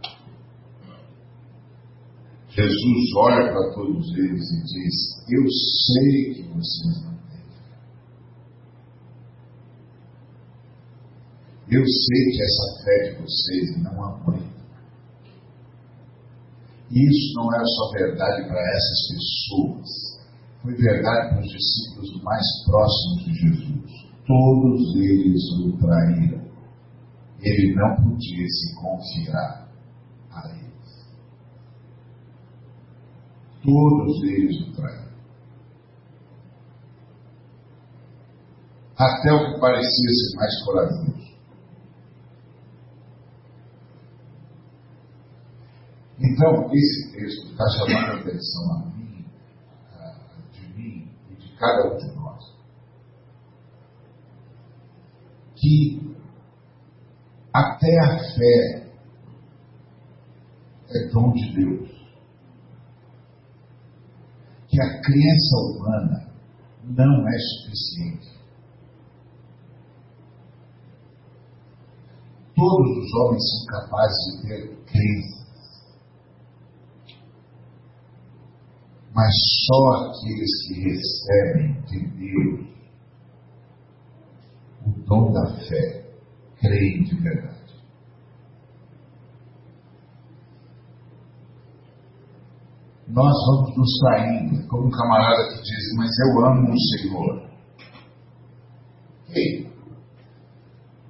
Jesus 2.48 3.14
olha 3.18 3.52
para 3.52 3.74
todos 3.74 4.08
eles 4.16 4.50
e 4.50 4.62
diz: 4.64 4.94
Eu 5.28 5.44
sei 5.46 6.34
que 6.34 6.42
vocês 6.48 7.04
não 7.04 7.12
têm 7.28 7.44
fé. 7.52 7.76
Eu 11.68 11.84
sei 11.84 12.30
que 12.30 12.42
essa 12.42 12.82
fé 12.82 13.10
de 13.10 13.20
vocês 13.20 13.82
não 13.82 14.04
aguenta. 14.04 14.62
Isso 16.90 17.34
não 17.34 17.54
é 17.54 17.62
só 17.62 17.90
verdade 17.90 18.48
para 18.48 18.58
essas 18.58 19.08
pessoas, 19.12 19.88
foi 20.62 20.74
verdade 20.76 21.28
para 21.28 21.40
os 21.40 21.48
discípulos 21.52 22.22
mais 22.22 22.46
próximos 22.64 23.24
de 23.24 23.34
Jesus. 23.34 24.12
Todos 24.26 24.96
eles 24.96 25.42
o 25.60 25.76
traíram. 25.76 26.51
Ele 27.42 27.74
não 27.74 27.96
podia 27.96 28.46
se 28.46 28.74
confiar 28.76 29.68
a 30.30 30.48
eles 30.48 30.62
todos 33.62 34.22
eles 34.24 34.68
o 34.68 34.72
traíram. 34.72 35.12
Até 38.96 39.32
o 39.32 39.54
que 39.54 39.60
parecia 39.60 40.10
ser 40.10 40.36
mais 40.36 40.64
corajoso. 40.64 41.32
Então, 46.18 46.70
esse 46.72 47.12
texto 47.12 47.50
está 47.50 47.64
chamando 47.70 48.10
a 48.10 48.20
atenção 48.20 48.74
a 48.74 48.86
mim, 48.86 49.24
de 50.52 50.74
mim 50.74 51.10
e 51.30 51.34
de 51.34 51.56
cada 51.56 51.92
um 51.92 51.96
de 51.96 52.14
nós. 52.14 52.56
Que 55.56 56.11
até 57.52 57.98
a 58.00 58.18
fé 58.34 58.88
é 60.94 61.08
dom 61.12 61.32
de 61.32 61.54
Deus 61.54 61.92
que 64.68 64.80
a 64.80 65.02
crença 65.02 65.56
humana 65.58 66.32
não 66.82 67.28
é 67.28 67.38
suficiente. 67.38 68.32
Todos 72.56 72.96
os 72.96 73.14
homens 73.14 73.42
são 73.50 73.66
capazes 73.66 74.24
de 74.24 74.48
ter 74.48 74.76
crença. 74.86 75.42
Mas 79.14 79.34
só 79.66 79.88
aqueles 79.94 80.66
que 80.66 80.74
recebem 80.80 81.82
de 81.82 82.06
Deus 82.16 82.66
o 84.86 84.90
dom 85.06 85.32
da 85.32 85.54
fé 85.68 86.01
creem 86.62 87.04
de 87.04 87.14
verdade. 87.16 87.52
nós 93.12 93.34
vamos 93.46 93.76
nos 93.76 93.98
traindo, 93.98 94.66
como 94.68 94.86
um 94.86 94.90
camarada 94.90 95.48
que 95.48 95.62
diz, 95.62 95.96
mas 95.96 96.10
eu 96.18 96.46
amo 96.46 96.72
o 96.72 96.80
Senhor. 96.80 97.50
Ei, 99.28 99.70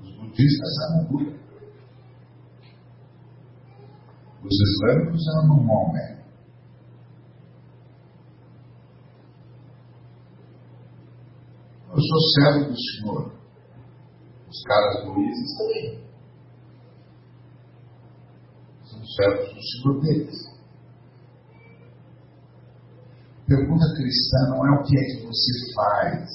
os 0.03 0.17
budistas 0.17 0.71
amam 0.89 1.05
Buda. 1.07 1.43
Os 4.43 4.59
islâmicos 4.61 5.23
amam 5.39 5.63
Maomé. 5.63 6.23
Eu 11.89 12.01
sou 12.01 12.21
servo 12.35 12.71
do 12.71 12.81
Senhor. 12.81 13.42
Os 14.63 14.69
caras 14.69 15.05
Luizes 15.05 15.59
também. 15.59 16.01
São 18.85 19.05
servos 19.05 19.55
do 19.55 19.61
Senhor 19.61 20.01
deles 20.03 20.53
pergunta 23.53 23.85
cristã 23.95 24.39
não 24.49 24.67
é 24.67 24.81
o 24.81 24.83
que 24.83 24.99
é 24.99 25.03
que 25.03 25.27
você 25.27 25.75
faz, 25.75 26.31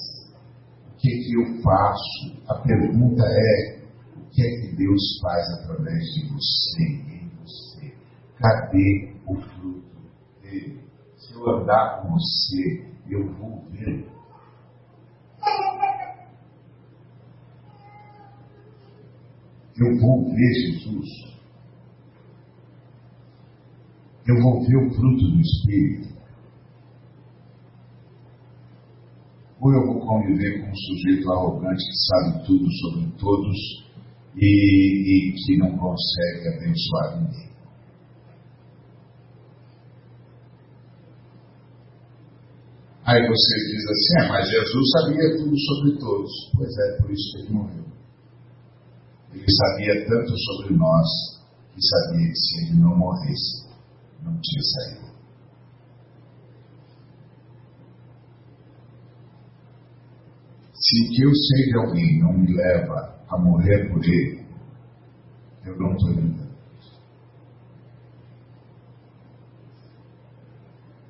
o 0.86 0.96
que 0.96 1.08
é 1.08 1.18
que 1.18 1.34
eu 1.34 1.62
faço. 1.62 2.42
A 2.48 2.54
pergunta 2.62 3.24
é 3.24 3.80
o 4.16 4.28
que 4.30 4.42
é 4.42 4.60
que 4.60 4.76
Deus 4.76 5.18
faz 5.20 5.46
através 5.60 6.04
de 6.14 6.28
você, 6.32 6.84
em 6.84 7.30
você. 7.40 7.94
Cadê 8.36 9.14
o 9.26 9.34
fruto 9.34 9.82
dele? 10.42 10.80
Se 11.16 11.34
eu 11.34 11.48
andar 11.50 12.02
com 12.02 12.10
você, 12.12 12.86
eu 13.08 13.32
vou 13.34 13.64
ver. 13.70 14.06
Eu 19.78 19.98
vou 20.00 20.24
ver 20.34 20.54
Jesus. 20.54 21.08
Eu 24.26 24.42
vou 24.42 24.66
ver 24.66 24.76
o 24.76 24.94
fruto 24.94 25.30
do 25.30 25.40
Espírito. 25.40 26.08
ou 29.60 29.72
eu 29.72 29.86
vou 29.86 30.00
conviver 30.00 30.60
com 30.60 30.70
um 30.70 30.76
sujeito 30.76 31.32
arrogante 31.32 31.84
que 31.84 31.96
sabe 32.06 32.46
tudo 32.46 32.66
sobre 32.72 33.10
todos 33.18 33.56
e, 34.36 35.30
e 35.30 35.32
que 35.32 35.56
não 35.56 35.76
consegue 35.76 36.48
abençoar 36.48 37.20
ninguém. 37.20 37.48
Aí 43.04 43.26
você 43.26 43.54
diz 43.72 43.84
assim, 43.88 44.20
é, 44.20 44.28
mas 44.28 44.50
Jesus 44.50 44.90
sabia 44.90 45.36
tudo 45.38 45.58
sobre 45.58 45.98
todos. 45.98 46.30
Pois 46.54 46.78
é, 46.78 47.02
por 47.02 47.10
isso 47.10 47.32
que 47.32 47.42
ele 47.42 47.54
morreu. 47.54 47.97
Ele 49.32 49.44
sabia 49.50 50.06
tanto 50.06 50.32
sobre 50.38 50.74
nós 50.74 51.06
que 51.74 51.80
sabia 51.82 52.28
que 52.28 52.38
se 52.38 52.62
ele 52.62 52.80
não 52.80 52.96
morresse, 52.96 53.68
não 54.22 54.38
tinha 54.40 54.62
saído. 54.62 55.08
Se 60.72 61.04
o 61.04 61.08
que 61.10 61.22
eu 61.22 61.34
sei 61.34 61.66
de 61.66 61.76
alguém 61.76 62.18
não 62.20 62.32
me 62.32 62.54
leva 62.54 63.20
a 63.28 63.38
morrer 63.38 63.92
por 63.92 64.02
ele, 64.04 64.46
eu 65.64 65.76
não 65.76 65.92
estou 65.92 66.12
indo. 66.12 66.48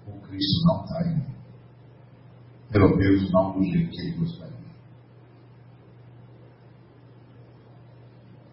O 0.07 0.21
Cristo 0.23 0.66
não 0.66 0.85
está 0.85 1.05
mim. 1.05 1.23
Pelo 2.73 2.97
menos 2.97 3.31
não 3.31 3.53
do 3.53 3.62
jeito 3.62 3.91
que 3.91 4.01
ele 4.01 4.16
gostaria. 4.19 4.58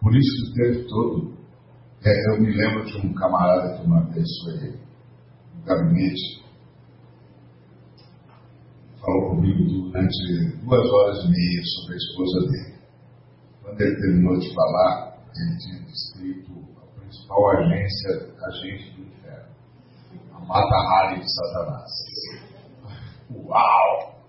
Por 0.06 0.14
isso 0.14 0.52
o 0.52 0.54
tempo 0.54 0.88
todo, 0.88 1.36
é, 2.04 2.30
eu 2.30 2.40
me 2.40 2.56
lembro 2.56 2.84
de 2.84 2.96
um 2.96 3.12
camarada 3.12 3.76
que 3.76 3.84
uma 3.84 4.04
vez 4.12 4.24
foi 4.44 4.78
no 5.52 5.64
gabinete, 5.64 6.44
falou 9.00 9.30
comigo 9.30 9.64
durante 9.64 10.58
duas 10.62 10.88
horas 10.92 11.24
e 11.24 11.28
meia 11.28 11.62
sobre 11.64 11.94
a 11.94 11.96
esposa 11.96 12.40
dele. 12.52 12.78
Quando 13.60 13.80
ele 13.80 13.96
terminou 13.96 14.38
de 14.38 14.54
falar, 14.54 15.18
ele 15.34 15.58
tinha 15.58 15.80
descrito 15.80 16.52
a 16.76 17.00
principal 17.00 17.50
agência, 17.58 18.32
agente 18.46 18.94
do 18.94 19.02
inferno, 19.08 19.48
a 20.34 20.38
Mata-Hari 20.38 21.20
de 21.20 21.34
Satanás. 21.34 21.90
Uau! 23.34 24.22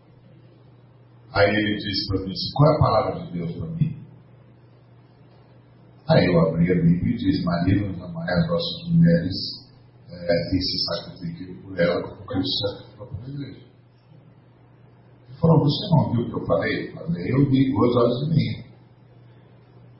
Aí 1.33 1.47
ele 1.47 1.75
disse 1.75 2.07
para 2.07 2.25
mim, 2.25 2.33
qual 2.55 2.71
é 2.71 2.75
a 2.75 2.79
palavra 2.79 3.25
de 3.25 3.31
Deus 3.31 3.51
para 3.51 3.67
mim? 3.75 3.96
Aí 6.09 6.25
eu 6.25 6.39
abri 6.39 6.71
a 6.71 6.75
Bíblia 6.75 7.15
e 7.15 7.17
disse, 7.17 7.43
maridos, 7.43 8.01
amai 8.01 8.27
as 8.29 8.47
vossas 8.47 8.89
mulheres 8.93 9.35
é, 10.09 10.55
e 10.55 10.61
se 10.61 10.77
sacrifiquem 10.85 11.61
por 11.61 11.77
ela, 11.77 12.01
porque 12.01 12.39
isso 12.39 12.67
sacrificou 12.67 13.07
para 13.07 13.25
a 13.25 13.29
igreja. 13.29 13.67
Ele 15.27 15.37
falou, 15.39 15.59
você 15.59 15.95
não 15.95 16.11
viu 16.11 16.21
o 16.21 16.29
que 16.29 16.33
eu 16.33 16.45
falei? 16.45 16.89
Eu 16.89 16.95
falei, 16.95 17.31
eu 17.33 17.49
vi 17.49 17.71
duas 17.71 17.95
horas 17.95 18.21
e 18.21 18.29
meia. 18.29 18.67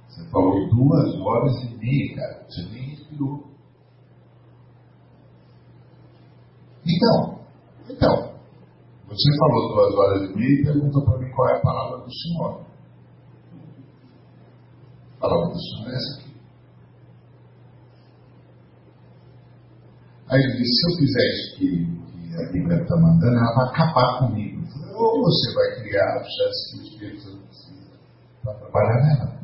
Você 0.07 0.29
falou 0.31 0.69
duas 0.69 1.15
horas 1.19 1.63
e 1.63 1.77
meia, 1.77 2.15
cara. 2.15 2.45
Você 2.47 2.61
nem 2.71 2.89
respirou. 2.89 3.47
Então, 6.85 7.39
então, 7.89 8.33
você 9.09 9.37
falou 9.39 9.75
duas 9.75 9.95
horas 9.95 10.29
e 10.29 10.35
meia 10.35 10.61
e 10.61 10.63
perguntou 10.63 11.03
para 11.03 11.19
mim 11.19 11.31
qual 11.35 11.49
é 11.49 11.57
a 11.57 11.61
palavra 11.61 11.97
do 11.97 12.13
Senhor. 12.13 12.65
A 15.17 15.21
palavra 15.21 15.55
Senhor 15.55 15.89
é 15.89 15.97
aqui. 15.97 16.37
Aí 20.29 20.39
ele 20.39 20.57
disse, 20.57 20.73
se 20.73 20.91
eu 20.91 20.97
fizer 20.97 21.27
isso 21.27 21.55
que, 21.57 22.29
que 22.29 22.35
a 22.35 22.51
Bíblia 22.51 22.81
está 22.83 22.95
mandando, 22.97 23.37
ela 23.37 23.55
vai 23.55 23.67
acabar 23.69 24.19
comigo. 24.19 24.61
Ou 24.93 25.23
você 25.23 25.53
vai 25.53 25.75
criar 25.81 26.17
a 26.17 26.23
chance 26.23 26.71
que 26.71 26.77
o 26.77 26.83
Espírito 26.83 27.21
Santo 27.21 27.47
para 28.43 28.53
trabalhar 28.59 29.03
nela. 29.03 29.39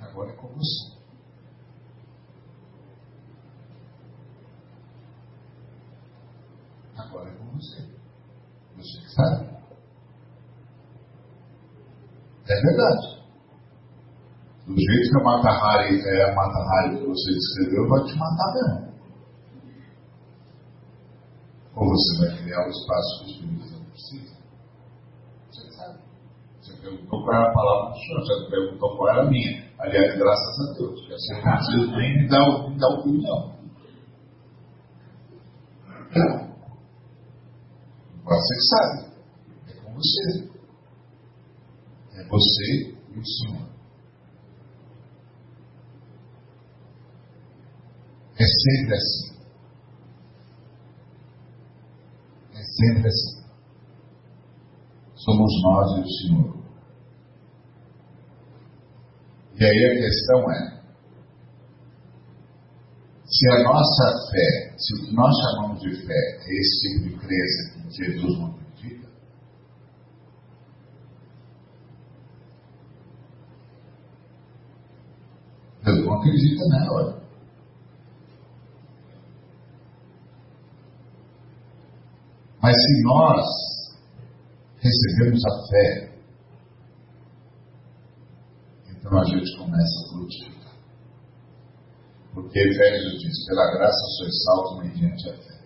Agora 0.00 0.30
é 0.30 0.36
com 0.36 0.48
você. 0.48 0.94
Agora 6.96 7.30
é 7.30 7.34
com 7.34 7.44
você. 7.52 7.82
Você 8.76 9.00
que 9.00 9.10
sabe. 9.12 9.54
É 12.46 12.54
verdade. 12.60 13.13
Do 14.74 14.80
jeito 14.80 15.08
que 15.08 15.16
a 15.16 15.22
Mata 15.22 15.50
Hari 15.50 16.00
é 16.00 16.30
a 16.30 16.34
Mata 16.34 16.58
Hari 16.58 16.98
que 16.98 17.06
você 17.06 17.30
descreveu, 17.30 17.88
vai 17.88 18.04
te 18.06 18.18
matar 18.18 18.52
mesmo. 18.54 18.94
Ou 21.76 21.86
você 21.86 22.18
vai 22.18 22.42
criar 22.42 22.66
o 22.66 22.70
espaço 22.70 23.18
que 23.18 23.24
o 23.24 23.30
Espírito 23.30 23.68
Santo 23.68 23.84
precisa. 23.90 24.36
Você 25.48 25.70
sabe. 25.76 25.98
Você 26.60 26.72
perguntou 26.80 27.22
qual 27.22 27.36
era 27.36 27.50
a 27.50 27.54
palavra 27.54 27.90
do 27.92 27.98
Senhor, 27.98 28.20
você 28.20 28.50
perguntou 28.50 28.96
qual 28.96 29.10
era 29.10 29.22
a 29.22 29.30
minha. 29.30 29.64
Aliás, 29.78 30.18
graças 30.18 30.58
a 30.58 30.72
Deus, 30.72 31.00
porque 31.00 31.14
assim 31.14 31.34
não 31.34 31.42
preciso 31.42 31.96
nem 31.96 32.22
me 32.22 32.28
dar, 32.28 32.68
me 32.68 32.84
opinião. 32.98 33.54
Você 38.24 38.54
que 38.54 38.62
sabe. 38.70 39.14
É 39.68 39.72
com 39.84 39.94
você. 39.94 40.50
É 42.14 42.28
você 42.28 42.96
e 43.12 43.18
o 43.20 43.24
Senhor. 43.24 43.73
É 48.36 48.44
sempre 48.46 48.94
assim. 48.94 49.34
É 52.52 52.62
sempre 52.62 53.08
assim. 53.08 53.44
Somos 55.14 55.62
nós 55.62 55.98
e 55.98 56.00
o 56.00 56.08
Senhor. 56.08 56.64
E 59.56 59.64
aí 59.64 59.84
a 59.86 60.02
questão 60.02 60.50
é: 60.50 60.82
se 63.24 63.48
a 63.48 63.62
nossa 63.62 64.30
fé, 64.30 64.74
se 64.78 64.94
o 64.94 65.06
que 65.06 65.14
nós 65.14 65.32
chamamos 65.36 65.80
de 65.80 66.06
fé 66.06 66.38
é 66.40 66.60
esse 66.60 66.88
tipo 66.88 67.08
de 67.08 67.16
crença 67.18 67.88
que 67.88 68.04
Jesus 68.04 68.38
não 68.38 68.46
acredita, 68.46 69.08
Deus 75.84 76.04
não 76.04 76.14
acredita 76.14 76.64
nela. 76.68 77.23
Mas 82.64 82.74
se 82.76 83.02
nós 83.02 83.44
recebemos 84.78 85.44
a 85.44 85.68
fé, 85.68 86.18
então 88.88 89.20
a 89.20 89.24
gente 89.26 89.58
começa 89.58 89.84
a 89.84 90.08
frutificar. 90.08 90.72
Porque 92.32 92.58
Efésios 92.58 93.20
diz: 93.20 93.46
pela 93.48 93.70
graça 93.72 94.00
sois 94.16 94.42
salvos 94.44 94.82
mediante 94.82 95.28
a 95.28 95.34
fé. 95.34 95.60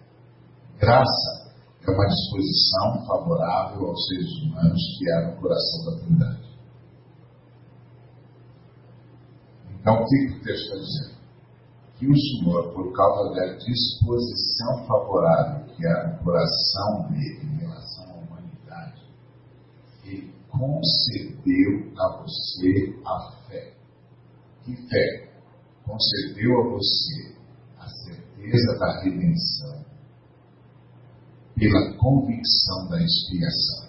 Graça 0.81 1.55
é 1.87 1.89
uma 1.89 2.07
disposição 2.09 3.07
favorável 3.07 3.87
aos 3.87 4.07
seres 4.09 4.33
humanos 4.43 4.83
que 4.99 5.13
há 5.13 5.29
no 5.29 5.41
coração 5.41 5.85
da 5.85 6.01
Trindade. 6.01 6.49
Então, 9.81 9.95
o 9.95 10.05
que 10.05 10.27
o 10.33 10.43
texto 10.43 10.65
está 10.65 10.75
dizendo? 10.75 11.19
que 11.99 12.07
o 12.07 12.17
Senhor, 12.17 12.73
por 12.75 12.93
causa 12.93 13.35
da 13.35 13.57
disposição 13.57 14.87
favorável 14.87 15.68
que 15.79 15.87
há 15.87 16.09
no 16.09 16.25
coração 16.25 17.09
dele 17.09 17.47
em 17.47 17.59
relação 17.61 18.11
à 18.11 18.15
humanidade, 18.15 19.03
ele 20.05 20.35
concedeu 20.49 21.93
a 21.97 22.23
você 22.23 23.01
a 23.07 23.33
fé. 23.47 23.75
Que 24.65 24.77
fé? 24.89 25.33
Concedeu 25.85 26.61
a 26.61 26.69
você 26.71 27.35
a 27.79 27.89
certeza 27.89 28.79
da 28.79 29.01
redenção 29.03 29.87
pela 31.55 31.97
convicção 31.97 32.89
da 32.89 33.01
expiação. 33.01 33.89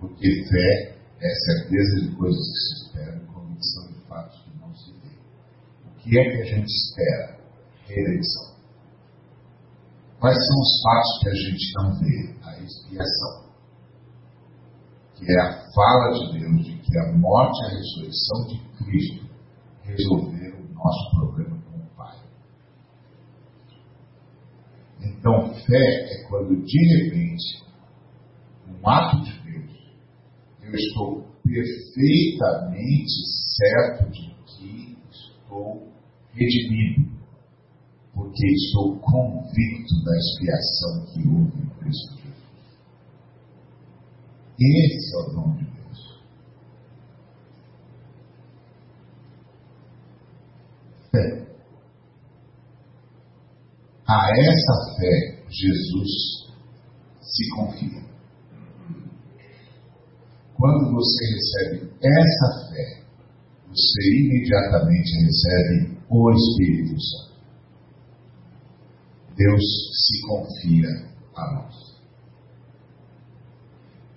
Porque 0.00 0.44
fé 0.48 0.98
é 1.20 1.34
certeza 1.34 2.00
de 2.00 2.16
coisas 2.16 2.40
que 2.40 2.58
se 2.58 2.86
esperam, 2.86 3.26
convicção 3.26 3.92
de 3.92 4.00
fatos 4.06 4.40
que 4.40 4.58
não 4.58 4.74
se 4.74 4.92
vê 4.92 5.06
que 6.08 6.18
é 6.18 6.22
que 6.22 6.42
a 6.42 6.44
gente 6.44 6.68
espera? 6.68 7.36
Redenção. 7.84 8.55
Quais 10.26 10.44
são 10.44 10.60
os 10.60 10.82
fatos 10.82 11.18
que 11.20 11.28
a 11.28 11.34
gente 11.34 11.72
não 11.76 12.00
vê? 12.00 12.34
A 12.42 12.58
expiação. 12.58 13.46
Que 15.14 15.24
é 15.32 15.40
a 15.40 15.52
fala 15.72 16.14
de 16.14 16.40
Deus 16.40 16.64
de 16.64 16.78
que 16.78 16.98
a 16.98 17.12
morte 17.16 17.56
e 17.62 17.66
a 17.66 17.68
ressurreição 17.68 18.46
de 18.48 18.58
Cristo 18.76 19.24
resolveram 19.82 20.58
o 20.58 20.74
nosso 20.74 21.10
problema 21.12 21.62
com 21.62 21.78
o 21.78 21.96
Pai. 21.96 22.18
Então, 25.00 25.54
fé 25.64 25.76
é 25.76 26.28
quando 26.28 26.60
de 26.60 27.04
repente, 27.04 27.62
um 28.66 28.88
ato 28.88 29.22
de 29.22 29.30
Deus, 29.44 29.78
eu 30.60 30.74
estou 30.74 31.24
perfeitamente 31.44 33.12
certo 33.54 34.10
de 34.10 34.34
que 34.44 34.98
estou 35.08 35.86
redimido, 36.32 37.15
porque 38.16 38.46
estou 38.46 38.98
convicto 38.98 40.02
da 40.02 40.16
expiação 40.16 41.06
que 41.12 41.28
houve 41.28 41.62
em 41.62 41.68
Cristo 41.78 42.16
Jesus. 42.16 42.46
Esse 44.58 45.14
é 45.14 45.18
o 45.18 45.32
dom 45.34 45.54
de 45.56 45.64
Deus. 45.66 46.22
Fé. 51.12 51.46
A 54.08 54.30
essa 54.30 54.96
fé, 54.96 55.44
Jesus 55.50 56.46
se 57.20 57.50
confia. 57.50 58.06
quando 60.56 60.90
você 60.90 61.24
recebe 61.26 61.92
essa 62.02 62.70
fé, 62.70 63.02
você 63.68 64.16
imediatamente 64.20 65.10
recebe 65.22 65.98
o 66.08 66.32
Espírito 66.32 66.98
Santo. 66.98 67.25
Deus 69.36 69.62
se 69.92 70.26
confia 70.26 70.88
a 71.36 71.54
nós. 71.54 71.74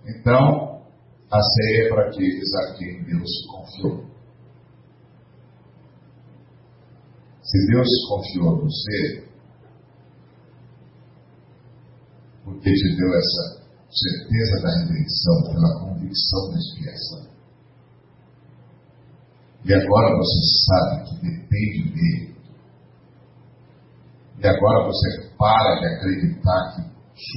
Então, 0.05 0.81
a 1.31 1.41
ceia 1.41 1.85
é 1.85 1.89
para 1.89 2.07
aqueles 2.07 2.55
a 2.55 2.73
quem 2.77 3.03
Deus 3.03 3.29
confiou. 3.51 4.09
Se 7.43 7.67
Deus 7.67 7.87
confiou 8.07 8.49
a 8.49 8.59
você, 8.61 9.29
porque 12.43 12.71
te 12.71 12.95
deu 12.95 13.13
essa 13.15 13.59
certeza 13.89 14.61
da 14.61 14.79
redenção 14.79 15.43
pela 15.51 15.79
convicção 15.81 16.51
da 16.51 16.57
expiação. 16.57 17.29
E 19.65 19.73
agora 19.73 20.15
você 20.15 20.39
sabe 20.65 21.09
que 21.09 21.15
depende 21.25 21.93
dele. 21.93 22.28
E 24.41 24.47
agora 24.47 24.85
você 24.85 25.29
para 25.37 25.79
de 25.79 25.85
acreditar 25.85 26.75
que 26.75 26.81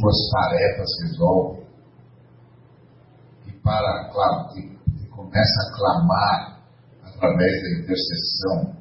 suas 0.00 0.30
tarefas 0.30 0.88
resolvem. 1.02 1.66
E, 3.46 3.52
para, 3.60 4.10
e 4.56 5.06
começa 5.08 5.60
a 5.62 5.76
clamar 5.76 6.62
através 7.02 7.62
da 7.62 7.80
intercessão 7.80 8.76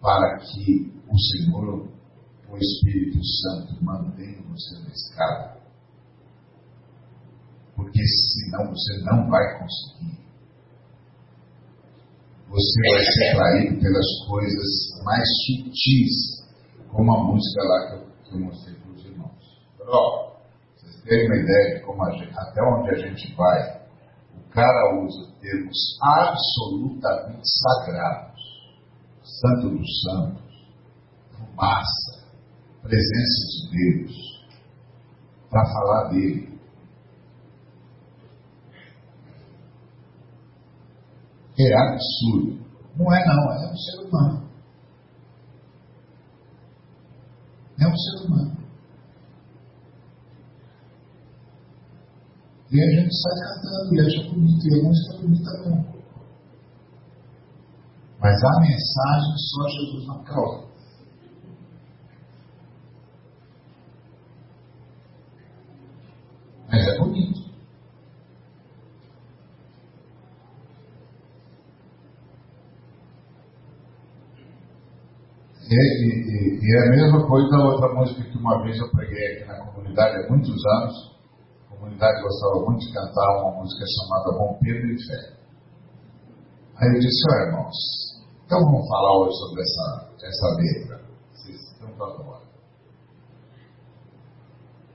para 0.00 0.38
que 0.38 0.92
o 1.08 1.18
Senhor, 1.18 1.88
o 2.48 2.56
Espírito 2.56 3.18
Santo, 3.24 3.84
mantenha 3.84 4.42
você 4.48 4.78
na 4.80 4.88
escada 4.88 5.58
porque 7.78 8.02
senão 8.04 8.70
você 8.70 8.98
não 9.04 9.30
vai 9.30 9.58
conseguir. 9.60 10.18
Você 12.48 12.90
vai 12.90 13.04
ser 13.04 13.36
traído 13.36 13.80
pelas 13.80 14.26
coisas 14.26 15.02
mais 15.04 15.28
sutis, 15.46 16.37
como 16.92 17.14
a 17.14 17.24
música 17.24 17.62
lá 17.62 17.86
que 17.86 18.34
eu, 18.34 18.40
mostrei 18.40 18.74
para 18.76 18.90
os 18.90 19.04
irmãos. 19.04 19.68
Ó, 19.86 20.36
vocês 20.76 21.02
terem 21.02 21.26
uma 21.26 21.36
ideia 21.36 21.74
de 21.76 21.84
como 21.84 22.10
gente, 22.12 22.38
até 22.38 22.62
onde 22.62 22.90
a 22.90 22.98
gente 22.98 23.34
vai, 23.34 23.82
o 24.34 24.50
cara 24.50 24.94
usa 25.02 25.32
termos 25.40 25.76
absolutamente 26.02 27.42
sagrados, 27.44 28.40
santo 29.22 29.70
dos 29.70 30.02
santos, 30.02 30.48
fumaça, 31.36 32.26
presença 32.82 33.46
de 33.52 33.70
Deus, 33.70 34.48
para 35.50 35.64
falar 35.64 36.08
dele. 36.10 36.58
É 41.60 41.74
absurdo. 41.76 42.64
Não 42.96 43.12
é 43.12 43.26
não, 43.26 43.52
é 43.52 43.72
um 43.72 43.76
ser 43.76 44.06
humano. 44.06 44.47
É 47.80 47.86
um 47.86 47.96
ser 47.96 48.26
humano. 48.26 48.58
E 52.70 52.82
a 52.82 53.00
gente 53.00 53.14
sai 53.16 53.38
cantando 53.40 53.94
e 53.94 54.00
acha 54.00 54.30
bonito, 54.30 54.66
e 54.66 54.80
a 54.80 54.82
música 54.82 55.16
bonita 55.18 55.50
não. 55.64 55.98
Mas 58.20 58.44
a 58.44 58.60
mensagem 58.60 59.34
só 59.36 59.68
Jesus 59.68 60.06
na 60.06 60.22
causa. 60.24 60.68
Mas 66.68 66.86
é 66.86 66.98
bonito. 66.98 67.48
E, 75.68 75.74
e, 75.74 76.60
e, 76.64 76.76
é 76.76 76.86
a 76.86 76.90
mesma 76.90 77.28
coisa 77.28 77.46
da 77.50 77.58
outra 77.58 77.92
música 77.92 78.22
que 78.22 78.38
uma 78.38 78.62
vez 78.62 78.78
eu 78.78 78.90
preguei 78.90 79.36
aqui 79.36 79.44
na 79.48 79.66
comunidade 79.66 80.16
há 80.16 80.28
muitos 80.30 80.64
anos. 80.64 81.18
A 81.66 81.76
comunidade 81.76 82.22
gostava 82.22 82.64
muito 82.64 82.86
de 82.86 82.92
cantar 82.94 83.42
uma 83.42 83.60
música 83.60 83.84
chamada 83.86 84.38
Bom 84.38 84.58
Pedro 84.62 84.86
e 84.90 85.06
Fé. 85.06 85.38
Aí 86.76 86.88
eu 86.88 87.00
disse, 87.00 87.22
ó 87.30 87.46
irmãos, 87.48 87.76
então 88.46 88.64
vamos 88.64 88.88
falar 88.88 89.18
hoje 89.18 89.36
sobre 89.36 89.60
essa, 89.60 90.10
essa 90.22 90.48
letra. 90.56 91.00
Vocês 91.34 91.60
estão 91.60 91.90
para 91.98 92.14
agora. 92.14 92.44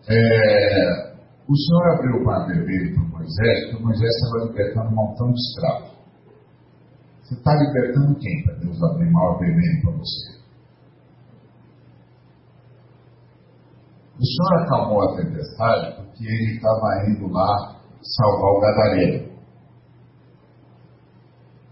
É, 0.09 1.13
o 1.47 1.55
Senhor 1.55 1.93
abriu 1.93 2.17
o 2.17 2.25
mar 2.25 2.47
vermelho 2.47 2.95
para 2.95 3.19
Moisés, 3.19 3.69
porque 3.69 3.83
Moisés 3.83 4.09
estava 4.09 4.45
libertando 4.45 4.89
um 4.89 4.95
montão 4.95 5.31
de 5.31 5.39
escravos. 5.39 5.91
Você 7.21 7.35
está 7.35 7.53
libertando 7.53 8.15
quem 8.17 8.43
para 8.43 8.55
Deus 8.55 8.81
abrir 8.81 9.07
o 9.07 9.13
mar 9.13 9.37
vermelho 9.37 9.81
para 9.83 9.91
você? 9.91 10.42
O 14.23 14.25
Senhor 14.25 14.63
acalmou 14.63 15.01
a 15.01 15.15
tempestade 15.17 15.95
porque 15.97 16.23
ele 16.23 16.55
estava 16.55 17.09
indo 17.09 17.27
lá 17.27 17.75
salvar 18.01 18.51
o 18.51 18.59
gadareno. 18.61 19.33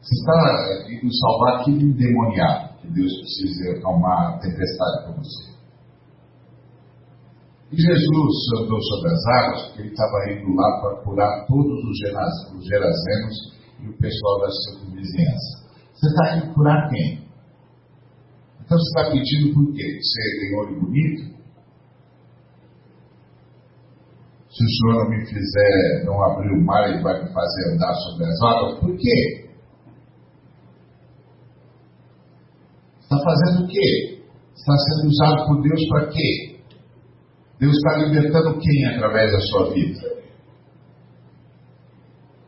Você 0.02 0.16
está 0.16 0.91
indo 0.91 1.16
salvar 1.16 1.62
aquele 1.62 1.86
endemoniado 1.86 2.78
que 2.82 2.88
Deus 2.89 3.14
precisa 3.20 3.72
acalmar 3.78 4.34
a 4.34 4.39
tempestade 4.39 5.04
para 5.04 5.14
você. 5.14 5.52
E 7.72 7.82
Jesus 7.82 8.36
andou 8.60 8.82
sobre 8.84 9.14
as 9.14 9.26
águas 9.28 9.68
porque 9.68 9.82
ele 9.84 9.91
estava 9.91 10.32
indo 10.34 10.54
lá 10.54 10.82
para 10.82 11.04
curar 11.06 11.45
todos 11.47 11.80
os, 11.86 12.58
os 12.58 12.68
gerazenos 12.68 13.56
e 13.80 13.88
o 13.88 13.97
pessoal 13.97 14.41
da 14.41 14.49
sua 14.49 14.91
vizinhança. 14.93 15.70
Você 15.93 16.08
está 16.08 16.36
indo 16.36 16.54
curar 16.54 16.89
quem? 16.89 17.26
Então 18.60 18.78
você 18.78 18.99
está 18.99 19.10
pedindo 19.10 19.54
por 19.54 19.74
quê? 19.74 19.99
Você 20.02 20.39
tem 20.41 20.60
olho 20.60 20.82
bonito? 20.82 21.31
Se 24.62 24.66
o 24.66 24.70
Senhor 24.70 25.03
não 25.03 25.09
me 25.09 25.26
fizer, 25.26 26.05
não 26.05 26.24
abrir 26.24 26.51
o 26.51 26.64
mar, 26.64 26.89
ele 26.89 27.01
vai 27.01 27.24
me 27.24 27.34
fazer 27.34 27.74
andar 27.74 27.93
sobre 27.95 28.26
as 28.26 28.41
águas. 28.41 28.80
Por 28.80 28.95
quê? 28.97 29.49
Está 33.01 33.18
fazendo 33.18 33.66
o 33.66 33.68
quê? 33.68 34.22
Está 34.55 34.74
sendo 34.78 35.09
usado 35.09 35.47
por 35.47 35.62
Deus 35.64 35.88
para 35.89 36.07
quê? 36.09 36.59
Deus 37.59 37.76
está 37.76 37.97
libertando 37.97 38.59
quem 38.59 38.86
através 38.88 39.32
da 39.32 39.39
sua 39.39 39.74
vida? 39.74 40.22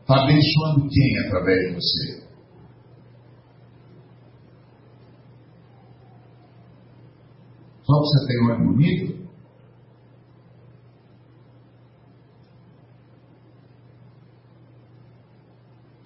Está 0.00 0.22
abençoando 0.22 0.88
quem 0.88 1.18
através 1.26 1.58
de 1.58 1.74
você? 1.74 2.24
Só 7.82 7.98
você 7.98 8.26
tem 8.26 8.42
um 8.42 8.46
olho 8.46 8.72
bonito? 8.72 9.23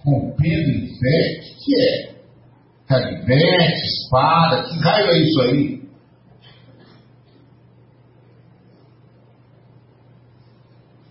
Rompendo 0.08 0.70
em 0.70 0.86
fé, 0.98 1.40
o 1.40 1.64
que, 1.64 1.82
é? 1.82 2.18
Canivete, 2.86 3.82
espada, 3.84 4.62
que 4.68 4.78
raio 4.78 5.10
é 5.10 5.18
isso 5.20 5.40
aí? 5.42 5.82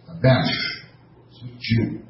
Está 0.01 0.13
vendo? 0.13 0.47
Sutil. 1.29 2.01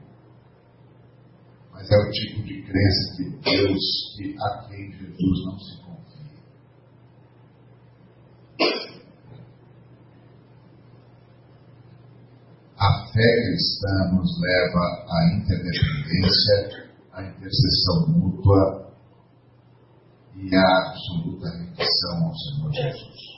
Mas 1.73 1.91
é 1.91 1.95
o 1.97 2.11
tipo 2.11 2.43
de 2.43 2.61
crença 2.63 3.15
de 3.17 3.29
Deus 3.41 3.83
que 4.15 4.35
a 4.39 4.67
quem 4.67 4.91
Jesus 4.91 5.45
não 5.45 5.59
se 5.59 5.86
fé 13.18 13.47
cristã 13.47 14.13
nos 14.13 14.30
leva 14.39 15.05
à 15.09 15.34
interdependência, 15.34 16.88
à 17.13 17.24
intercessão 17.24 18.09
mútua 18.09 18.93
e 20.36 20.55
à 20.55 20.88
absoluta 20.88 21.49
rendição 21.49 22.26
ao 22.26 22.36
Senhor 22.36 22.72
Jesus. 22.74 23.38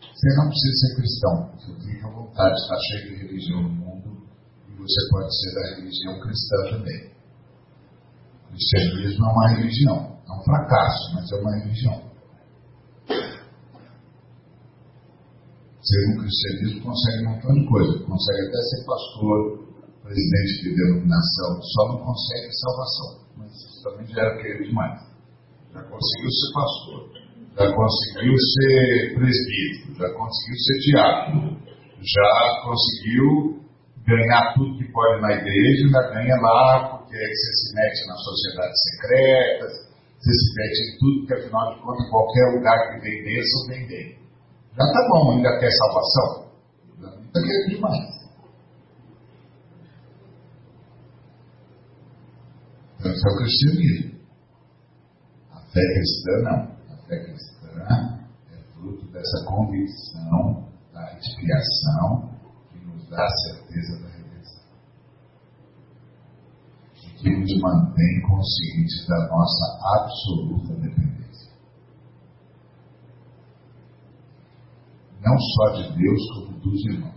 Você 0.00 0.36
não 0.36 0.48
precisa 0.48 0.74
ser 0.76 0.94
cristão, 0.94 1.50
você 1.56 1.90
fica 1.90 2.06
à 2.06 2.10
vontade, 2.12 2.54
está 2.54 2.76
cheio 2.78 3.08
de 3.08 3.26
religião 3.26 3.62
no 3.62 3.70
mundo 3.70 4.22
e 4.68 4.74
você 4.76 5.08
pode 5.10 5.40
ser 5.40 5.54
da 5.54 5.76
religião 5.76 6.20
cristã 6.20 6.56
também. 6.70 7.12
O 8.46 8.52
cristianismo 8.52 9.26
é 9.26 9.32
uma 9.32 9.48
religião, 9.48 10.18
é 10.28 10.32
um 10.32 10.44
fracasso, 10.44 11.14
mas 11.14 11.32
é 11.32 11.36
uma 11.40 11.56
religião. 11.56 12.11
Ser 15.92 16.08
um 16.08 16.16
cristianismo 16.16 16.80
consegue 16.88 17.20
um 17.28 17.66
coisa, 17.68 17.92
consegue 18.04 18.40
até 18.48 18.58
ser 18.64 18.86
pastor, 18.86 19.38
presidente 20.02 20.52
de 20.64 20.74
denominação, 20.74 21.60
só 21.60 21.88
não 21.88 21.98
consegue 22.00 22.48
salvação. 22.52 23.10
Mas 23.36 23.50
isso 23.52 23.82
também 23.84 24.06
já 24.08 24.22
era 24.22 24.36
querer 24.40 24.64
demais. 24.64 25.00
Já 25.72 25.82
conseguiu 25.84 26.30
ser 26.30 26.52
pastor, 26.54 27.00
já 27.58 27.66
conseguiu 27.76 28.34
ser 28.36 29.14
presbítero, 29.14 29.94
já 30.00 30.08
conseguiu 30.16 30.58
ser 30.64 30.78
diácono, 30.80 31.60
já 32.00 32.30
conseguiu 32.64 33.62
ganhar 34.06 34.54
tudo 34.54 34.78
que 34.78 34.92
pode 34.92 35.20
na 35.20 35.32
igreja, 35.32 35.86
ainda 35.86 36.10
ganha 36.10 36.36
lá, 36.40 36.88
porque 36.88 37.16
você 37.16 37.52
se 37.52 37.74
mete 37.74 38.06
nas 38.08 38.24
sociedades 38.24 38.80
secretas, 38.90 39.72
você 40.18 40.32
se 40.32 40.54
mete 40.56 40.78
em 40.82 40.98
tudo, 40.98 41.26
que 41.26 41.34
afinal 41.34 41.74
de 41.74 41.82
contas, 41.82 42.10
qualquer 42.10 42.56
lugar 42.56 42.78
que 42.88 43.00
vem 43.00 43.24
bênção, 43.24 43.66
vem 43.68 43.86
bem. 43.86 44.21
Já 44.72 44.84
tá 44.90 45.08
bom, 45.08 45.32
ainda 45.32 45.58
quer 45.58 45.70
salvação? 45.70 46.52
Está 47.26 47.40
querendo 47.40 47.68
demais. 47.68 48.22
Então, 52.98 53.12
isso 53.12 53.28
é 53.28 53.32
o 53.32 53.36
cristianismo. 53.36 54.20
A 55.50 55.60
fé 55.72 55.80
cristã 55.92 56.32
não. 56.42 56.72
A 56.88 56.96
fé 57.06 57.24
cristã 57.24 57.68
é 58.52 58.62
fruto 58.74 59.06
dessa 59.12 59.44
convicção 59.44 60.68
da 60.92 61.18
expiação 61.18 62.30
que 62.70 62.78
nos 62.86 63.08
dá 63.10 63.24
a 63.24 63.28
certeza 63.28 64.02
da 64.02 64.08
redenção. 64.08 64.64
E 66.94 67.10
que 67.18 67.30
nos 67.30 67.60
mantém 67.60 68.22
conscientes 68.22 69.06
da 69.06 69.26
nossa 69.28 69.98
absoluta 69.98 70.74
dependência. 70.74 71.01
Não 75.24 75.38
só 75.38 75.68
de 75.76 75.96
Deus, 75.96 76.20
como 76.34 76.58
dos 76.60 76.84
irmãos. 76.86 77.12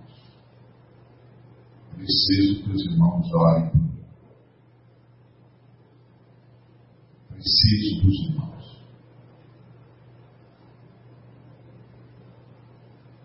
Preciso 1.96 2.64
que 2.64 2.70
os 2.70 2.86
irmãos 2.86 3.34
orem 3.34 3.70
por 3.70 3.78
mim. 3.78 4.06
Preciso 7.30 8.06
dos 8.06 8.30
irmãos. 8.30 8.46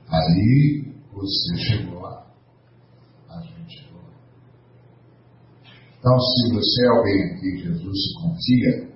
Aí 0.08 0.94
você 1.12 1.56
chegou 1.58 2.00
lá. 2.00 2.26
A 3.28 3.40
gente 3.42 3.78
chegou 3.78 4.00
lá. 4.00 4.14
Então, 5.98 6.18
se 6.18 6.54
você 6.54 6.84
é 6.84 6.88
alguém 6.88 7.40
que 7.40 7.58
Jesus 7.58 7.98
se 8.02 8.14
confia, 8.20 8.90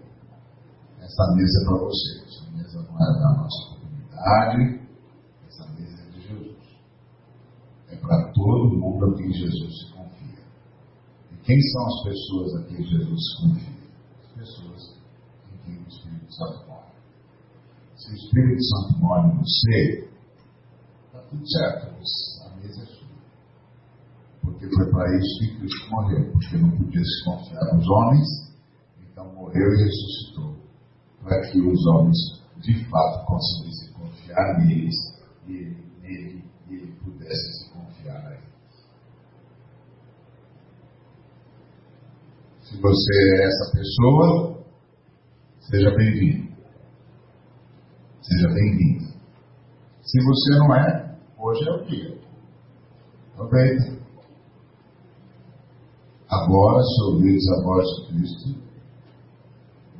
essa 1.01 1.35
mesa 1.35 1.61
é 1.61 1.65
para 1.67 1.79
você. 1.79 2.25
Essa 2.25 2.51
mesa 2.51 2.83
não 2.83 2.97
é 2.97 3.21
da 3.21 3.31
nossa 3.37 3.69
comunidade, 3.69 4.81
essa 5.47 5.69
mesa 5.73 6.03
é 6.03 6.11
de 6.11 6.21
Jesus. 6.27 6.57
É 7.89 7.94
para 8.07 8.33
todo 8.33 8.77
mundo 8.77 9.07
a 9.07 9.17
quem 9.17 9.33
Jesus 9.33 9.91
confia. 9.93 10.45
E 11.33 11.37
quem 11.43 11.61
são 11.61 11.87
as 11.87 12.03
pessoas 12.05 12.55
a 12.55 12.63
quem 12.65 12.85
Jesus 12.85 13.21
confia? 13.41 13.75
As 14.23 14.33
pessoas 14.33 14.97
em 15.53 15.57
quem 15.65 15.79
o 15.83 15.89
Espírito 15.89 16.35
Santo 16.35 16.69
mora. 16.69 16.93
Se 17.97 18.11
o 18.11 18.15
Espírito 18.15 18.65
Santo 18.65 18.99
mora 18.99 19.29
em 19.29 19.37
você, 19.39 20.11
está 21.07 21.19
tudo 21.31 21.51
certo, 21.51 21.87
a 21.87 22.57
mesa 22.57 22.83
é 22.83 22.87
sua. 22.87 23.09
Porque 24.43 24.69
foi 24.69 24.91
para 24.91 25.19
isso 25.19 25.39
que 25.39 25.57
Cristo 25.59 25.91
morreu, 25.91 26.33
porque 26.33 26.57
não 26.59 26.71
podia 26.71 27.05
se 27.05 27.25
confiar 27.25 27.75
nos 27.75 27.89
homens, 27.89 28.29
então 29.11 29.35
morreu 29.35 29.73
e 29.73 29.83
ressuscitou, 29.85 30.57
para 31.23 31.41
que 31.51 31.61
os 31.61 31.87
homens 31.87 32.45
de 32.59 32.85
fato 32.89 33.27
conseguissem 33.27 33.93
confiar 33.93 34.59
neles 34.59 34.95
e 35.47 35.53
ele, 35.53 35.85
nele 36.01 36.45
e 36.69 36.75
ele 36.75 36.93
pudesse 36.93 37.53
se 37.59 37.71
confiar 37.71 38.27
a 38.27 38.33
eles. 38.33 38.45
Se 42.75 42.81
você 42.81 43.13
é 43.37 43.47
essa 43.47 43.71
pessoa, 43.71 44.65
seja 45.61 45.95
bem-vindo. 45.95 46.53
Seja 48.21 48.49
bem-vindo. 48.49 49.15
Se 50.03 50.25
você 50.25 50.59
não 50.59 50.75
é, 50.75 51.17
hoje 51.39 51.69
é 51.69 51.73
o 51.73 51.85
dia. 51.85 52.19
Aproveita. 53.35 53.97
Agora, 56.29 56.83
ouvires 57.05 57.45
a 57.49 57.63
voz 57.63 57.87
de 57.87 58.09
Cristo, 58.09 58.61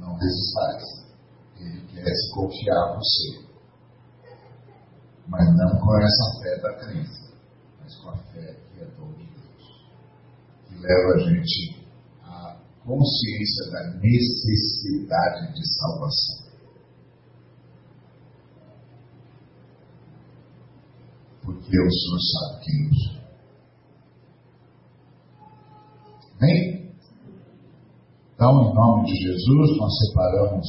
não 0.01 0.17
resistais. 0.17 1.07
Ele 1.61 1.81
quer 1.87 2.13
se 2.13 2.35
confiar 2.35 2.77
a 2.77 2.97
você. 2.97 3.47
Mas 5.29 5.47
não 5.57 5.79
com 5.79 5.97
essa 5.97 6.43
fé 6.43 6.61
da 6.61 6.75
crença, 6.75 7.35
mas 7.81 7.95
com 7.99 8.11
a 8.11 8.17
fé 8.17 8.59
que 8.73 8.81
é 8.81 8.87
dom 8.99 9.13
de 9.13 9.27
Deus. 9.27 9.87
Que 10.67 10.75
leva 10.75 11.15
a 11.15 11.19
gente 11.19 11.84
consciência 12.85 13.71
da 13.71 13.99
necessidade 13.99 15.55
de 15.55 15.75
salvação. 15.79 16.45
Porque 21.43 21.81
o 21.81 21.91
Senhor 21.91 22.21
sabe 22.21 22.65
eu 22.67 22.95
sou. 22.95 23.25
Amém? 26.41 26.75
Então, 28.35 28.71
em 28.71 28.75
nome 28.75 29.07
de 29.07 29.15
Jesus, 29.15 29.79
nós 29.79 29.93
separamos 29.99 30.69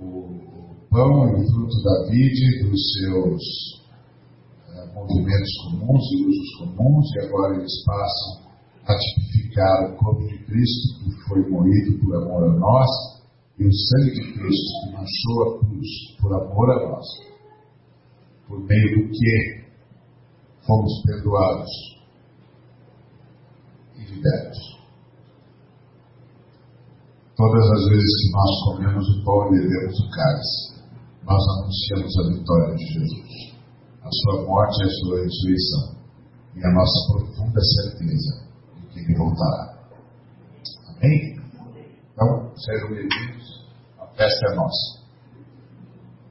o, 0.00 0.42
pão 0.88 1.28
e 1.28 1.34
o 1.34 1.46
fruto 1.50 1.82
da 1.82 2.10
vide 2.10 2.62
dos 2.62 2.92
seus 2.92 3.42
eh, 4.68 4.94
movimentos 4.94 5.52
comuns 5.64 6.04
e 6.12 6.26
usos 6.26 6.56
comuns, 6.58 7.10
e 7.14 7.20
agora 7.26 7.56
eles 7.56 7.84
passam 7.84 8.51
a 8.86 8.94
tipificar 8.98 9.92
o 9.92 9.96
corpo 9.96 10.26
de 10.26 10.38
Cristo 10.44 11.04
que 11.04 11.28
foi 11.28 11.48
moído 11.48 11.98
por 12.00 12.16
amor 12.16 12.44
a 12.44 12.58
nós 12.58 12.88
e 13.58 13.64
o 13.64 13.72
sangue 13.72 14.10
de 14.12 14.32
Cristo 14.32 14.80
que 14.80 14.92
manchou 14.92 15.42
a 15.42 15.58
cruz 15.60 15.88
por 16.20 16.34
amor 16.34 16.70
a 16.70 16.88
nós, 16.88 17.06
por 18.48 18.58
meio 18.60 19.06
do 19.06 19.12
que 19.12 19.62
fomos 20.66 21.02
perdoados 21.06 21.70
e 23.96 24.04
libertos. 24.04 24.82
Todas 27.36 27.70
as 27.70 27.88
vezes 27.88 28.22
que 28.22 28.32
nós 28.32 28.64
comemos 28.64 29.08
o 29.08 29.24
pão 29.24 29.46
e 29.48 29.60
bebemos 29.60 30.00
o 30.00 30.10
cálice, 30.10 30.82
nós 31.24 31.42
anunciamos 31.58 32.18
a 32.18 32.36
vitória 32.36 32.74
de 32.74 32.84
Jesus, 32.84 33.54
a 34.02 34.08
sua 34.10 34.44
morte 34.44 34.82
e 34.82 34.84
a 34.84 34.90
sua 34.90 35.22
ressurreição, 35.22 35.96
e 36.56 36.66
a 36.66 36.72
nossa 36.72 37.12
profunda 37.12 37.60
certeza 37.60 38.51
ele 39.04 39.14
voltará. 39.14 39.74
Amém? 40.96 41.40
Então, 42.12 42.52
sejam 42.56 42.88
bem-vindos, 42.90 43.66
a 43.98 44.06
festa 44.08 44.52
é 44.52 44.54
nossa. 44.54 45.01